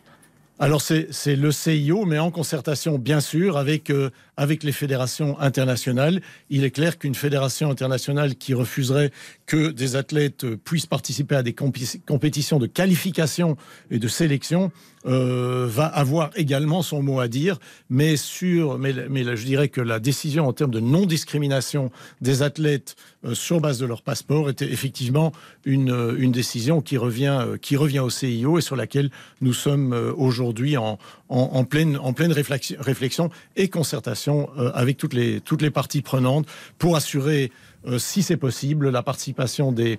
Alors 0.60 0.80
c'est 0.82 1.34
le 1.36 1.50
CIO, 1.50 2.04
mais 2.04 2.20
en 2.20 2.30
concertation 2.30 2.96
bien 2.96 3.18
sûr 3.18 3.56
avec, 3.56 3.90
euh, 3.90 4.10
avec 4.36 4.62
les 4.62 4.70
fédérations 4.70 5.38
internationales. 5.40 6.22
Il 6.48 6.62
est 6.62 6.70
clair 6.70 6.96
qu'une 6.96 7.16
fédération 7.16 7.70
internationale 7.72 8.36
qui 8.36 8.54
refuserait 8.54 9.10
que 9.46 9.72
des 9.72 9.96
athlètes 9.96 10.46
puissent 10.54 10.86
participer 10.86 11.34
à 11.34 11.42
des 11.42 11.54
compé- 11.54 12.00
compétitions 12.06 12.60
de 12.60 12.66
qualification 12.68 13.56
et 13.90 13.98
de 13.98 14.06
sélection 14.06 14.70
euh, 15.06 15.66
va 15.68 15.86
avoir 15.86 16.30
également 16.36 16.82
son 16.82 17.02
mot 17.02 17.20
à 17.20 17.28
dire. 17.28 17.58
Mais, 17.90 18.16
sur, 18.16 18.78
mais, 18.78 18.94
mais 19.10 19.22
là, 19.22 19.36
je 19.36 19.44
dirais 19.44 19.68
que 19.68 19.80
la 19.80 19.98
décision 19.98 20.46
en 20.46 20.52
termes 20.52 20.70
de 20.70 20.80
non-discrimination 20.80 21.90
des 22.20 22.42
athlètes 22.42 22.96
euh, 23.24 23.34
sur 23.34 23.60
base 23.60 23.78
de 23.78 23.86
leur 23.86 24.02
passeport 24.02 24.48
était 24.50 24.70
effectivement 24.70 25.32
une, 25.64 25.90
euh, 25.90 26.16
une 26.18 26.32
décision 26.32 26.80
qui 26.80 26.96
revient, 26.96 27.38
euh, 27.40 27.56
qui 27.56 27.76
revient 27.76 28.00
au 28.00 28.10
CIO 28.10 28.58
et 28.58 28.62
sur 28.62 28.76
laquelle 28.76 29.10
nous 29.40 29.52
sommes 29.52 29.92
euh, 29.92 30.12
aujourd'hui 30.16 30.76
en, 30.76 30.98
en, 31.28 31.38
en 31.38 31.64
pleine, 31.64 31.96
en 31.96 32.12
pleine 32.12 32.32
réflexion, 32.32 32.76
réflexion 32.80 33.30
et 33.56 33.68
concertation 33.68 34.48
avec 34.74 34.96
toutes 34.96 35.14
les, 35.14 35.40
toutes 35.40 35.62
les 35.62 35.70
parties 35.70 36.02
prenantes 36.02 36.46
pour 36.78 36.96
assurer 36.96 37.50
euh, 37.86 37.98
si 37.98 38.22
c'est 38.22 38.36
possible, 38.36 38.90
la 38.90 39.02
participation 39.02 39.72
des, 39.72 39.98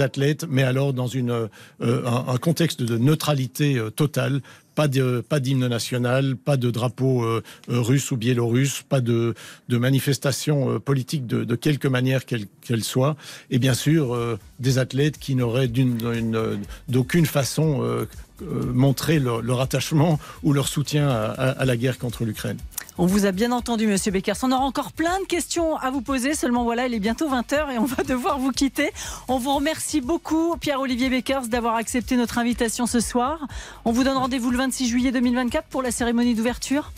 athlètes, 0.00 0.46
mais 0.48 0.62
alors 0.62 0.92
dans 0.92 1.08
euh, 1.14 1.48
un, 1.80 2.36
contexte 2.38 2.82
de 2.82 2.96
neutralité 2.98 3.76
euh, 3.76 3.90
totale. 3.90 4.40
Pas 4.74 4.86
pas 5.28 5.40
d'hymne 5.40 5.66
national, 5.66 6.36
pas 6.36 6.56
de 6.56 6.70
drapeau 6.70 7.26
russe 7.66 8.12
ou 8.12 8.16
biélorusse, 8.16 8.84
pas 8.88 9.00
de, 9.00 9.34
de 9.68 9.76
manifestation 9.76 10.78
politique 10.78 11.26
de, 11.26 11.56
quelque 11.56 11.88
manière 11.88 12.24
qu'elle 12.24 12.46
qu'elle 12.60 12.84
soit, 12.84 13.16
et 13.50 13.58
bien 13.58 13.74
sûr 13.74 14.16
des 14.60 14.78
athlètes 14.78 15.18
qui 15.18 15.34
n'auraient 15.34 15.66
d'aucune 16.86 17.26
façon 17.26 18.06
euh, 18.42 18.72
montré 18.72 19.18
leur, 19.18 19.42
leur 19.42 19.60
attachement 19.60 20.18
ou 20.42 20.52
leur 20.52 20.68
soutien 20.68 21.08
à, 21.08 21.24
à- 21.30 21.50
à 21.50 21.64
la 21.64 21.76
guerre 21.76 21.98
contre 21.98 22.24
l'Ukraine. 22.24 22.58
On 23.00 23.06
vous 23.06 23.26
a 23.26 23.30
bien 23.32 23.52
entendu, 23.52 23.86
Monsieur 23.86 24.10
Beckers. 24.10 24.36
On 24.42 24.50
aura 24.50 24.64
encore 24.64 24.90
plein 24.92 25.20
de 25.20 25.24
questions 25.26 25.76
à 25.76 25.90
vous 25.92 26.00
poser. 26.00 26.34
Seulement, 26.34 26.64
voilà, 26.64 26.86
il 26.86 26.94
est 26.94 26.98
bientôt 26.98 27.28
20h 27.30 27.72
et 27.72 27.78
on 27.78 27.84
va 27.84 28.02
devoir 28.08 28.38
vous 28.40 28.50
quitter. 28.50 28.90
On 29.28 29.38
vous 29.38 29.54
remercie 29.54 30.00
beaucoup, 30.00 30.56
Pierre-Olivier 30.56 31.08
Beckers, 31.08 31.46
d'avoir 31.46 31.76
accepté 31.76 32.16
notre 32.16 32.38
invitation 32.38 32.86
ce 32.86 32.98
soir. 32.98 33.46
On 33.84 33.92
vous 33.92 34.02
donne 34.02 34.16
rendez-vous 34.16 34.50
le 34.50 34.56
26 34.58 34.88
juillet 34.88 35.12
2024 35.12 35.66
pour 35.68 35.82
la 35.82 35.92
cérémonie 35.92 36.34
d'ouverture. 36.34 36.90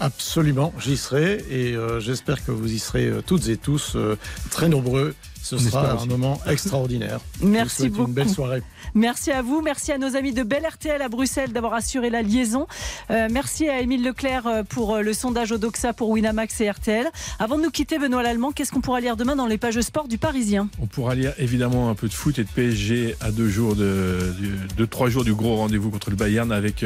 Absolument, 0.00 0.72
j'y 0.80 0.96
serai 0.96 1.44
et 1.50 1.74
euh, 1.76 2.00
j'espère 2.00 2.44
que 2.44 2.50
vous 2.50 2.72
y 2.72 2.78
serez 2.80 3.06
euh, 3.06 3.22
toutes 3.24 3.46
et 3.48 3.56
tous 3.56 3.92
euh, 3.94 4.16
très 4.50 4.68
nombreux. 4.68 5.14
Ce 5.42 5.54
On 5.56 5.58
sera 5.58 5.92
un 5.92 5.96
aussi. 5.96 6.08
moment 6.08 6.40
extraordinaire. 6.48 7.20
Je 7.40 7.46
Merci 7.46 7.68
vous 7.68 7.76
souhaite 7.82 7.92
beaucoup. 7.92 8.08
Une 8.08 8.14
belle 8.14 8.28
soirée. 8.30 8.62
Merci 8.94 9.30
à 9.30 9.42
vous, 9.42 9.62
merci 9.62 9.92
à 9.92 9.98
nos 9.98 10.16
amis 10.16 10.32
de 10.32 10.42
Bel 10.42 10.66
RTL 10.66 11.00
à 11.00 11.08
Bruxelles 11.08 11.52
d'avoir 11.52 11.74
assuré 11.74 12.10
la 12.10 12.22
liaison. 12.22 12.66
Euh, 13.10 13.28
merci 13.30 13.68
à 13.68 13.80
Émile 13.80 14.04
Leclerc 14.04 14.46
euh, 14.46 14.62
pour 14.62 14.94
euh, 14.94 15.02
le 15.02 15.12
sondage 15.12 15.52
au 15.52 15.58
Doxa 15.58 15.92
pour 15.92 16.10
Winamax 16.10 16.60
et 16.60 16.70
RTL. 16.70 17.06
Avant 17.38 17.58
de 17.58 17.62
nous 17.62 17.70
quitter, 17.70 17.98
Benoît 17.98 18.22
Lallemand, 18.22 18.52
qu'est-ce 18.52 18.72
qu'on 18.72 18.80
pourra 18.80 19.00
lire 19.00 19.16
demain 19.16 19.36
dans 19.36 19.46
les 19.46 19.58
pages 19.58 19.80
sport 19.80 20.08
du 20.08 20.18
Parisien? 20.18 20.68
On 20.80 20.86
pourra 20.86 21.14
lire 21.14 21.32
évidemment 21.38 21.90
un 21.90 21.94
peu 21.94 22.08
de 22.08 22.12
foot 22.12 22.38
et 22.38 22.44
de 22.44 22.48
PSG 22.48 23.16
à 23.20 23.30
deux 23.30 23.48
jours 23.48 23.76
de, 23.76 24.84
trois 24.90 25.08
jours 25.08 25.24
du 25.24 25.34
gros 25.34 25.56
rendez-vous 25.56 25.90
contre 25.90 26.10
le 26.10 26.16
Bayern 26.16 26.52
avec 26.52 26.84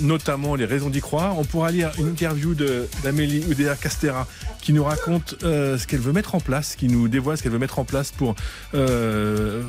notamment 0.00 0.54
les 0.54 0.64
raisons 0.64 0.88
d'y 0.88 1.00
croire. 1.00 1.38
On 1.38 1.44
pourra 1.44 1.70
lire 1.70 1.90
une 1.98 2.08
interview 2.08 2.54
d'Amélie 3.02 3.44
Oudéa 3.50 3.74
Castera 3.76 4.26
qui 4.62 4.72
nous 4.72 4.84
raconte 4.84 5.36
ce 5.40 5.86
qu'elle 5.86 6.00
veut 6.00 6.12
mettre 6.12 6.34
en 6.34 6.40
place, 6.40 6.76
qui 6.76 6.88
nous 6.88 7.08
dévoile 7.08 7.36
ce 7.36 7.42
qu'elle 7.42 7.52
veut 7.52 7.58
mettre 7.58 7.78
en 7.78 7.84
place 7.84 8.12
pour 8.12 8.34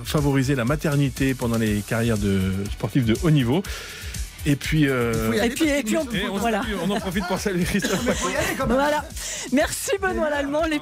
favoriser 0.04 0.56
la 0.56 0.66
pendant 1.34 1.58
les 1.58 1.82
carrières 1.82 2.18
de 2.18 2.40
sportifs 2.72 3.06
de 3.06 3.16
haut 3.24 3.32
niveau. 3.32 3.64
Et 4.46 4.56
puis, 4.56 4.88
euh, 4.90 5.32
Et 5.34 5.50
puis, 5.50 5.70
et 5.70 5.84
puis 5.84 5.98
on, 5.98 6.04
et 6.12 6.28
on 6.28 6.38
voilà. 6.38 6.62
on 6.84 6.90
en 6.90 7.00
profite 7.00 7.26
pour 7.28 7.38
saluer 7.40 7.64
Christophe 7.66 8.04
Paco. 8.06 8.28
Voilà. 8.68 9.06
Merci 9.52 9.92
Benoît 10.02 10.30
Lallemand, 10.32 10.64
les- 10.66 10.82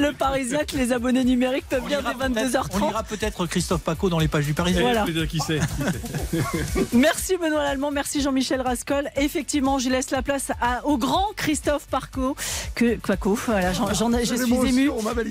le 0.00 0.12
Parisien 0.12 0.64
que 0.64 0.76
les 0.76 0.92
abonnés 0.92 1.22
numériques 1.24 1.66
peuvent 1.68 1.86
lire 1.88 2.02
dès 2.02 2.08
On 2.24 2.28
22h30. 2.28 2.88
lira 2.88 3.02
peut-être 3.04 3.46
Christophe 3.46 3.82
Paco 3.82 4.08
dans 4.08 4.18
les 4.18 4.26
pages 4.28 4.46
du 4.46 4.54
Parisien. 4.54 4.80
Voilà. 4.82 5.02
Je 5.06 5.12
vais 5.12 5.20
dire 5.20 5.28
qui 5.28 5.38
c'est. 5.38 5.60
Merci 6.92 7.36
Benoît 7.36 7.62
Lallemand, 7.64 7.90
merci 7.90 8.20
Jean-Michel 8.20 8.60
Rascol. 8.60 9.08
Effectivement, 9.16 9.78
je 9.78 9.88
laisse 9.88 10.10
la 10.10 10.22
place 10.22 10.50
à- 10.60 10.84
au 10.84 10.98
grand 10.98 11.26
Christophe 11.36 11.86
Parco, 11.88 12.36
que 12.74 12.96
Paco, 12.96 13.38
voilà, 13.46 13.72
j'en- 13.72 13.92
j'en- 13.94 14.10
je 14.18 14.34
suis 14.34 14.54
ému. 14.68 14.90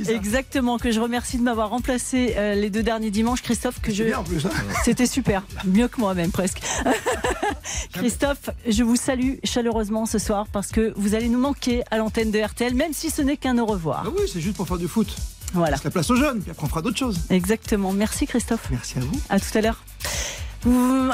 Exactement, 0.10 0.78
que 0.78 0.92
je 0.92 1.00
remercie 1.00 1.38
de 1.38 1.44
m'avoir 1.44 1.70
remplacé 1.70 2.36
euh, 2.38 2.56
les 2.56 2.70
deux 2.70 2.84
derniers 2.84 3.12
dimanches, 3.12 3.42
Christophe, 3.42 3.82
que 3.82 3.92
je. 3.94 4.04
bien 4.06 4.20
en 4.20 4.24
plus, 4.24 4.46
hein. 4.46 4.50
C'était 4.84 5.08
super, 5.08 5.44
mieux 5.66 5.88
que 5.88 6.00
moi 6.00 6.14
même 6.14 6.32
presque. 6.32 6.62
Christophe, 7.94 8.50
je 8.68 8.84
vous 8.84 8.96
salue 8.96 9.36
chaleureusement 9.44 10.06
ce 10.06 10.20
soir 10.20 10.48
parce 10.52 10.70
que 10.70 10.94
vous 10.96 11.16
allez 11.16 11.30
nous 11.30 11.40
manquer 11.40 11.84
à 11.92 11.98
l'antenne 11.98 12.32
de 12.32 12.40
RTL, 12.40 12.74
même 12.74 12.94
si 12.94 13.10
ce 13.10 13.22
n'est 13.22 13.38
qu'un 13.38 13.58
au 13.58 13.66
revoir. 13.66 14.04
Ah 14.06 14.10
oui, 14.16 14.24
c'est 14.32 14.42
juste 14.42 14.56
pour 14.56 14.68
faire 14.68 14.78
du 14.78 14.88
foot. 14.88 15.08
Voilà. 15.54 15.72
Laisse 15.72 15.84
la 15.84 15.92
place 15.92 16.10
aux 16.10 16.16
jeunes, 16.16 16.42
puis 16.42 16.52
après 16.52 16.66
on 16.66 16.70
fera 16.70 16.82
d'autres 16.82 16.98
choses. 16.98 17.20
Exactement. 17.30 17.94
Merci 17.94 18.28
Christophe. 18.28 18.68
Merci 18.70 18.98
à 18.98 19.02
vous. 19.02 19.20
À 19.30 19.40
tout 19.40 19.58
à 19.58 19.62
l'heure. 19.62 19.84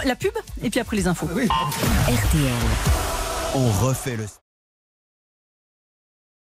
La 0.05 0.15
pub 0.15 0.31
et 0.63 0.69
puis 0.69 0.79
après 0.79 0.95
les 0.97 1.07
infos. 1.07 1.27
RTL. 1.27 1.49
On 3.55 3.69
refait 3.85 4.15
le. 4.15 4.25